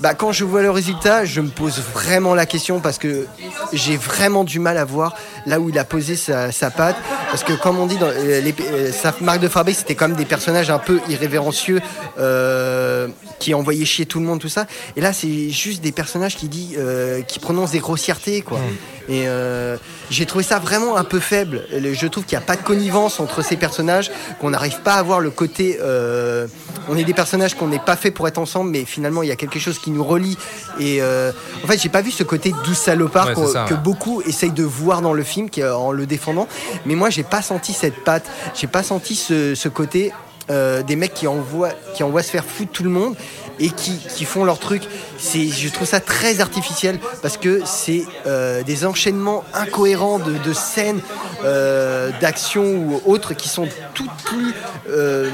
Bah, 0.00 0.12
quand 0.12 0.32
je 0.32 0.44
vois 0.44 0.60
le 0.60 0.70
résultat, 0.70 1.24
je 1.24 1.40
me 1.40 1.48
pose 1.48 1.80
vraiment 1.94 2.34
la 2.34 2.44
question 2.46 2.80
parce 2.80 2.98
que 2.98 3.26
j'ai 3.72 3.96
vraiment 3.96 4.44
du 4.44 4.58
mal 4.58 4.76
à 4.76 4.84
voir 4.84 5.14
là 5.46 5.60
où 5.60 5.68
il 5.70 5.78
a 5.78 5.84
posé 5.84 6.16
sa, 6.16 6.52
sa 6.52 6.70
patte. 6.70 6.96
Parce 7.30 7.44
que, 7.44 7.52
comme 7.52 7.78
on 7.78 7.86
dit, 7.86 7.96
dans, 7.96 8.06
euh, 8.08 8.40
les- 8.40 8.92
sa 8.92 9.14
marque 9.20 9.40
de 9.40 9.48
fabrique, 9.48 9.76
c'était 9.76 9.94
quand 9.94 10.08
même 10.08 10.16
des 10.16 10.24
personnages 10.24 10.70
un 10.70 10.78
peu 10.78 11.00
irrévérencieux 11.08 11.80
euh, 12.18 13.08
qui 13.38 13.54
envoyaient 13.54 13.84
chier 13.84 14.06
tout 14.06 14.20
le 14.20 14.26
monde, 14.26 14.40
tout 14.40 14.48
ça. 14.48 14.66
Et 14.96 15.00
là, 15.00 15.12
c'est 15.12 15.50
juste 15.50 15.82
des 15.82 15.92
personnages 15.92 16.36
qui, 16.36 16.48
dit, 16.48 16.74
euh, 16.78 17.22
qui 17.22 17.38
prononcent 17.38 17.72
des 17.72 17.78
grossièretés, 17.80 18.42
quoi. 18.42 18.58
Et 19.06 19.24
euh, 19.28 19.76
j'ai 20.10 20.24
trouvé 20.24 20.42
ça 20.44 20.58
vraiment 20.58 20.96
un 20.96 21.04
peu 21.04 21.20
faible. 21.20 21.64
Le- 21.70 21.92
Je 21.92 22.06
trouve 22.06 22.24
qu'il 22.24 22.38
n'y 22.38 22.42
a 22.42 22.46
pas 22.46 22.56
de 22.56 22.62
connivence 22.62 23.20
entre 23.20 23.42
ces 23.42 23.56
personnages, 23.56 24.10
qu'on 24.40 24.50
n'arrive 24.50 24.80
pas 24.80 24.94
à 24.94 25.02
voir 25.02 25.20
le 25.20 25.30
côté. 25.30 25.78
euh, 25.82 26.46
on 26.88 26.96
est 26.96 27.04
des 27.04 27.12
personnages 27.14 27.54
qu'on 27.54 27.66
n'est 27.68 27.78
pas 27.78 27.96
fait 27.96 28.10
pour 28.10 28.26
être 28.28 28.38
ensemble, 28.38 28.70
mais 28.70 28.84
finalement 28.84 29.22
il 29.22 29.28
y 29.28 29.32
a 29.32 29.36
quelque 29.36 29.58
chose 29.58 29.78
qui 29.78 29.90
nous 29.90 30.04
relie. 30.04 30.36
Et 30.80 30.98
euh, 31.02 31.32
en 31.62 31.66
fait, 31.66 31.78
j'ai 31.78 31.88
pas 31.90 32.00
vu 32.02 32.10
ce 32.10 32.22
côté 32.22 32.54
doux 32.64 32.74
salopard 32.74 33.28
Ouais, 33.36 33.46
ça, 33.46 33.64
que 33.68 33.74
ouais. 33.74 33.80
beaucoup 33.80 34.22
essayent 34.22 34.50
de 34.52 34.62
voir 34.64 35.00
dans 35.02 35.12
le 35.12 35.22
film, 35.22 35.33
qui, 35.50 35.62
en 35.64 35.92
le 35.92 36.06
défendant. 36.06 36.46
Mais 36.86 36.94
moi, 36.94 37.10
j'ai 37.10 37.24
pas 37.24 37.42
senti 37.42 37.72
cette 37.72 38.02
patte. 38.04 38.26
J'ai 38.54 38.66
pas 38.68 38.82
senti 38.82 39.14
ce, 39.16 39.68
côté. 39.68 40.12
euh, 40.50 40.82
des 40.82 40.94
mecs 40.96 41.14
qui 41.14 41.26
envoient, 41.26 41.72
qui 41.94 42.02
envoient 42.02 42.22
se 42.22 42.30
faire 42.30 42.44
foutre 42.44 42.70
tout 42.70 42.82
le 42.84 42.90
monde 42.90 43.14
et 43.58 43.70
qui, 43.70 43.96
qui 44.14 44.26
font 44.26 44.44
leur 44.44 44.58
truc. 44.58 44.82
C'est, 45.16 45.48
je 45.48 45.68
trouve 45.70 45.88
ça 45.88 46.00
très 46.00 46.40
artificiel 46.42 46.98
parce 47.22 47.38
que 47.38 47.62
c'est 47.64 48.04
euh, 48.26 48.62
des 48.62 48.84
enchaînements 48.84 49.42
incohérents 49.54 50.18
de, 50.18 50.52
scènes, 50.52 51.00
euh, 51.44 52.10
d'actions 52.20 52.74
ou 52.74 53.00
autres 53.06 53.32
qui 53.32 53.48
sont 53.48 53.66
toutes 53.94 54.10
plus 54.26 54.52
euh, 54.90 55.30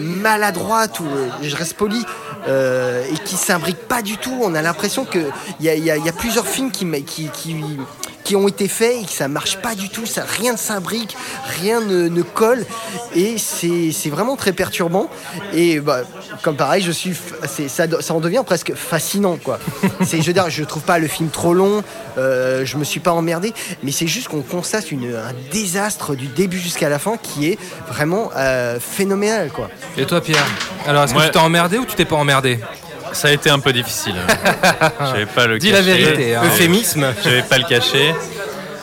maladroites 0.00 0.98
ou 1.00 1.06
je 1.42 1.54
reste 1.56 1.74
poli 1.74 2.04
et 2.48 3.18
qui 3.24 3.36
s'imbriquent 3.36 3.88
pas 3.88 4.02
du 4.02 4.16
tout. 4.18 4.36
On 4.42 4.54
a 4.54 4.62
l'impression 4.62 5.04
que 5.04 5.18
il 5.60 5.66
y 5.66 5.68
a, 5.68 5.74
y 5.76 5.90
a- 6.08 6.12
plusieurs 6.12 6.46
films 6.46 6.70
qui, 6.70 6.84
qui, 7.02 7.28
qui, 7.28 7.56
qui 8.26 8.34
ont 8.34 8.48
été 8.48 8.66
faits 8.66 9.02
et 9.02 9.04
que 9.04 9.12
ça 9.12 9.28
marche 9.28 9.56
pas 9.58 9.76
du 9.76 9.88
tout. 9.88 10.04
Ça, 10.04 10.24
rien 10.26 10.52
ne 10.54 10.58
s'imbrique, 10.58 11.16
rien 11.60 11.80
ne, 11.80 12.08
ne 12.08 12.22
colle 12.22 12.66
et 13.14 13.38
c'est, 13.38 13.92
c'est 13.92 14.10
vraiment 14.10 14.34
très 14.34 14.52
perturbant. 14.52 15.08
Et 15.54 15.78
bah, 15.78 16.00
comme 16.42 16.56
pareil, 16.56 16.82
je 16.82 16.90
suis, 16.90 17.14
ça, 17.68 17.84
ça 18.00 18.14
en 18.14 18.20
devient 18.20 18.42
presque 18.44 18.74
fascinant 18.74 19.36
quoi. 19.36 19.60
c'est, 20.04 20.20
je 20.20 20.26
veux 20.26 20.32
dire, 20.32 20.50
je 20.50 20.64
trouve 20.64 20.82
pas 20.82 20.98
le 20.98 21.06
film 21.06 21.28
trop 21.30 21.54
long. 21.54 21.84
euh, 22.18 22.64
je 22.64 22.76
me 22.78 22.84
suis 22.84 22.98
pas 23.00 23.12
emmerdé, 23.12 23.52
mais 23.84 23.92
c'est 23.92 24.08
juste 24.08 24.26
qu'on 24.28 24.42
constate 24.42 24.90
une, 24.90 25.14
un 25.14 25.32
désastre 25.52 26.16
du 26.16 26.26
début 26.26 26.58
jusqu'à 26.58 26.88
la 26.88 26.98
fin 26.98 27.16
qui 27.22 27.46
est 27.48 27.58
vraiment 27.88 28.30
euh, 28.36 28.80
phénoménal 28.80 29.50
quoi. 29.52 29.70
Et 29.96 30.04
toi, 30.04 30.20
Pierre? 30.20 30.44
Alors, 30.88 31.04
est-ce 31.04 31.14
que 31.14 31.18
Ouais. 31.20 31.26
tu 31.26 31.30
t'es 31.32 31.38
emmerdé 31.38 31.78
ou 31.78 31.84
tu 31.84 31.94
t'es 31.94 32.04
pas 32.04 32.16
emmerdé? 32.16 32.58
Ça 33.12 33.28
a 33.28 33.30
été 33.30 33.50
un 33.50 33.58
peu 33.58 33.72
difficile. 33.72 34.14
Je 35.00 35.16
vais 35.16 35.26
pas 35.26 35.46
le 35.46 35.58
Dis 35.58 35.70
la 35.72 35.80
vérité, 35.80 36.34
hein. 36.34 36.42
Euphémisme. 36.44 37.12
Je 37.24 37.30
vais 37.30 37.42
pas 37.42 37.58
le 37.58 37.64
cacher. 37.64 38.14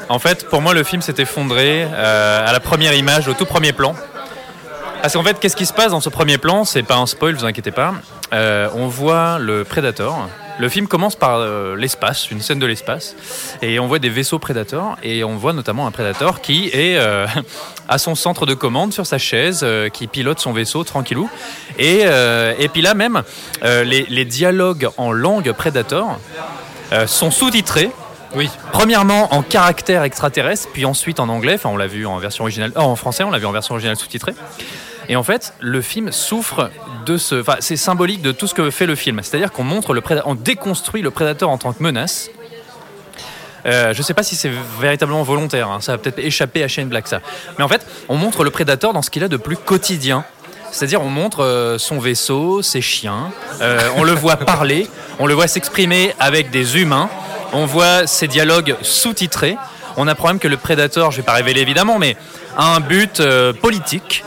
En 0.09 0.19
fait, 0.19 0.47
pour 0.49 0.61
moi, 0.61 0.73
le 0.73 0.83
film 0.83 1.01
s'est 1.01 1.15
effondré 1.17 1.87
euh, 1.91 2.47
à 2.47 2.51
la 2.51 2.59
première 2.59 2.93
image, 2.93 3.27
au 3.27 3.33
tout 3.33 3.45
premier 3.45 3.73
plan. 3.73 3.95
Parce 5.01 5.13
qu'en 5.13 5.23
fait, 5.23 5.39
qu'est-ce 5.39 5.55
qui 5.55 5.65
se 5.65 5.73
passe 5.73 5.91
dans 5.91 6.01
ce 6.01 6.09
premier 6.09 6.37
plan? 6.37 6.65
C'est 6.65 6.83
pas 6.83 6.95
un 6.95 7.05
spoil, 7.05 7.35
vous 7.35 7.45
inquiétez 7.45 7.71
pas. 7.71 7.93
Euh, 8.33 8.69
on 8.73 8.87
voit 8.87 9.37
le 9.39 9.63
Predator. 9.63 10.29
Le 10.59 10.69
film 10.69 10.87
commence 10.87 11.15
par 11.15 11.39
euh, 11.39 11.75
l'espace, 11.75 12.29
une 12.29 12.41
scène 12.41 12.59
de 12.59 12.65
l'espace, 12.65 13.15
et 13.61 13.79
on 13.79 13.87
voit 13.87 13.99
des 13.99 14.09
vaisseaux 14.09 14.39
Predator, 14.39 14.97
et 15.01 15.23
on 15.23 15.35
voit 15.35 15.53
notamment 15.53 15.87
un 15.87 15.91
Predator 15.91 16.41
qui 16.41 16.67
est 16.67 16.97
euh, 16.97 17.25
à 17.87 17.97
son 17.97 18.15
centre 18.15 18.45
de 18.45 18.53
commande 18.53 18.93
sur 18.93 19.05
sa 19.05 19.17
chaise, 19.17 19.61
euh, 19.63 19.89
qui 19.89 20.07
pilote 20.07 20.39
son 20.39 20.53
vaisseau 20.53 20.83
tranquillou. 20.83 21.29
Et, 21.79 22.01
et 22.59 22.67
puis 22.69 22.81
là 22.81 22.93
même, 22.93 23.23
les, 23.63 24.05
les 24.07 24.25
dialogues 24.25 24.89
en 24.97 25.11
langue 25.11 25.51
Predator 25.53 26.19
euh, 26.93 27.07
sont 27.07 27.31
sous-titrés. 27.31 27.89
Oui. 28.35 28.49
Premièrement 28.71 29.33
en 29.33 29.41
caractère 29.41 30.03
extraterrestre, 30.03 30.69
puis 30.73 30.85
ensuite 30.85 31.19
en 31.19 31.29
anglais. 31.29 31.53
Enfin, 31.55 31.69
on 31.69 31.77
l'a 31.77 31.87
vu 31.87 32.05
en 32.05 32.17
version 32.17 32.43
originale, 32.43 32.71
en 32.75 32.95
français, 32.95 33.23
on 33.23 33.31
l'a 33.31 33.39
vu 33.39 33.45
en 33.45 33.51
version 33.51 33.73
originale 33.73 33.95
sous-titrée. 33.95 34.33
Et 35.09 35.15
en 35.15 35.23
fait, 35.23 35.53
le 35.59 35.81
film 35.81 36.11
souffre 36.11 36.69
de 37.05 37.17
ce. 37.17 37.41
Enfin, 37.41 37.57
c'est 37.59 37.77
symbolique 37.77 38.21
de 38.21 38.31
tout 38.31 38.47
ce 38.47 38.53
que 38.53 38.69
fait 38.69 38.85
le 38.85 38.95
film. 38.95 39.19
C'est-à-dire 39.21 39.51
qu'on 39.51 39.63
montre 39.63 39.93
le 39.93 40.01
prédateur, 40.01 40.29
on 40.29 40.35
déconstruit 40.35 41.01
le 41.01 41.11
prédateur 41.11 41.49
en 41.49 41.57
tant 41.57 41.73
que 41.73 41.83
menace. 41.83 42.29
Euh, 43.65 43.93
je 43.93 44.01
sais 44.01 44.13
pas 44.13 44.23
si 44.23 44.35
c'est 44.35 44.51
véritablement 44.79 45.23
volontaire, 45.23 45.69
hein. 45.69 45.79
ça 45.79 45.93
va 45.93 45.97
peut-être 45.97 46.19
échapper 46.19 46.63
à 46.63 46.67
Shane 46.67 46.89
Black 46.89 47.07
ça. 47.07 47.21
Mais 47.57 47.63
en 47.63 47.69
fait, 47.69 47.85
on 48.09 48.17
montre 48.17 48.43
le 48.43 48.49
prédateur 48.49 48.91
dans 48.91 49.01
ce 49.01 49.09
qu'il 49.09 49.23
a 49.23 49.29
de 49.29 49.37
plus 49.37 49.55
quotidien. 49.55 50.25
C'est-à-dire, 50.71 51.01
on 51.01 51.09
montre 51.09 51.43
euh, 51.43 51.77
son 51.77 51.99
vaisseau, 51.99 52.61
ses 52.61 52.81
chiens, 52.81 53.31
euh, 53.61 53.87
on 53.95 54.03
le 54.03 54.11
voit 54.11 54.35
parler, 54.37 54.89
on 55.19 55.27
le 55.27 55.33
voit 55.33 55.47
s'exprimer 55.47 56.13
avec 56.19 56.49
des 56.49 56.77
humains, 56.77 57.09
on 57.53 57.65
voit 57.65 58.07
ses 58.07 58.27
dialogues 58.27 58.75
sous-titrés. 58.81 59.55
On 59.95 60.07
apprend 60.07 60.29
même 60.29 60.39
que 60.39 60.47
le 60.47 60.57
prédateur, 60.57 61.11
je 61.11 61.17
vais 61.17 61.23
pas 61.23 61.33
révéler 61.33 61.61
évidemment, 61.61 61.99
mais 61.99 62.17
a 62.57 62.75
un 62.75 62.79
but 62.79 63.19
euh, 63.19 63.53
politique. 63.53 64.23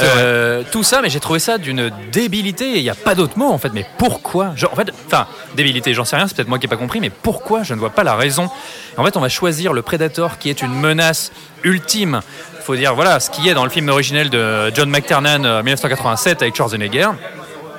Euh, 0.00 0.62
tout 0.70 0.82
ça, 0.82 1.00
mais 1.02 1.10
j'ai 1.10 1.20
trouvé 1.20 1.38
ça 1.38 1.58
d'une 1.58 1.90
débilité. 2.12 2.76
Il 2.76 2.82
n'y 2.82 2.90
a 2.90 2.94
pas 2.94 3.14
d'autre 3.14 3.38
mot 3.38 3.50
en 3.50 3.58
fait. 3.58 3.70
Mais 3.72 3.86
pourquoi 3.98 4.54
En 4.70 4.76
fait, 4.76 4.92
enfin, 5.06 5.26
débilité, 5.54 5.94
j'en 5.94 6.04
sais 6.04 6.16
rien. 6.16 6.26
C'est 6.26 6.36
peut-être 6.36 6.48
moi 6.48 6.58
qui 6.58 6.66
n'ai 6.66 6.70
pas 6.70 6.76
compris. 6.76 7.00
Mais 7.00 7.10
pourquoi 7.10 7.62
Je 7.62 7.74
ne 7.74 7.78
vois 7.78 7.90
pas 7.90 8.04
la 8.04 8.14
raison? 8.14 8.48
En 8.96 9.04
fait, 9.04 9.16
on 9.16 9.20
va 9.20 9.28
choisir 9.28 9.72
le 9.72 9.82
prédateur 9.82 10.38
qui 10.38 10.50
est 10.50 10.62
une 10.62 10.74
menace 10.74 11.32
ultime. 11.64 12.20
Il 12.58 12.62
faut 12.62 12.76
dire 12.76 12.94
voilà 12.94 13.20
ce 13.20 13.30
qui 13.30 13.48
est 13.48 13.54
dans 13.54 13.64
le 13.64 13.70
film 13.70 13.88
originel 13.88 14.30
de 14.30 14.72
John 14.74 14.90
McTiernan 14.90 15.44
euh, 15.44 15.62
1987 15.62 16.42
avec 16.42 16.56
Schwarzenegger. 16.56 17.08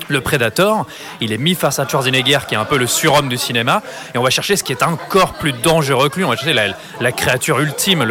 Le 0.10 0.22
Predator, 0.22 0.86
il 1.20 1.34
est 1.34 1.38
mis 1.38 1.54
face 1.54 1.80
à 1.80 1.88
Schwarzenegger 1.88 2.40
qui 2.48 2.56
est 2.56 2.58
un 2.58 2.66
peu 2.66 2.78
le 2.78 2.88
surhomme 2.88 3.28
du 3.28 3.38
cinéma 3.38 3.82
et 4.14 4.18
on 4.18 4.24
va 4.24 4.30
chercher 4.30 4.56
ce 4.56 4.64
qui 4.64 4.72
est 4.72 4.84
encore 4.84 5.34
plus 5.34 5.52
dangereux 5.52 6.10
que 6.10 6.18
lui. 6.18 6.24
On 6.24 6.30
va 6.30 6.38
chercher 6.38 6.54
la, 7.00 7.12
créature 7.12 7.60
ultime. 7.60 8.06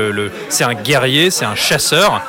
C'est 0.50 0.64
un 0.64 0.74
guerrier, 0.74 1.30
c'est 1.30 1.46
un 1.46 1.54
chasseur. 1.54 2.22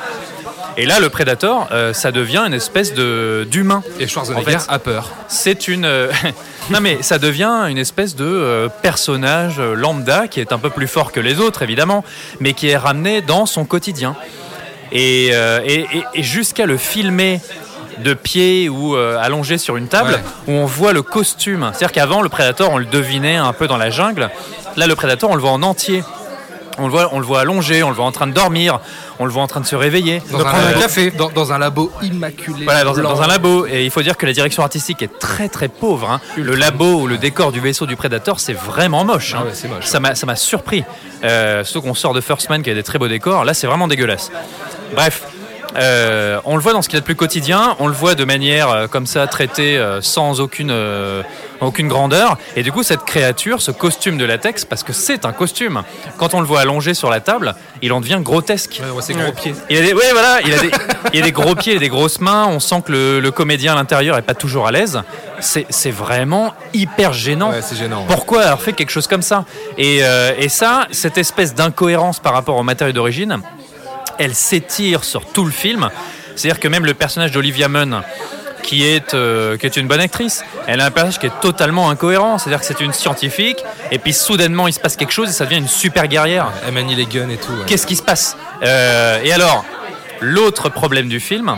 Et 0.80 0.86
là, 0.86 1.00
le 1.00 1.08
Predator, 1.10 1.68
euh, 1.72 1.92
ça 1.92 2.12
devient 2.12 2.42
une 2.46 2.54
espèce 2.54 2.94
de 2.94 3.46
d'humain. 3.50 3.82
Et 3.98 4.06
Schwarzenegger 4.06 4.56
En 4.56 4.58
fait, 4.60 4.66
a 4.68 4.78
peur. 4.78 5.10
C'est 5.26 5.66
une. 5.68 5.84
euh, 5.84 6.10
non, 6.70 6.78
mais 6.80 7.02
ça 7.02 7.18
devient 7.18 7.64
une 7.68 7.78
espèce 7.78 8.14
de 8.16 8.24
euh, 8.24 8.68
personnage 8.82 9.58
lambda 9.60 10.28
qui 10.28 10.40
est 10.40 10.52
un 10.52 10.58
peu 10.58 10.70
plus 10.70 10.86
fort 10.86 11.10
que 11.12 11.18
les 11.20 11.40
autres, 11.40 11.62
évidemment, 11.62 12.04
mais 12.40 12.52
qui 12.52 12.68
est 12.68 12.76
ramené 12.76 13.20
dans 13.22 13.44
son 13.44 13.64
quotidien. 13.64 14.14
Et, 14.92 15.30
euh, 15.32 15.60
et- 15.66 15.80
et- 15.92 16.04
et 16.14 16.22
jusqu'à 16.22 16.64
le 16.64 16.76
filmer 16.78 17.40
de 17.98 18.14
pied 18.14 18.68
ou 18.68 18.94
euh, 18.94 19.18
allongé 19.20 19.58
sur 19.58 19.76
une 19.76 19.88
table, 19.88 20.20
où 20.46 20.52
on 20.52 20.64
voit 20.66 20.92
le 20.92 21.02
costume. 21.02 21.68
C'est-à-dire 21.72 21.90
qu'avant, 21.92 22.22
le 22.22 22.28
Predator, 22.28 22.70
on 22.72 22.78
le 22.78 22.84
devinait 22.84 23.36
un 23.36 23.52
peu 23.52 23.66
dans 23.66 23.76
la 23.76 23.90
jungle. 23.90 24.30
Là, 24.76 24.86
le 24.86 24.94
Predator, 24.94 25.28
on 25.30 25.34
le 25.34 25.40
voit 25.40 25.50
en 25.50 25.62
entier 25.64 26.04
On 26.78 26.86
le, 26.86 26.90
voit, 26.90 27.08
on 27.12 27.18
le 27.18 27.26
voit 27.26 27.40
allongé, 27.40 27.82
on 27.82 27.90
le 27.90 27.94
voit 27.94 28.04
en 28.04 28.12
train 28.12 28.26
de 28.26 28.32
dormir, 28.32 28.80
on 29.18 29.24
le 29.24 29.30
voit 29.30 29.42
en 29.42 29.46
train 29.46 29.60
de 29.60 29.66
se 29.66 29.76
réveiller. 29.76 30.22
Dans, 30.30 30.40
un, 30.40 30.72
café. 30.80 31.10
Dans, 31.10 31.30
dans, 31.30 31.52
un 31.52 31.58
labo 31.58 31.90
immaculé. 32.02 32.64
Voilà, 32.64 32.84
dans, 32.84 32.94
dans, 32.94 33.22
un 33.22 33.26
labo. 33.26 33.66
Et 33.66 33.84
il 33.84 33.90
faut 33.90 34.02
dire 34.02 34.16
que 34.16 34.26
la 34.26 34.32
direction 34.32 34.62
artistique 34.62 35.02
est 35.02 35.18
très 35.18 35.48
très 35.48 35.68
pauvre. 35.68 36.10
Hein. 36.10 36.20
Le 36.36 36.54
labo 36.54 37.02
ou 37.02 37.06
le 37.06 37.18
décor 37.18 37.52
du 37.52 37.60
vaisseau 37.60 37.86
du 37.86 37.96
Predator, 37.96 38.40
c'est 38.40 38.52
vraiment 38.52 39.04
moche. 39.04 39.34
Ah 39.34 39.40
hein. 39.40 39.46
ouais, 39.46 39.68
moche. 39.68 39.84
Ça 39.86 40.00
m'a 40.00 40.36
surpris. 40.36 40.84
Euh, 41.24 41.64
surtout 41.64 41.88
qu'on 41.88 41.94
sort 41.94 42.14
de 42.14 42.20
First 42.20 42.48
Man 42.50 42.62
qui 42.62 42.70
a 42.70 42.74
des 42.74 42.82
très 42.82 42.98
beaux 42.98 43.08
décors. 43.08 43.44
Là, 43.44 43.54
c'est 43.54 43.66
vraiment 43.66 43.88
dégueulasse. 43.88 44.30
Bref. 44.94 45.22
Euh, 45.76 46.40
on 46.44 46.56
le 46.56 46.62
voit 46.62 46.72
dans 46.72 46.82
ce 46.82 46.88
qu'il 46.88 46.96
y 46.96 46.98
a 46.98 47.00
de 47.00 47.04
plus 47.04 47.14
quotidien, 47.14 47.76
on 47.78 47.86
le 47.86 47.92
voit 47.92 48.14
de 48.14 48.24
manière 48.24 48.70
euh, 48.70 48.86
comme 48.86 49.06
ça 49.06 49.26
traitée 49.26 49.76
euh, 49.76 50.00
sans 50.00 50.40
aucune, 50.40 50.72
aucune 51.60 51.88
grandeur. 51.88 52.38
Et 52.56 52.62
du 52.62 52.72
coup, 52.72 52.82
cette 52.82 53.04
créature, 53.04 53.60
ce 53.60 53.70
costume 53.70 54.18
de 54.18 54.24
latex, 54.24 54.64
parce 54.64 54.82
que 54.82 54.92
c'est 54.92 55.24
un 55.24 55.32
costume, 55.32 55.82
quand 56.16 56.34
on 56.34 56.40
le 56.40 56.46
voit 56.46 56.60
allongé 56.60 56.94
sur 56.94 57.10
la 57.10 57.20
table, 57.20 57.54
il 57.82 57.92
en 57.92 58.00
devient 58.00 58.20
grotesque. 58.20 58.80
Ouais, 58.82 59.14
gros 59.14 59.32
pieds. 59.32 59.54
Il 59.70 59.78
a 59.78 59.80
des, 59.80 59.92
ouais, 59.92 60.12
voilà, 60.12 60.40
il 60.44 60.52
a 60.52 60.58
des, 60.58 60.70
il 61.12 61.20
a 61.20 61.24
des 61.24 61.32
gros 61.32 61.54
pieds 61.54 61.74
et 61.74 61.78
des 61.78 61.88
grosses 61.88 62.20
mains. 62.20 62.46
On 62.46 62.60
sent 62.60 62.82
que 62.86 62.92
le, 62.92 63.20
le 63.20 63.30
comédien 63.30 63.72
à 63.72 63.76
l'intérieur 63.76 64.16
est 64.18 64.22
pas 64.22 64.34
toujours 64.34 64.66
à 64.66 64.72
l'aise. 64.72 65.00
C'est 65.40 65.90
vraiment 65.90 66.54
hyper 66.74 67.12
gênant. 67.12 67.50
Ouais, 67.50 67.62
c'est 67.62 67.76
gênant. 67.76 68.04
Pourquoi 68.08 68.42
avoir 68.42 68.60
fait 68.60 68.72
quelque 68.72 68.90
chose 68.90 69.06
comme 69.06 69.22
ça? 69.22 69.44
Et, 69.76 70.00
euh, 70.02 70.32
et 70.38 70.48
ça, 70.48 70.86
cette 70.90 71.18
espèce 71.18 71.54
d'incohérence 71.54 72.18
par 72.18 72.32
rapport 72.32 72.56
au 72.56 72.62
matériau 72.62 72.92
d'origine, 72.92 73.38
elle 74.18 74.34
s'étire 74.34 75.04
sur 75.04 75.24
tout 75.26 75.44
le 75.44 75.52
film. 75.52 75.90
C'est-à-dire 76.34 76.60
que 76.60 76.68
même 76.68 76.84
le 76.84 76.94
personnage 76.94 77.32
d'Olivia 77.32 77.68
Munn, 77.68 78.02
qui 78.62 78.84
est, 78.86 79.14
euh, 79.14 79.56
qui 79.56 79.66
est 79.66 79.76
une 79.76 79.86
bonne 79.88 80.00
actrice, 80.00 80.44
elle 80.66 80.80
a 80.80 80.86
un 80.86 80.90
personnage 80.90 81.18
qui 81.18 81.26
est 81.26 81.40
totalement 81.40 81.90
incohérent. 81.90 82.38
C'est-à-dire 82.38 82.60
que 82.60 82.66
c'est 82.66 82.80
une 82.80 82.92
scientifique, 82.92 83.64
et 83.90 83.98
puis 83.98 84.12
soudainement 84.12 84.68
il 84.68 84.72
se 84.72 84.80
passe 84.80 84.96
quelque 84.96 85.12
chose 85.12 85.28
et 85.30 85.32
ça 85.32 85.44
devient 85.44 85.58
une 85.58 85.68
super 85.68 86.06
guerrière. 86.08 86.50
Elle 86.66 86.74
manie 86.74 86.94
les 86.94 87.06
guns 87.06 87.28
et 87.30 87.36
tout. 87.36 87.52
ouais. 87.52 87.64
Qu'est-ce 87.66 87.86
qui 87.86 87.96
se 87.96 88.02
passe? 88.02 88.36
Euh, 88.62 89.20
Et 89.22 89.32
alors, 89.32 89.64
l'autre 90.20 90.68
problème 90.68 91.08
du 91.08 91.20
film, 91.20 91.56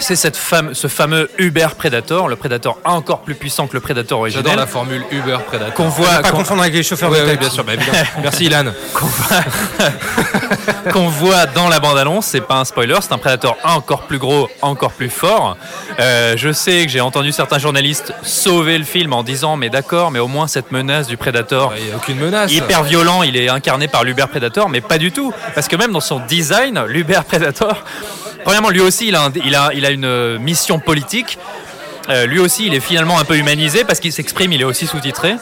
c'est 0.00 0.16
cette 0.16 0.36
fame- 0.36 0.74
ce 0.74 0.88
fameux 0.88 1.28
Uber 1.38 1.68
Predator, 1.76 2.28
le 2.28 2.36
Predator 2.36 2.78
encore 2.84 3.20
plus 3.20 3.34
puissant 3.34 3.66
que 3.66 3.74
le 3.74 3.80
Predator 3.80 4.20
original. 4.20 4.44
J'adore 4.44 4.60
la 4.60 4.66
formule 4.66 5.04
Uber 5.10 5.38
Predator. 5.46 5.74
Qu'on 5.74 5.88
voit, 5.88 6.06
pas 6.20 6.30
qu'on- 6.30 6.38
confondre 6.38 6.62
avec 6.62 6.74
les 6.74 6.82
chauffeurs 6.82 7.10
Ouais, 7.10 7.20
de 7.20 7.26
ouais, 7.26 7.36
taxi. 7.36 7.60
bien 7.62 7.76
sûr, 7.76 7.84
bah. 7.92 8.12
Merci 8.22 8.44
Ilan. 8.46 8.64
qu'on 10.92 11.08
voit 11.08 11.46
dans 11.46 11.68
la 11.68 11.80
bande-annonce, 11.80 12.26
c'est 12.26 12.40
pas 12.40 12.56
un 12.56 12.64
spoiler, 12.64 12.96
c'est 13.00 13.12
un 13.12 13.18
Predator 13.18 13.56
encore 13.64 14.02
plus 14.02 14.18
gros, 14.18 14.48
encore 14.62 14.92
plus 14.92 15.10
fort. 15.10 15.56
Euh, 16.00 16.34
je 16.36 16.52
sais 16.52 16.84
que 16.86 16.92
j'ai 16.92 17.00
entendu 17.00 17.32
certains 17.32 17.58
journalistes 17.58 18.12
sauver 18.22 18.78
le 18.78 18.84
film 18.84 19.12
en 19.12 19.22
disant 19.22 19.56
mais 19.56 19.70
d'accord, 19.70 20.10
mais 20.10 20.18
au 20.18 20.28
moins 20.28 20.46
cette 20.46 20.72
menace 20.72 21.06
du 21.06 21.16
Predator, 21.16 21.74
Il 21.76 21.84
n'y 21.86 21.92
a 21.92 21.96
aucune 21.96 22.18
menace. 22.18 22.52
hyper 22.52 22.82
violent, 22.84 23.22
il 23.22 23.36
est 23.36 23.48
incarné 23.48 23.88
par 23.88 24.04
l'Uber 24.04 24.26
Predator, 24.30 24.68
mais 24.68 24.80
pas 24.80 24.98
du 24.98 25.12
tout, 25.12 25.32
parce 25.54 25.68
que 25.68 25.76
même 25.76 25.92
dans 25.92 26.00
son 26.00 26.20
design, 26.20 26.80
l'Uber 26.86 27.20
Predator, 27.26 27.84
premièrement 28.48 28.70
lui 28.70 28.80
aussi 28.80 29.08
il 29.08 29.14
a, 29.14 29.90
une 29.90 30.06
euh, 30.06 30.38
mission 30.38 30.78
politique. 30.78 31.36
Euh, 32.08 32.24
lui 32.24 32.38
aussi, 32.38 32.64
il 32.64 32.72
est 32.72 32.80
finalement 32.80 33.18
un 33.18 33.24
peu 33.26 33.36
humanisé 33.36 33.84
parce 33.84 34.00
qu'il 34.00 34.10
s'exprime, 34.10 34.54
il 34.54 34.62
est 34.62 34.64
aussi 34.64 34.86
sous-titré. 34.86 35.36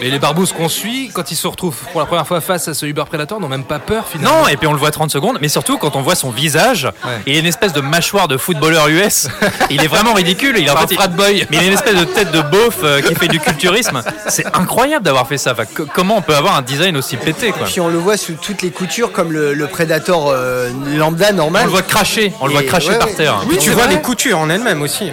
Et 0.00 0.10
les 0.10 0.18
barbouzes 0.18 0.52
qu'on 0.52 0.68
suit, 0.68 1.10
quand 1.12 1.30
ils 1.30 1.36
se 1.36 1.46
retrouvent 1.46 1.76
pour 1.92 2.00
la 2.00 2.06
première 2.06 2.26
fois 2.26 2.40
face 2.40 2.68
à 2.68 2.74
ce 2.74 2.86
Uber 2.86 3.04
Predator, 3.06 3.40
n'ont 3.40 3.48
même 3.48 3.64
pas 3.64 3.78
peur 3.78 4.06
finalement. 4.08 4.42
Non, 4.42 4.48
et 4.48 4.56
puis 4.56 4.66
on 4.66 4.72
le 4.72 4.78
voit 4.78 4.90
30 4.90 5.10
secondes, 5.10 5.38
mais 5.40 5.48
surtout 5.48 5.78
quand 5.78 5.96
on 5.96 6.02
voit 6.02 6.14
son 6.14 6.30
visage, 6.30 6.88
il 7.26 7.36
a 7.36 7.38
une 7.40 7.46
espèce 7.46 7.72
de 7.72 7.80
mâchoire 7.80 8.28
de 8.28 8.36
footballeur 8.36 8.88
US. 8.88 9.28
il 9.70 9.82
est 9.82 9.86
vraiment 9.88 10.14
ridicule. 10.14 10.56
Il 10.58 10.68
a, 10.68 10.72
en 10.72 10.76
Enfin, 10.78 10.86
fait, 10.86 10.94
frat 10.94 11.08
boy. 11.08 11.46
Mais 11.50 11.56
il 11.56 11.60
a 11.60 11.66
une 11.66 11.72
espèce 11.72 11.96
de 11.96 12.04
tête 12.04 12.30
de 12.30 12.40
beauf 12.40 12.78
euh, 12.84 13.00
qui 13.00 13.14
fait 13.14 13.28
du 13.28 13.40
culturisme. 13.40 14.02
C'est 14.28 14.46
incroyable 14.54 15.04
d'avoir 15.04 15.26
fait 15.26 15.38
ça. 15.38 15.52
Enfin, 15.52 15.64
comment 15.94 16.16
on 16.16 16.22
peut 16.22 16.36
avoir 16.36 16.56
un 16.56 16.62
design 16.62 16.96
aussi 16.96 17.16
pété 17.16 17.50
quoi? 17.50 17.66
Puis 17.66 17.80
on 17.80 17.88
le 17.88 17.98
voit 17.98 18.16
sous 18.16 18.34
toutes 18.34 18.62
les 18.62 18.70
coutures 18.70 19.10
comme 19.12 19.32
le, 19.32 19.54
le 19.54 19.66
Predator 19.66 20.30
euh, 20.30 20.70
lambda 20.96 21.32
normal. 21.32 21.62
On 21.62 21.66
le 21.66 21.70
voit 21.72 21.82
cracher, 21.82 22.32
on 22.40 22.46
le 22.46 22.52
voit 22.52 22.62
cracher 22.62 22.90
ouais, 22.90 22.98
par 22.98 23.08
ouais. 23.08 23.14
terre. 23.14 23.42
Oui, 23.48 23.56
tu 23.58 23.70
vois 23.70 23.84
vrai. 23.84 23.94
les 23.96 24.00
coutures 24.00 24.38
en 24.38 24.48
elles-mêmes 24.50 24.82
aussi. 24.82 25.10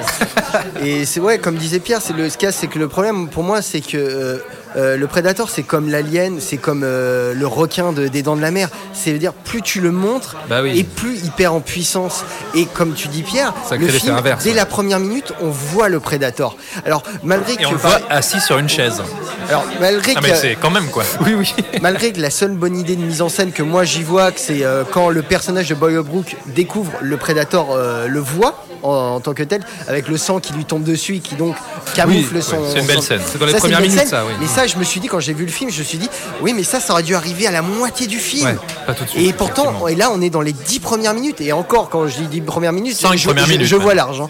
Et 0.84 1.06
c'est 1.06 1.20
ouais, 1.20 1.38
comme 1.40 1.56
disait 1.56 1.80
Pierre, 1.80 2.02
c'est 2.02 2.14
le 2.14 2.30
ce 2.30 2.38
qu'il 2.38 2.46
y 2.46 2.50
a, 2.50 2.52
c'est 2.52 2.68
que 2.68 2.80
le 2.80 2.88
problème 2.88 3.30
pour 3.30 3.44
moi, 3.44 3.62
c'est 3.62 3.82
que 3.82 3.98
euh, 3.98 4.38
euh, 4.76 4.98
le 4.98 5.08
Predator, 5.08 5.50
c'est 5.50 5.64
comme 5.64 5.90
l'alien, 5.90 6.38
c'est 6.40 6.58
comme 6.58 6.82
euh, 6.84 7.34
le 7.34 7.48
requin 7.48 7.92
de- 7.94 8.08
des 8.08 8.22
dents 8.24 8.36
de 8.36 8.42
la 8.42 8.52
mer. 8.52 8.70
C'est-à-dire, 8.94 9.34
plus 9.34 9.62
tu 9.62 9.80
le 9.82 9.92
montres, 9.92 10.36
Bah 10.50 10.62
oui. 10.62 10.78
et 10.78 10.84
plus 10.84 11.20
il 11.24 11.32
perd 11.32 11.56
en 11.56 11.60
puissance. 11.62 12.24
Et 12.54 12.66
comme 12.66 12.94
tu 12.94 13.08
dis, 13.08 13.24
Pierre, 13.24 13.54
Ça 13.68 13.76
le 13.76 13.84
crée 13.84 13.92
l'effet 13.94 14.00
film, 14.06 14.16
inverse, 14.18 14.44
dès 14.44 14.50
ouais. 14.52 14.56
la 14.56 14.66
première 14.66 15.00
minute, 15.00 15.34
on 15.42 15.50
voit 15.50 15.90
le 15.90 16.00
Predator. 16.00 16.58
Alors, 16.86 17.04
malgré 17.24 17.54
Et 17.54 17.58
que 17.58 17.66
on 17.68 17.72
le 17.72 17.78
voit 17.78 18.00
assis 18.10 18.40
sur 18.42 18.58
une 18.58 18.70
chaise. 18.70 19.02
alors, 19.50 19.66
malgré 19.80 20.14
Ah 20.16 20.20
que 20.22 20.28
mais 20.28 20.36
c'est 20.36 20.56
quand 20.56 20.72
même 20.72 20.88
quoi. 20.88 21.04
Oui, 21.22 21.34
oui. 21.36 21.54
Malgré 21.82 22.12
que 22.12 22.22
la 22.22 22.30
seule 22.30 22.52
bonne 22.52 22.78
idée 22.78 22.96
de 22.96 23.02
mise 23.02 23.22
en 23.22 23.30
scène 23.30 23.52
que 23.52 23.64
moi 23.64 23.84
j'y 23.84 24.04
vois, 24.04 24.32
que 24.32 24.40
c'est 24.40 24.64
euh, 24.64 24.84
quand 24.90 25.10
le 25.10 25.22
personnage 25.22 25.70
de 25.70 25.76
Boy 25.76 25.96
Brook 26.04 26.36
découvre 26.48 26.92
le 27.02 27.18
Predator, 27.18 27.74
euh, 27.74 28.08
le 28.08 28.20
voit 28.20 28.66
en, 28.86 29.16
en 29.16 29.20
tant 29.20 29.34
que 29.34 29.44
tel, 29.44 29.62
avec 29.88 30.08
le 30.08 30.18
sang 30.18 30.40
qui 30.40 30.54
lui 30.54 30.66
tombe 30.66 30.84
dessus 30.84 31.16
et 31.16 31.20
qui 31.20 31.36
donc 31.36 31.56
camoufle 31.96 32.36
Oui, 32.36 32.42
son. 32.42 32.58
ouais, 32.58 32.64
c'est 32.74 32.80
une 32.80 32.86
belle 32.88 32.96
son- 32.98 33.02
scène. 33.02 33.22
C'est 33.26 33.38
dans 33.38 33.46
les 33.46 33.52
Ça, 33.54 33.60
premières 33.60 33.82
minutes, 33.82 33.98
scène. 33.98 34.08
ça, 34.08 34.26
oui. 34.26 34.34
Mais 34.40 34.48
ça, 34.48 34.68
je 34.68 34.78
me 34.78 34.84
suis 34.84 35.00
dit, 35.00 35.08
quand 35.08 35.20
j'ai 35.20 35.34
vu 35.34 35.46
le 35.46 35.52
film, 35.52 35.70
je 35.72 35.80
me 35.80 35.84
suis 35.84 35.98
dit, 35.98 36.10
oui, 36.42 36.54
mais 36.54 36.64
ça, 36.64 36.80
ça 36.80 36.94
aurait 36.94 37.04
dû 37.04 37.16
arriver 37.16 37.48
à 37.48 37.52
la 37.52 37.62
moitié 37.62 38.08
du 38.08 38.20
film. 38.20 38.46
Ouais, 38.48 38.56
pas 38.86 38.94
tout 38.94 39.04
de 39.06 39.10
suite. 39.10 39.28
Et 39.28 39.34
pourtant, 39.34 39.88
et 39.88 39.96
là, 39.96 40.10
on 40.12 40.22
est 40.22 40.30
dans 40.30 40.42
les 40.42 40.54
dix 40.54 40.80
premières 40.80 41.14
minutes. 41.14 41.42
Et 41.42 41.52
encore, 41.54 41.90
quand 41.90 42.08
je 42.08 42.18
dis 42.18 42.28
dix 42.28 42.42
premières 42.42 42.74
minutes, 42.74 42.96
Cinq 42.96 43.18
je, 43.18 43.26
premières 43.28 43.46
je- 43.46 43.52
minutes, 43.52 43.68
je 43.68 43.76
vois 43.76 43.94
large. 43.96 44.22
hein. 44.22 44.30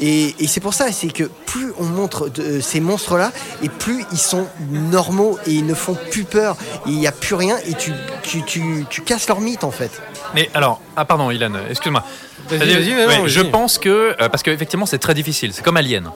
Et, 0.00 0.34
et 0.38 0.46
c'est 0.46 0.60
pour 0.60 0.74
ça, 0.74 0.86
c'est 0.92 1.08
que 1.12 1.24
plus 1.46 1.72
on 1.78 1.84
montre 1.84 2.28
de- 2.28 2.42
euh, 2.42 2.60
ces 2.60 2.80
monstres-là, 2.80 3.32
et 3.62 3.68
plus 3.68 4.04
ils 4.12 4.18
sont 4.18 4.46
normaux 4.70 5.38
et 5.46 5.52
ils 5.52 5.66
ne 5.66 5.74
font 5.74 5.96
plus 6.10 6.24
peur. 6.24 6.56
Et 6.86 6.90
il 6.90 6.98
n'y 6.98 7.06
a 7.06 7.12
plus 7.12 7.34
rien 7.34 7.56
et 7.66 7.74
tu, 7.74 7.92
tu, 8.22 8.42
tu, 8.44 8.84
tu 8.88 9.02
casses 9.02 9.28
leur 9.28 9.40
mythe 9.40 9.64
en 9.64 9.70
fait. 9.70 9.90
Mais 10.34 10.50
alors, 10.54 10.80
ah 10.96 11.04
pardon, 11.04 11.30
Ilan, 11.30 11.52
excuse-moi. 11.70 12.02
Vas-y, 12.50 12.74
vas-y, 12.74 13.06
ouais, 13.06 13.28
je 13.28 13.40
pense 13.40 13.78
que 13.78 13.88
euh, 13.92 14.28
parce 14.28 14.42
qu'effectivement 14.42 14.86
c'est 14.86 14.98
très 14.98 15.14
difficile. 15.14 15.52
C'est 15.52 15.62
comme 15.62 15.76
Alien. 15.76 16.10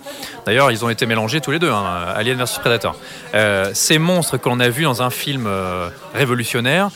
D'ailleurs, 0.44 0.70
ils 0.70 0.84
ont 0.84 0.90
été 0.90 1.06
mélangés 1.06 1.40
tous 1.40 1.50
les 1.50 1.58
deux, 1.58 1.70
hein, 1.70 1.84
Alien 2.14 2.36
versus 2.36 2.58
Predator. 2.58 2.96
Euh, 3.34 3.70
ces 3.74 3.98
monstres 3.98 4.36
que 4.36 4.48
l'on 4.48 4.60
a 4.60 4.68
vus 4.68 4.84
dans 4.84 5.02
un 5.02 5.10
film 5.10 5.46
euh, 5.46 5.88
révolutionnaire, 6.14 6.90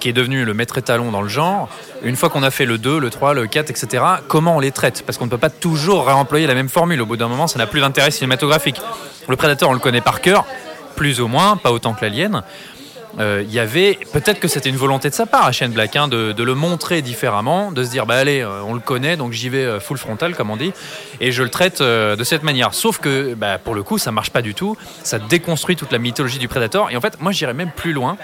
qui 0.00 0.08
est 0.08 0.12
devenu 0.12 0.44
le 0.44 0.54
maître 0.54 0.76
étalon 0.78 1.10
dans 1.10 1.22
le 1.22 1.28
genre. 1.28 1.68
Une 2.02 2.16
fois 2.16 2.28
qu'on 2.28 2.42
a 2.42 2.50
fait 2.50 2.66
le 2.66 2.76
2, 2.76 2.98
le 2.98 3.10
3, 3.10 3.34
le 3.34 3.46
4, 3.46 3.70
etc., 3.70 4.04
comment 4.28 4.56
on 4.56 4.60
les 4.60 4.70
traite? 4.70 5.02
Parce 5.06 5.16
qu'on 5.16 5.24
ne 5.24 5.30
peut 5.30 5.38
pas 5.38 5.50
toujours 5.50 6.06
réemployer 6.06 6.46
la 6.46 6.54
même 6.54 6.68
formule. 6.68 7.00
Au 7.00 7.06
bout 7.06 7.16
d'un 7.16 7.28
moment, 7.28 7.46
ça 7.46 7.58
n'a 7.58 7.66
plus 7.66 7.80
d'intérêt 7.80 8.10
cinématographique. 8.10 8.80
Le 9.28 9.36
Predator, 9.36 9.70
on 9.70 9.72
le 9.72 9.78
connaît 9.78 10.02
par 10.02 10.20
cœur, 10.20 10.44
plus 10.96 11.20
ou 11.20 11.28
moins, 11.28 11.56
pas 11.56 11.72
autant 11.72 11.94
que 11.94 12.02
l'Alien. 12.04 12.42
Euh, 13.20 13.44
il 13.46 13.52
y 13.52 13.60
avait 13.60 13.96
peut-être 14.12 14.40
que 14.40 14.48
c'était 14.48 14.68
une 14.70 14.76
volonté 14.76 15.08
de 15.08 15.14
sa 15.14 15.24
part 15.26 15.44
à 15.46 15.52
Shane 15.52 15.70
Black 15.70 15.94
hein, 15.94 16.08
de, 16.08 16.34
le 16.42 16.54
montrer 16.54 17.00
différemment, 17.00 17.70
de 17.70 17.84
se 17.84 17.90
dire 17.90 18.06
bah 18.06 18.16
allez 18.16 18.40
euh, 18.40 18.62
on 18.66 18.74
le 18.74 18.80
connaît 18.80 19.16
donc 19.16 19.32
j'y 19.32 19.48
vais 19.48 19.64
euh, 19.64 19.78
full 19.78 19.98
frontal 19.98 20.34
comme 20.34 20.50
on 20.50 20.56
dit 20.56 20.72
et 21.20 21.30
je 21.30 21.42
le 21.44 21.48
traite 21.48 21.80
euh, 21.80 22.16
de 22.16 22.24
cette 22.24 22.42
manière. 22.42 22.74
Sauf 22.74 22.98
que 22.98 23.34
bah, 23.34 23.58
pour 23.58 23.74
le 23.76 23.82
coup 23.84 23.98
ça 23.98 24.10
marche 24.10 24.30
pas 24.30 24.42
du 24.42 24.54
tout, 24.54 24.76
ça 25.04 25.18
déconstruit 25.20 25.76
toute 25.76 25.92
la 25.92 25.98
mythologie 25.98 26.38
du 26.40 26.48
Predator 26.48 26.90
et 26.90 26.96
en 26.96 27.00
fait 27.00 27.20
moi 27.20 27.30
j'irais 27.30 27.54
même 27.54 27.70
plus 27.70 27.92
loin, 27.92 28.16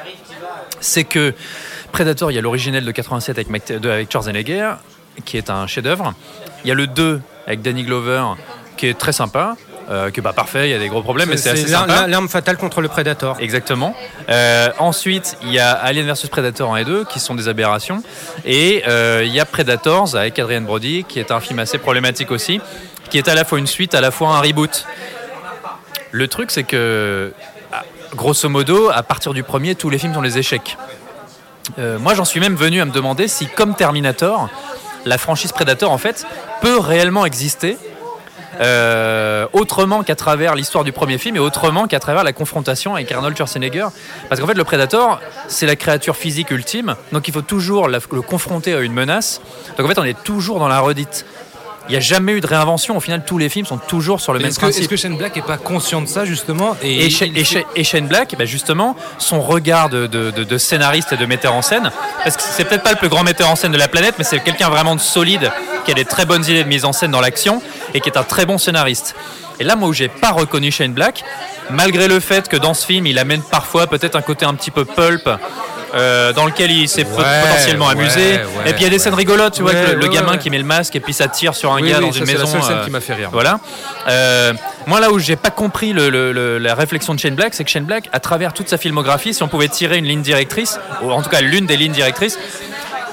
c'est 0.80 1.04
que 1.04 1.34
Predator 1.92 2.32
il 2.32 2.34
y 2.34 2.38
a 2.38 2.42
l'originel 2.42 2.84
de 2.84 2.90
87 2.90 3.38
avec, 3.38 3.48
Mc- 3.48 3.78
de- 3.78 4.06
qui 5.24 5.36
est 5.36 5.50
un 5.50 5.66
chef-d'œuvre, 5.66 6.14
il 6.64 6.68
y 6.68 6.70
a 6.70 6.74
le 6.74 6.86
2 6.88 7.20
avec 7.46 7.62
Danny 7.62 7.84
Glover 7.84 8.24
qui 8.76 8.86
est 8.86 8.98
très 8.98 9.12
sympa. 9.12 9.56
Euh, 9.90 10.08
est 10.08 10.22
pas 10.22 10.32
parfait, 10.32 10.68
il 10.68 10.70
y 10.70 10.74
a 10.74 10.78
des 10.78 10.88
gros 10.88 11.02
problèmes, 11.02 11.28
mais 11.28 11.36
c'est 11.36 11.50
assez 11.50 11.66
sympa. 11.66 12.06
l'arme 12.06 12.28
fatale 12.28 12.56
contre 12.56 12.80
le 12.80 12.88
Predator. 12.88 13.36
Exactement. 13.40 13.94
Euh, 14.28 14.70
ensuite, 14.78 15.36
il 15.42 15.52
y 15.52 15.58
a 15.58 15.72
Alien 15.72 16.06
vs 16.06 16.28
Predator 16.28 16.74
1 16.74 16.78
et 16.78 16.84
2 16.84 17.04
qui 17.04 17.18
sont 17.18 17.34
des 17.34 17.48
aberrations. 17.48 18.02
Et 18.44 18.84
euh, 18.86 19.22
il 19.24 19.32
y 19.32 19.40
a 19.40 19.44
Predators 19.44 20.14
avec 20.14 20.38
Adrian 20.38 20.60
Brody 20.60 21.04
qui 21.04 21.18
est 21.18 21.32
un 21.32 21.40
film 21.40 21.58
assez 21.58 21.78
problématique 21.78 22.30
aussi, 22.30 22.60
qui 23.10 23.18
est 23.18 23.28
à 23.28 23.34
la 23.34 23.44
fois 23.44 23.58
une 23.58 23.66
suite, 23.66 23.94
à 23.94 24.00
la 24.00 24.10
fois 24.10 24.28
un 24.28 24.40
reboot. 24.40 24.86
Le 26.12 26.28
truc, 26.28 26.50
c'est 26.50 26.64
que, 26.64 27.32
ah, 27.72 27.82
grosso 28.14 28.48
modo, 28.48 28.90
à 28.90 29.02
partir 29.02 29.32
du 29.32 29.42
premier, 29.42 29.74
tous 29.74 29.90
les 29.90 29.98
films 29.98 30.14
sont 30.14 30.22
des 30.22 30.38
échecs. 30.38 30.76
Euh, 31.78 31.98
moi, 31.98 32.14
j'en 32.14 32.24
suis 32.24 32.40
même 32.40 32.56
venu 32.56 32.80
à 32.80 32.84
me 32.84 32.92
demander 32.92 33.28
si, 33.28 33.46
comme 33.46 33.74
Terminator, 33.74 34.48
la 35.04 35.18
franchise 35.18 35.52
Predator, 35.52 35.90
en 35.90 35.98
fait, 35.98 36.26
peut 36.60 36.78
réellement 36.78 37.24
exister 37.26 37.76
euh, 38.60 39.46
autrement 39.52 40.02
qu'à 40.02 40.14
travers 40.14 40.54
l'histoire 40.54 40.84
du 40.84 40.92
premier 40.92 41.18
film 41.18 41.36
et 41.36 41.38
autrement 41.38 41.86
qu'à 41.86 41.98
travers 42.00 42.24
la 42.24 42.32
confrontation 42.32 42.94
avec 42.94 43.10
Arnold 43.10 43.36
Schwarzenegger. 43.36 43.86
Parce 44.28 44.40
qu'en 44.40 44.46
fait, 44.46 44.54
le 44.54 44.64
Predator, 44.64 45.20
c'est 45.48 45.66
la 45.66 45.76
créature 45.76 46.16
physique 46.16 46.50
ultime, 46.50 46.94
donc 47.12 47.26
il 47.28 47.32
faut 47.34 47.42
toujours 47.42 47.88
la- 47.88 47.98
le 48.12 48.22
confronter 48.22 48.74
à 48.74 48.80
une 48.80 48.92
menace. 48.92 49.40
Donc 49.78 49.86
en 49.86 49.88
fait, 49.88 49.98
on 49.98 50.04
est 50.04 50.22
toujours 50.22 50.58
dans 50.58 50.68
la 50.68 50.80
redite. 50.80 51.24
Il 51.88 51.92
n'y 51.92 51.96
a 51.96 52.00
jamais 52.00 52.32
eu 52.32 52.40
de 52.40 52.46
réinvention. 52.46 52.96
Au 52.96 53.00
final, 53.00 53.24
tous 53.26 53.36
les 53.38 53.48
films 53.48 53.66
sont 53.66 53.78
toujours 53.78 54.20
sur 54.20 54.32
le 54.32 54.38
même 54.38 54.52
que, 54.52 54.56
principe. 54.60 54.82
est-ce 54.82 54.88
que 54.88 54.94
Shane 54.96 55.16
Black 55.16 55.36
est 55.36 55.42
pas 55.42 55.56
conscient 55.56 56.00
de 56.00 56.06
ça 56.06 56.24
justement 56.24 56.76
Et, 56.82 57.10
Shane 57.10 58.06
Black, 58.06 58.36
bah, 58.38 58.44
justement, 58.44 58.94
son 59.18 59.40
regard 59.40 59.88
de, 59.88 60.06
de- 60.06 60.30
de- 60.30 60.44
de 60.44 60.58
scénariste 60.58 61.12
et 61.14 61.16
de 61.16 61.26
metteur 61.26 61.52
en 61.52 61.62
scène, 61.62 61.90
parce 62.22 62.36
que 62.36 62.42
c'est 62.44 62.64
peut-être 62.64 62.84
pas 62.84 62.92
le 62.92 62.96
plus 62.98 63.08
grand 63.08 63.24
metteur 63.24 63.48
en 63.50 63.56
scène 63.56 63.72
de 63.72 63.78
la 63.78 63.88
planète, 63.88 64.14
mais 64.18 64.24
c'est 64.24 64.38
quelqu'un 64.38 64.68
vraiment 64.68 64.94
de 64.94 65.00
solide, 65.00 65.50
qui 65.94 66.00
a 66.00 66.04
des 66.04 66.08
très 66.08 66.24
bonnes 66.24 66.44
idées 66.44 66.62
de 66.62 66.68
mise 66.68 66.84
en 66.84 66.92
scène 66.92 67.10
dans 67.10 67.20
l'action, 67.20 67.60
et 67.94 68.00
qui 68.00 68.08
est 68.08 68.16
un 68.16 68.22
très 68.22 68.46
bon 68.46 68.58
scénariste. 68.58 69.16
Et 69.58 69.64
là, 69.64 69.74
moi, 69.76 69.88
où 69.88 69.92
j'ai 69.92 70.08
pas 70.08 70.30
reconnu 70.30 70.70
Shane 70.70 70.92
Black, 70.92 71.24
malgré 71.70 72.06
le 72.08 72.20
fait 72.20 72.48
que 72.48 72.56
dans 72.56 72.74
ce 72.74 72.86
film, 72.86 73.06
il 73.06 73.18
amène 73.18 73.42
parfois 73.42 73.86
peut-être 73.88 74.14
un 74.16 74.22
côté 74.22 74.46
un 74.46 74.54
petit 74.54 74.70
peu 74.70 74.84
pulp, 74.84 75.28
euh, 75.92 76.32
dans 76.32 76.46
lequel 76.46 76.70
il 76.70 76.88
s'est 76.88 77.04
Ouais, 77.04 77.24
potentiellement 77.42 77.86
ouais, 77.86 77.92
amusé. 77.92 78.20
ouais, 78.34 78.44
et 78.66 78.72
puis 78.72 78.82
il 78.82 78.84
y 78.84 78.86
a 78.86 78.90
des 78.90 79.00
scènes 79.00 79.14
rigolotes, 79.14 79.54
tu 79.54 79.62
vois, 79.62 79.72
avec 79.72 79.96
le, 80.00 80.06
gamin 80.08 80.38
qui 80.38 80.48
met 80.48 80.58
le 80.58 80.64
masque 80.64 80.94
et 80.94 81.00
puis 81.00 81.12
ça 81.12 81.26
tire 81.26 81.54
sur 81.56 81.72
un 81.72 81.80
Oui, 81.82 81.90
gars 81.90 81.98
oui, 81.98 82.06
dans 82.06 82.12
une 82.12 82.24
c'est 82.26 82.32
la 82.34 82.38
maison. 82.38 82.52
seule 82.52 82.62
scène 82.62 82.76
euh, 82.78 82.84
qui 82.84 82.90
m'a 82.92 83.00
fait 83.00 83.14
rire. 83.14 83.30
Voilà. 83.32 83.58
Euh, 84.08 84.52
moi, 84.86 85.00
là 85.00 85.10
où 85.10 85.18
j'ai 85.18 85.34
pas 85.36 85.50
compris 85.50 85.92
le- 85.92 86.08
le- 86.08 86.32
le- 86.32 86.58
la 86.58 86.74
réflexion 86.76 87.12
de 87.12 87.18
Shane 87.18 87.34
Black, 87.34 87.54
c'est 87.54 87.64
que 87.64 87.70
Shane 87.70 87.84
Black, 87.84 88.08
à 88.12 88.20
travers 88.20 88.52
toute 88.52 88.68
sa 88.68 88.78
filmographie, 88.78 89.34
si 89.34 89.42
on 89.42 89.48
pouvait 89.48 89.66
tirer 89.68 89.98
une 89.98 90.04
ligne 90.06 90.22
directrice, 90.22 90.78
ou 91.02 91.10
en 91.10 91.22
tout 91.22 91.28
cas 91.28 91.40
l'une 91.40 91.66
des 91.66 91.76
lignes 91.76 91.92
directrices, 91.92 92.38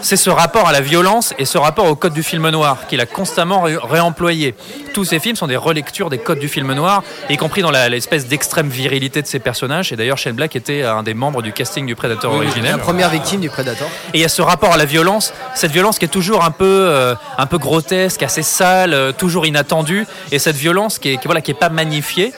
c'est 0.08 0.15
ce 0.15 0.30
rapport 0.30 0.70
à 0.70 0.72
la 0.72 0.80
violence 0.80 1.34
et 1.38 1.43
ce 1.43 1.58
rapport 1.58 1.84
au 1.86 1.96
code 1.98 2.13
du 2.13 2.24
film 2.24 2.48
noir 2.50 2.88
qu'il 2.88 3.02
a 3.02 3.06
constamment 3.06 3.63
ré- 3.63 3.76
réemployé. 3.78 4.56
Tous 4.93 5.04
ces 5.04 5.20
films 5.20 5.36
sont 5.36 5.48
des 5.48 5.58
relectures 5.58 6.10
des 6.10 6.17
codes 6.17 6.39
du 6.39 6.48
film 6.48 6.72
noir, 6.74 7.04
y 7.30 7.36
compris 7.36 7.62
dans 7.62 7.72
l'espèce 7.72 8.26
d'extrême 8.26 8.70
virilité 8.70 9.22
de 9.22 9.28
ces 9.28 9.39
personnages. 9.39 9.91
Et 9.91 9.97
d'ailleurs, 9.97 10.18
Shane 10.18 10.38
Black 10.38 10.55
était 10.55 10.84
un 10.84 11.03
des 11.03 11.14
membres 11.14 11.41
du 11.41 11.51
casting 11.51 11.86
du 11.86 11.93
Predator 11.93 12.34
originel. 12.34 12.72
La 12.72 12.78
première 12.78 13.10
victime 13.10 13.41
du 13.41 13.49
Predator. 13.49 13.89
Et 14.14 14.20
il 14.20 14.22
y 14.22 14.26
a 14.26 14.30
ce 14.30 14.41
rapport 14.41 14.72
à 14.72 14.78
la 14.78 14.86
violence, 14.86 15.34
cette 15.55 15.72
violence 15.74 15.99
qui 15.99 16.05
est 16.05 16.08
toujours 16.08 16.45
un 16.45 16.51
peu, 16.51 16.64
euh, 16.88 17.14
un 17.38 17.45
peu 17.45 17.58
grotesque, 17.58 18.24
assez 18.24 18.43
sale, 18.43 18.93
euh, 18.93 19.12
toujours 19.12 19.45
inattendue, 19.45 20.08
et 20.32 20.39
cette 20.39 20.55
violence 20.55 20.99
qui 20.99 21.10
est, 21.10 21.18
qui, 21.18 21.26
voilà, 21.28 21.41
qui 21.41 21.51
est 21.51 21.60
pas 21.60 21.68
magnifiée, 21.68 22.32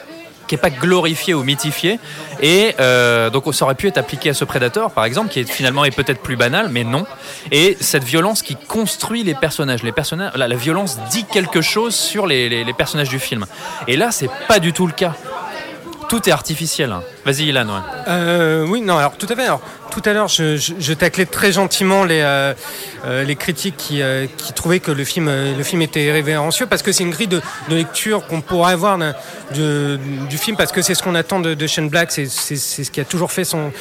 qui 0.49 0.55
est 0.55 0.57
pas 0.57 0.71
glorifiée 0.71 1.35
ou 1.35 1.43
mythifiée. 1.43 1.99
Et 2.41 2.75
euh, 2.79 3.29
donc 3.29 3.53
ça 3.53 3.65
aurait 3.65 3.75
pu 3.75 3.87
être 3.87 3.99
appliqué 3.99 4.31
à 4.31 4.33
ce 4.33 4.43
Predator, 4.43 4.91
par 4.91 5.05
exemple, 5.05 5.29
qui 5.29 5.43
finalement 5.45 5.85
est 5.85 5.95
peut-être 5.95 6.21
plus 6.21 6.35
banal, 6.35 6.69
mais 6.69 6.83
non. 6.83 7.05
Et 7.51 7.77
cette 7.79 8.03
violence 8.03 8.41
qui 8.41 8.55
construit 8.55 9.23
les 9.23 9.35
personnages, 9.35 9.83
les 9.83 9.91
personnages, 9.91 10.31
la, 10.35 10.47
violence 10.55 10.97
dit 11.11 11.23
quelque 11.25 11.61
chose 11.61 11.95
sur 11.95 12.25
les, 12.25 12.65
personnages 12.75 13.09
du 13.09 13.19
film. 13.19 13.45
Et 13.87 13.95
là, 13.95 14.11
c'est 14.11 14.29
pas 14.47 14.59
du 14.59 14.73
tout 14.73 14.87
le 14.87 14.93
cas. 14.93 15.13
Tout 16.09 16.27
est 16.27 16.31
artificiel. 16.31 16.91
hein. 16.91 17.03
Vas-y, 17.23 17.43
Ilan. 17.43 17.67
ouais. 17.67 17.81
Euh, 18.07 18.65
oui, 18.67 18.81
non, 18.81 18.97
alors 18.97 19.15
tout 19.15 19.27
à 19.29 19.35
fait. 19.35 19.47
Tout 19.89 20.01
à 20.05 20.13
l'heure, 20.13 20.27
je, 20.27 20.57
je, 20.57 20.73
je 20.79 20.93
taclais 20.93 21.25
très 21.25 21.51
gentiment 21.51 22.03
les, 22.03 22.21
euh, 22.21 22.53
euh, 23.05 23.23
les 23.23 23.35
critiques 23.35 23.75
qui, 23.77 24.01
euh, 24.01 24.27
qui 24.37 24.53
trouvaient 24.53 24.79
que 24.79 24.91
le 24.91 25.03
film, 25.03 25.29
le 25.29 25.63
film 25.63 25.81
était 25.81 26.11
révérencieux 26.11 26.65
parce 26.67 26.81
que 26.81 26.91
c'est 26.91 27.03
une 27.03 27.09
grille 27.11 27.27
de, 27.27 27.41
de 27.69 27.75
lecture 27.75 28.25
qu'on 28.27 28.41
pourrait 28.41 28.73
avoir 28.73 28.97
de- 28.97 29.99
du 30.29 30.37
film 30.37 30.55
parce 30.57 30.71
que 30.71 30.81
c'est 30.81 30.93
ce 30.95 31.01
qu'on 31.03 31.15
attend 31.15 31.39
de, 31.39 31.67
Shane 31.67 31.89
Black, 31.89 32.11
c'est 32.11 32.25
ce 32.27 32.89
qui 32.91 32.99
a 33.01 33.05
toujours 33.05 33.31
fait 33.31 33.43
son, 33.43 33.71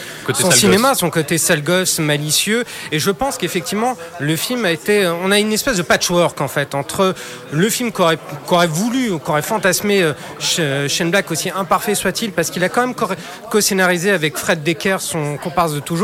cinéma, 0.53 0.91
gosse. 0.91 0.99
son 0.99 1.11
côté 1.11 1.39
sale 1.39 1.63
gosse, 1.63 1.99
malicieux. 1.99 2.65
Et 2.93 2.99
je 2.99 3.11
pense 3.11 3.37
qu'effectivement, 3.39 3.97
le 4.21 4.37
film 4.37 4.65
a 4.65 4.71
été. 4.71 5.07
On 5.25 5.31
a 5.31 5.39
une 5.39 5.53
espèce 5.53 5.77
de 5.77 5.83
patchwork 5.83 6.41
en 6.41 6.49
fait 6.49 6.75
entre 6.75 7.15
le 7.53 7.69
film 7.71 7.93
qu'aurait 7.93 8.19
qu'aurait 8.47 8.67
voulu, 8.67 9.11
ou 9.11 9.19
qu'aurait 9.19 9.43
fantasmé 9.43 10.03
euh, 10.03 10.13
Sh- 10.41 10.89
Shane 10.89 11.11
Black, 11.11 11.31
aussi 11.31 11.51
imparfait 11.51 11.95
soit-il, 11.95 12.33
parce 12.33 12.51
qu'il 12.51 12.63
a 12.65 12.69
quand 12.69 12.81
même 12.83 12.95
co- 12.95 13.09
co-scénarisé 13.51 14.11
avec 14.11 14.37
Fred 14.37 14.63
Decker, 14.63 15.01
son 15.01 15.37
comparse 15.37 15.73
de 15.73 15.81
toujours, 15.81 15.98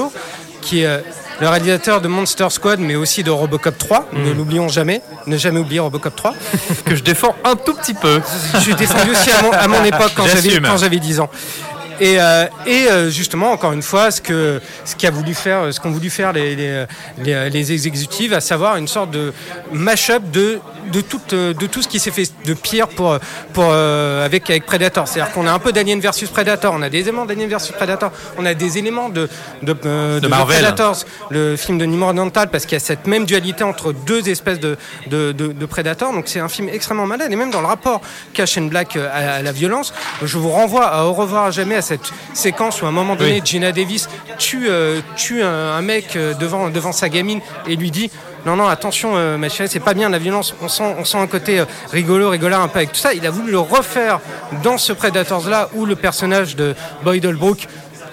qui 0.60 0.82
est. 0.82 0.86
euh, 0.86 0.98
le 1.40 1.48
réalisateur 1.48 2.00
de 2.00 2.06
Monster 2.06 2.46
Squad, 2.48 2.78
mais 2.78 2.94
aussi 2.94 3.24
de 3.24 3.30
Robocop 3.32 3.76
3, 3.76 4.08
ne 4.12 4.30
l'oublions 4.32 4.68
jamais, 4.68 5.02
ne 5.26 5.36
jamais 5.36 5.58
oublier 5.58 5.80
Robocop 5.80 6.14
3. 6.14 6.32
que 6.84 6.94
je 6.94 7.02
défends 7.02 7.34
un 7.44 7.56
tout 7.56 7.74
petit 7.74 7.92
peu. 7.94 8.20
Je 8.60 8.68
l'ai 8.70 8.76
défendu 8.76 9.10
aussi 9.10 9.32
à 9.32 9.42
mon, 9.42 9.50
à 9.50 9.66
mon 9.66 9.82
époque 9.82 10.12
quand 10.14 10.26
j'avais 10.28 10.42
J'assume. 10.50 10.62
quand 10.64 10.76
j'avais 10.76 11.00
10 11.00 11.18
ans. 11.18 11.28
Et, 12.00 12.20
euh, 12.20 12.46
et 12.66 12.88
euh, 12.88 13.10
justement, 13.10 13.52
encore 13.52 13.72
une 13.72 13.82
fois, 13.82 14.10
ce 14.10 14.20
que 14.20 14.60
ce 14.84 14.96
qu'a 14.96 15.10
voulu 15.10 15.34
faire, 15.34 15.72
ce 15.72 15.78
qu'ont 15.80 15.90
voulu 15.90 16.10
faire 16.10 16.32
les, 16.32 16.56
les, 16.56 16.84
les, 17.18 17.50
les 17.50 17.72
exécutives, 17.72 18.32
à 18.32 18.40
savoir 18.40 18.76
une 18.76 18.88
sorte 18.88 19.10
de 19.10 19.32
mash-up 19.72 20.22
de 20.32 20.58
de 20.92 21.00
tout 21.00 21.20
de 21.30 21.66
tout 21.66 21.82
ce 21.82 21.88
qui 21.88 21.98
s'est 21.98 22.10
fait 22.10 22.30
de 22.44 22.54
pire 22.54 22.88
pour 22.88 23.18
pour 23.52 23.66
euh, 23.70 24.24
avec 24.24 24.50
avec 24.50 24.66
Predator. 24.66 25.08
C'est-à-dire 25.08 25.32
qu'on 25.32 25.46
a 25.46 25.52
un 25.52 25.58
peu 25.58 25.72
d'Alien 25.72 26.00
versus 26.00 26.28
Predator, 26.28 26.74
on 26.76 26.82
a 26.82 26.88
des 26.88 27.00
éléments 27.00 27.24
d'Alien 27.26 27.48
versus 27.48 27.74
Predator, 27.74 28.10
on 28.38 28.44
a 28.44 28.54
des 28.54 28.78
éléments 28.78 29.08
de 29.08 29.28
de, 29.62 29.74
euh, 29.86 30.20
De 30.20 30.26
The 30.26 30.30
Marvel. 30.30 30.56
Predators, 30.58 31.04
le 31.30 31.56
film 31.56 31.78
de 31.78 31.84
Nimrod 31.84 32.16
Dental, 32.16 32.48
parce 32.50 32.64
qu'il 32.66 32.74
y 32.74 32.76
a 32.76 32.84
cette 32.84 33.06
même 33.06 33.24
dualité 33.24 33.64
entre 33.64 33.92
deux 33.92 34.28
espèces 34.28 34.60
de 34.60 34.76
de, 35.06 35.32
de, 35.32 35.52
de 35.52 35.66
Predators. 35.66 36.12
Donc 36.12 36.24
c'est 36.26 36.40
un 36.40 36.48
film 36.48 36.68
extrêmement 36.68 37.06
malade 37.06 37.32
et 37.32 37.36
même 37.36 37.50
dans 37.50 37.60
le 37.60 37.66
rapport 37.66 38.00
qu'a 38.32 38.46
Shane 38.46 38.68
Black 38.68 38.96
euh, 38.96 39.08
à, 39.12 39.36
à 39.36 39.42
la 39.42 39.52
violence, 39.52 39.94
je 40.22 40.38
vous 40.38 40.50
renvoie 40.50 40.86
à 40.86 41.04
Au 41.04 41.12
revoir 41.12 41.44
à 41.46 41.50
jamais 41.50 41.76
à 41.76 41.82
cette 41.84 42.10
séquence 42.32 42.82
où 42.82 42.86
à 42.86 42.88
un 42.88 42.92
moment 42.92 43.14
donné 43.16 43.34
Oui. 43.34 43.42
Gina 43.44 43.70
Davis 43.72 44.08
tue 44.38 44.66
euh, 44.68 45.00
tue 45.16 45.42
un, 45.42 45.48
un 45.76 45.82
mec 45.82 46.16
euh, 46.16 46.34
devant 46.34 46.68
devant 46.70 46.92
sa 46.92 47.08
gamine 47.08 47.40
et 47.68 47.76
lui 47.76 47.90
dit 47.90 48.10
non, 48.46 48.56
non, 48.56 48.66
attention, 48.68 49.12
euh, 49.16 49.38
ma 49.38 49.48
chérie, 49.48 49.70
c'est 49.70 49.80
pas 49.80 49.94
bien 49.94 50.10
la 50.10 50.18
violence. 50.18 50.54
On 50.60 50.68
sent, 50.68 50.94
on 50.98 51.04
sent 51.06 51.16
un 51.16 51.26
côté 51.26 51.60
euh, 51.60 51.64
rigolo, 51.92 52.28
rigolard 52.28 52.60
un 52.60 52.68
peu 52.68 52.76
avec 52.80 52.92
tout 52.92 52.98
ça. 52.98 53.14
Il 53.14 53.26
a 53.26 53.30
voulu 53.30 53.50
le 53.50 53.58
refaire 53.58 54.20
dans 54.62 54.76
ce 54.76 54.92
Predators-là 54.92 55.70
où 55.72 55.86
le 55.86 55.96
personnage 55.96 56.54
de 56.54 56.74
Boyd 57.04 57.24
Holbrook 57.24 57.66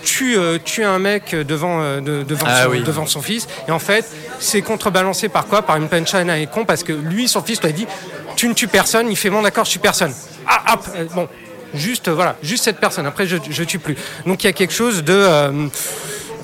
tue, 0.04 0.38
euh, 0.38 0.58
tue 0.64 0.86
un 0.86 1.00
mec 1.00 1.36
devant, 1.36 1.82
de- 2.00 2.24
devant, 2.24 2.46
Ah 2.48 2.64
son, 2.64 2.70
oui. 2.70 2.82
devant 2.82 3.06
son 3.06 3.22
fils. 3.22 3.46
Et 3.68 3.72
en 3.72 3.80
fait, 3.80 4.06
c'est 4.40 4.62
contrebalancé 4.62 5.28
par 5.28 5.48
quoi? 5.48 5.64
Par 5.64 5.76
une 5.76 5.90
punchline 5.90 6.30
à 6.30 6.46
con 6.46 6.64
parce 6.64 6.84
que 6.84 6.94
lui, 6.94 7.28
son 7.28 7.42
fils, 7.44 7.60
lui 7.62 7.68
a 7.68 7.74
dit 7.74 7.86
Tu 8.38 8.48
ne 8.48 8.54
tues 8.54 8.70
personne. 8.70 9.10
Il 9.10 9.18
fait 9.18 9.30
Bon, 9.30 9.42
d'accord, 9.42 9.66
je 9.66 9.72
tue 9.72 9.80
personne. 9.80 10.14
Ah, 10.48 10.76
hop 10.76 10.88
Bon. 11.14 11.28
Juste, 11.74 12.10
voilà, 12.10 12.36
juste 12.44 12.64
cette 12.64 12.80
personne. 12.80 13.06
Après, 13.06 13.28
je, 13.28 13.38
je 13.50 13.64
tue 13.64 13.80
plus. 13.80 13.96
Donc, 14.26 14.44
il 14.44 14.48
y 14.48 14.50
a 14.50 14.54
quelque 14.54 14.74
chose 14.74 15.04
de. 15.04 15.14
euh, 15.14 15.68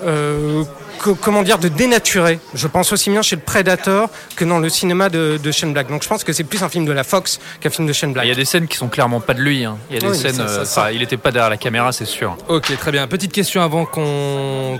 euh, 0.06 0.64
co- 1.00 1.16
comment 1.16 1.42
dire, 1.44 1.58
de 1.58 1.68
dénaturé. 1.68 2.40
Je 2.54 2.68
pense 2.68 2.92
aussi 2.94 3.10
bien 3.10 3.22
chez 3.22 3.36
le 3.36 3.42
Predator 3.42 4.10
que 4.36 4.46
dans 4.46 4.60
le 4.60 4.70
cinéma 4.70 5.10
de, 5.10 5.40
de 5.42 5.52
Shane 5.52 5.74
Black. 5.74 5.90
Donc 5.90 6.04
je 6.04 6.08
pense 6.08 6.24
que 6.24 6.34
c'est 6.34 6.44
plus 6.44 6.62
un 6.64 6.70
film 6.70 6.86
de 6.86 6.92
la 6.92 7.04
Fox 7.04 7.40
qu'un 7.60 7.70
film 7.72 7.88
de 7.88 7.94
Shane 7.94 8.14
Black. 8.14 8.26
Il 8.26 8.30
y 8.30 8.32
a 8.32 8.36
des 8.36 8.46
scènes 8.46 8.68
qui 8.68 8.78
sont 8.78 8.88
clairement 8.90 9.20
pas 9.20 9.34
de 9.34 9.42
lui. 9.42 9.66
hein. 9.66 9.78
Il 9.90 9.96
y 9.96 9.98
a 9.98 10.02
des 10.02 10.08
Oui, 10.10 10.18
scènes. 10.18 10.36
ça, 10.36 10.48
ça, 10.48 10.54
euh, 10.60 10.66
ça. 10.66 10.82
enfin, 10.82 10.92
il 10.92 11.02
était 11.02 11.18
pas 11.18 11.32
derrière 11.32 11.50
la 11.50 11.58
caméra, 11.58 11.92
c'est 11.92 12.06
sûr. 12.06 12.38
Ok, 12.48 12.72
très 12.78 12.92
bien. 12.92 13.08
Petite 13.08 13.32
question 13.32 13.62
avant 13.64 13.86
qu'on 13.86 14.80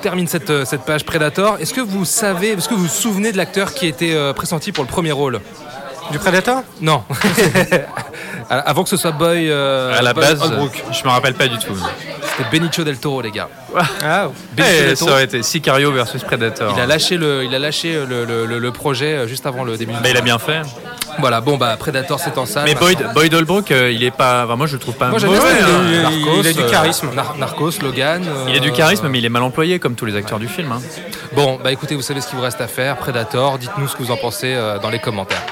termine 0.00 0.28
cette, 0.28 0.50
euh, 0.50 0.64
cette 0.64 0.82
page 0.82 1.04
Predator. 1.04 1.56
Est-ce 1.60 1.74
que 1.74 1.80
vous 1.80 2.04
savez, 2.04 2.50
est-ce 2.52 2.68
que 2.68 2.74
vous 2.74 2.82
vous 2.82 2.88
souvenez 2.88 3.32
de 3.32 3.36
l'acteur 3.36 3.74
qui 3.74 3.86
était 3.88 4.14
euh, 4.14 4.32
pressenti 4.32 4.70
pour 4.70 4.84
le 4.84 4.88
premier 4.88 5.12
rôle? 5.12 5.40
Du 6.10 6.18
Predator 6.18 6.62
Non. 6.80 7.04
Avant 8.50 8.82
que 8.82 8.88
ce 8.90 8.96
soit 8.96 9.12
Boy. 9.12 9.50
euh, 9.50 9.96
à 9.98 10.02
la 10.02 10.12
Boy 10.12 10.24
base, 10.24 10.42
Holbrook. 10.42 10.84
je 10.92 11.04
me 11.04 11.08
rappelle 11.10 11.34
pas 11.34 11.48
du 11.48 11.58
tout. 11.58 11.74
C'était 12.36 12.50
Benicio 12.50 12.84
del 12.84 12.98
Toro, 12.98 13.22
les 13.22 13.30
gars. 13.30 13.48
Ah, 14.04 14.28
Benicio 14.52 14.76
Eh, 14.78 14.86
del 14.88 14.96
ça 14.96 15.04
aurait 15.06 15.24
été 15.24 15.42
Sicario 15.42 15.90
versus 15.92 16.22
Predator. 16.22 16.72
Il 16.76 16.80
a 16.80 16.86
lâché 16.86 17.16
le, 17.16 17.44
il 17.44 17.54
a 17.54 17.58
lâché 17.58 17.94
le, 18.06 18.24
le- 18.24 18.44
le- 18.46 18.58
le 18.58 18.72
projet 18.72 19.14
euh, 19.14 19.26
juste 19.26 19.46
avant 19.46 19.64
le 19.64 19.76
début. 19.78 19.92
Bah, 19.92 20.08
il 20.10 20.16
a 20.16 20.20
bien 20.20 20.38
fait. 20.38 20.62
Voilà, 21.18 21.40
bon 21.42 21.56
bah 21.58 21.76
Predator 21.78 22.18
c'est 22.20 22.36
en 22.38 22.46
salle. 22.46 22.64
Mais. 22.64 22.74
Boyd, 22.74 23.06
Boyd 23.14 23.32
Holbrook, 23.34 23.70
euh, 23.70 23.90
il 23.92 24.02
est 24.02 24.10
pas. 24.10 24.44
enfin, 24.44 24.56
moi, 24.56 24.66
je 24.66 24.74
le 24.74 24.78
trouve 24.78 24.94
pas 24.94 25.08
Moi 25.08 25.18
j'aime 25.18 25.30
bien. 25.30 25.40
hein. 25.40 26.10
il, 26.40 26.46
a 26.46 26.52
du 26.52 26.60
euh, 26.60 26.70
charisme. 26.70 27.10
Nar- 27.14 27.36
Narcos, 27.38 27.72
Logan. 27.82 28.22
euh, 28.26 28.46
Il 28.48 28.56
a 28.56 28.60
du 28.60 28.72
charisme, 28.72 29.08
mais 29.08 29.18
il 29.18 29.24
est 29.24 29.28
mal 29.30 29.42
employé 29.42 29.78
comme 29.78 29.94
tous 29.94 30.06
les 30.06 30.16
acteurs 30.16 30.38
du 30.38 30.48
film. 30.48 30.72
hein. 30.72 30.80
Bon, 31.34 31.58
bah 31.62 31.70
écoutez, 31.72 31.94
vous 31.94 32.02
savez 32.02 32.20
ce 32.20 32.28
qu'il 32.28 32.36
vous 32.36 32.44
reste 32.44 32.60
à 32.60 32.66
faire. 32.66 32.96
Predator, 32.96 33.58
dites-nous 33.58 33.88
ce 33.88 33.96
que 33.96 34.02
vous 34.02 34.10
en 34.10 34.16
pensez 34.16 34.52
euh, 34.54 34.78
dans 34.78 34.90
les 34.90 34.98
commentaires. 34.98 35.42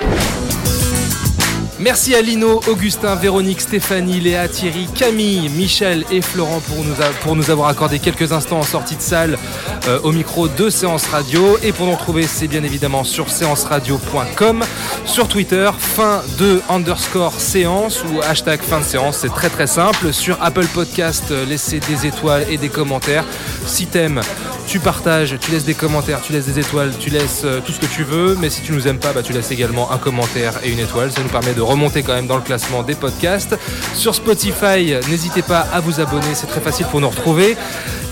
Merci 1.80 2.14
à 2.14 2.20
Lino, 2.20 2.60
Augustin, 2.68 3.14
Véronique, 3.14 3.62
Stéphanie, 3.62 4.20
Léa, 4.20 4.48
Thierry, 4.48 4.86
Camille, 4.94 5.48
Michel 5.48 6.04
et 6.10 6.20
Florent 6.20 6.60
pour 6.60 7.34
nous, 7.36 7.50
avoir 7.50 7.68
accordé 7.68 7.98
quelques 7.98 8.32
instants 8.32 8.58
en 8.58 8.64
sortie 8.64 8.96
de 8.96 9.00
salle 9.00 9.38
euh, 9.88 9.98
au 10.02 10.12
micro 10.12 10.46
de 10.46 10.68
Séance 10.68 11.06
Radio. 11.06 11.56
Et 11.62 11.72
pour 11.72 11.86
nous 11.86 11.94
retrouver, 11.94 12.24
c'est 12.24 12.48
bien 12.48 12.62
évidemment 12.64 13.02
sur 13.02 13.30
séanceradio.com, 13.30 14.62
sur 15.06 15.26
Twitter, 15.26 15.70
fin 15.78 16.22
de 16.38 16.60
underscore 16.68 17.40
séance 17.40 18.04
ou 18.04 18.20
hashtag 18.20 18.60
fin 18.60 18.80
de 18.80 18.84
séance. 18.84 19.16
C'est 19.22 19.32
très 19.32 19.48
très 19.48 19.66
simple. 19.66 20.12
Sur 20.12 20.36
Apple 20.42 20.66
Podcast, 20.66 21.24
euh, 21.30 21.46
laissez 21.46 21.80
des 21.80 22.06
étoiles 22.06 22.44
et 22.50 22.58
des 22.58 22.68
commentaires. 22.68 23.24
Si 23.64 23.86
t'aimes, 23.86 24.20
tu 24.70 24.78
partages, 24.78 25.36
tu 25.40 25.50
laisses 25.50 25.64
des 25.64 25.74
commentaires, 25.74 26.20
tu 26.22 26.32
laisses 26.32 26.46
des 26.46 26.60
étoiles, 26.60 26.92
tu 26.96 27.10
laisses 27.10 27.42
euh, 27.44 27.60
tout 27.60 27.72
ce 27.72 27.80
que 27.80 27.86
tu 27.86 28.04
veux. 28.04 28.36
Mais 28.40 28.50
si 28.50 28.62
tu 28.62 28.70
nous 28.70 28.86
aimes 28.86 29.00
pas, 29.00 29.12
bah, 29.12 29.20
tu 29.20 29.32
laisses 29.32 29.50
également 29.50 29.90
un 29.90 29.98
commentaire 29.98 30.60
et 30.62 30.70
une 30.70 30.78
étoile. 30.78 31.10
Ça 31.10 31.22
nous 31.22 31.28
permet 31.28 31.54
de 31.54 31.60
remonter 31.60 32.04
quand 32.04 32.14
même 32.14 32.28
dans 32.28 32.36
le 32.36 32.42
classement 32.42 32.84
des 32.84 32.94
podcasts. 32.94 33.56
Sur 33.94 34.14
Spotify, 34.14 34.94
n'hésitez 35.08 35.42
pas 35.42 35.66
à 35.72 35.80
vous 35.80 36.00
abonner, 36.00 36.34
c'est 36.34 36.46
très 36.46 36.60
facile 36.60 36.86
pour 36.86 37.00
nous 37.00 37.08
retrouver. 37.08 37.56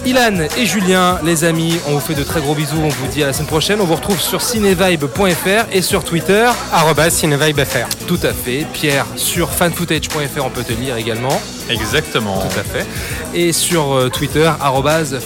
Ilan 0.09 0.47
et 0.57 0.65
Julien, 0.65 1.19
les 1.23 1.45
amis, 1.45 1.79
on 1.87 1.93
vous 1.93 2.01
fait 2.01 2.15
de 2.15 2.23
très 2.25 2.41
gros 2.41 2.55
bisous. 2.55 2.79
On 2.83 2.89
vous 2.89 3.07
dit 3.09 3.23
à 3.23 3.27
la 3.27 3.35
semaine 3.35 3.47
prochaine. 3.49 3.79
On 3.79 3.85
vous 3.85 3.95
retrouve 3.97 4.19
sur 4.19 4.41
cinevibe.fr 4.41 5.67
et 5.71 5.83
sur 5.83 6.03
Twitter. 6.03 6.49
arrobas 6.73 7.11
cinevibefr. 7.11 7.87
Tout 8.07 8.19
à 8.23 8.33
fait. 8.33 8.67
Pierre 8.73 9.05
sur 9.17 9.51
fanfootage.fr, 9.51 10.43
on 10.47 10.49
peut 10.49 10.63
te 10.65 10.73
lire 10.73 10.97
également. 10.97 11.39
Exactement. 11.69 12.39
Tout 12.39 12.59
à 12.59 12.63
fait. 12.63 12.87
Et 13.35 13.53
sur 13.53 13.93
euh, 13.93 14.09
Twitter, 14.09 14.51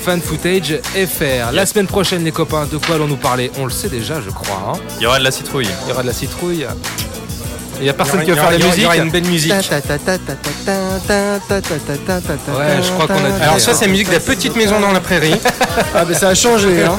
fanfootagefr. 0.03 1.53
La 1.53 1.65
semaine 1.65 1.87
prochaine, 1.87 2.25
les 2.25 2.33
copains, 2.33 2.67
de 2.67 2.77
quoi 2.77 2.97
allons 2.97 3.07
nous 3.07 3.17
parler? 3.17 3.53
On 3.61 3.65
le 3.67 3.71
sait 3.71 3.89
déjà, 3.89 4.21
je 4.21 4.31
crois. 4.31 4.75
hein. 4.75 4.79
Il 4.99 5.05
y 5.05 5.07
aura 5.07 5.21
de 5.21 5.25
la 5.25 5.31
citrouille. 5.31 5.69
Il 5.87 5.91
y 5.91 5.93
aura 5.93 6.03
de 6.03 6.09
la 6.09 6.13
citrouille. 6.13 6.67
Il 7.83 7.87
y 7.87 7.91
a 7.91 7.95
personne 7.95 8.23
qui 8.25 8.31
va 8.31 8.37
aura- 8.43 8.51
faire 8.51 8.59
la 8.59 8.65
musique. 8.65 8.79
il 8.79 8.83
y 8.83 8.87
aura 8.87 8.97
une 8.97 9.11
belle 9.11 9.25
musique. 9.27 9.53
Ouais, 9.53 9.61
je 12.83 12.91
crois 12.93 13.07
qu'on 13.07 13.15
a 13.25 13.31
dit- 13.31 13.43
Alors 13.43 13.61
ça, 13.61 13.75
c'est 13.75 13.85
la 13.87 13.91
musique 13.91 14.09
de 14.09 14.13
la 14.15 14.21
petite 14.21 14.57
maison 14.57 14.81
dans 14.81 14.93
la 14.93 15.01
prairie. 15.01 15.35
Ah, 15.95 16.05
mais 16.09 16.15
ça 16.15 16.29
a 16.29 16.35
changé, 16.35 16.83
hein. 16.85 16.97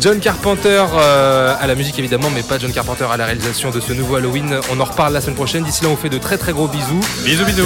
John 0.00 0.18
Carpenter 0.18 0.82
euh, 0.94 1.54
à 1.60 1.66
la 1.66 1.74
musique 1.74 1.98
évidemment, 1.98 2.30
mais 2.34 2.42
pas 2.42 2.58
John 2.58 2.72
Carpenter 2.72 3.04
à 3.12 3.16
la 3.18 3.26
réalisation 3.26 3.70
de 3.70 3.80
ce 3.80 3.92
nouveau 3.92 4.16
Halloween. 4.16 4.58
On 4.72 4.80
en 4.80 4.84
reparle 4.84 5.12
la 5.12 5.20
semaine 5.20 5.34
prochaine. 5.36 5.62
D'ici 5.64 5.82
là, 5.82 5.90
on 5.90 5.94
vous 5.94 6.00
fait 6.00 6.08
de 6.08 6.16
très 6.18 6.38
très 6.38 6.52
gros 6.52 6.68
bisous. 6.68 7.00
Bisous, 7.24 7.44
bisous. 7.44 7.62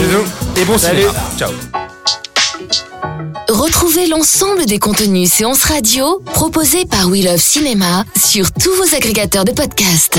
Et 0.57 0.65
bon 0.65 0.77
Salut. 0.77 1.03
cinéma. 1.03 1.15
Ciao. 1.39 1.51
Retrouvez 3.49 4.07
l'ensemble 4.09 4.67
des 4.67 4.81
contenus 4.81 5.31
séances 5.31 5.63
radio 5.65 6.21
proposés 6.33 6.87
par 6.87 7.07
We 7.09 7.25
Love 7.25 7.37
Cinéma 7.41 8.05
sur 8.17 8.51
tous 8.53 8.75
vos 8.75 8.97
agrégateurs 8.97 9.45
de 9.45 9.53
podcasts. 9.53 10.19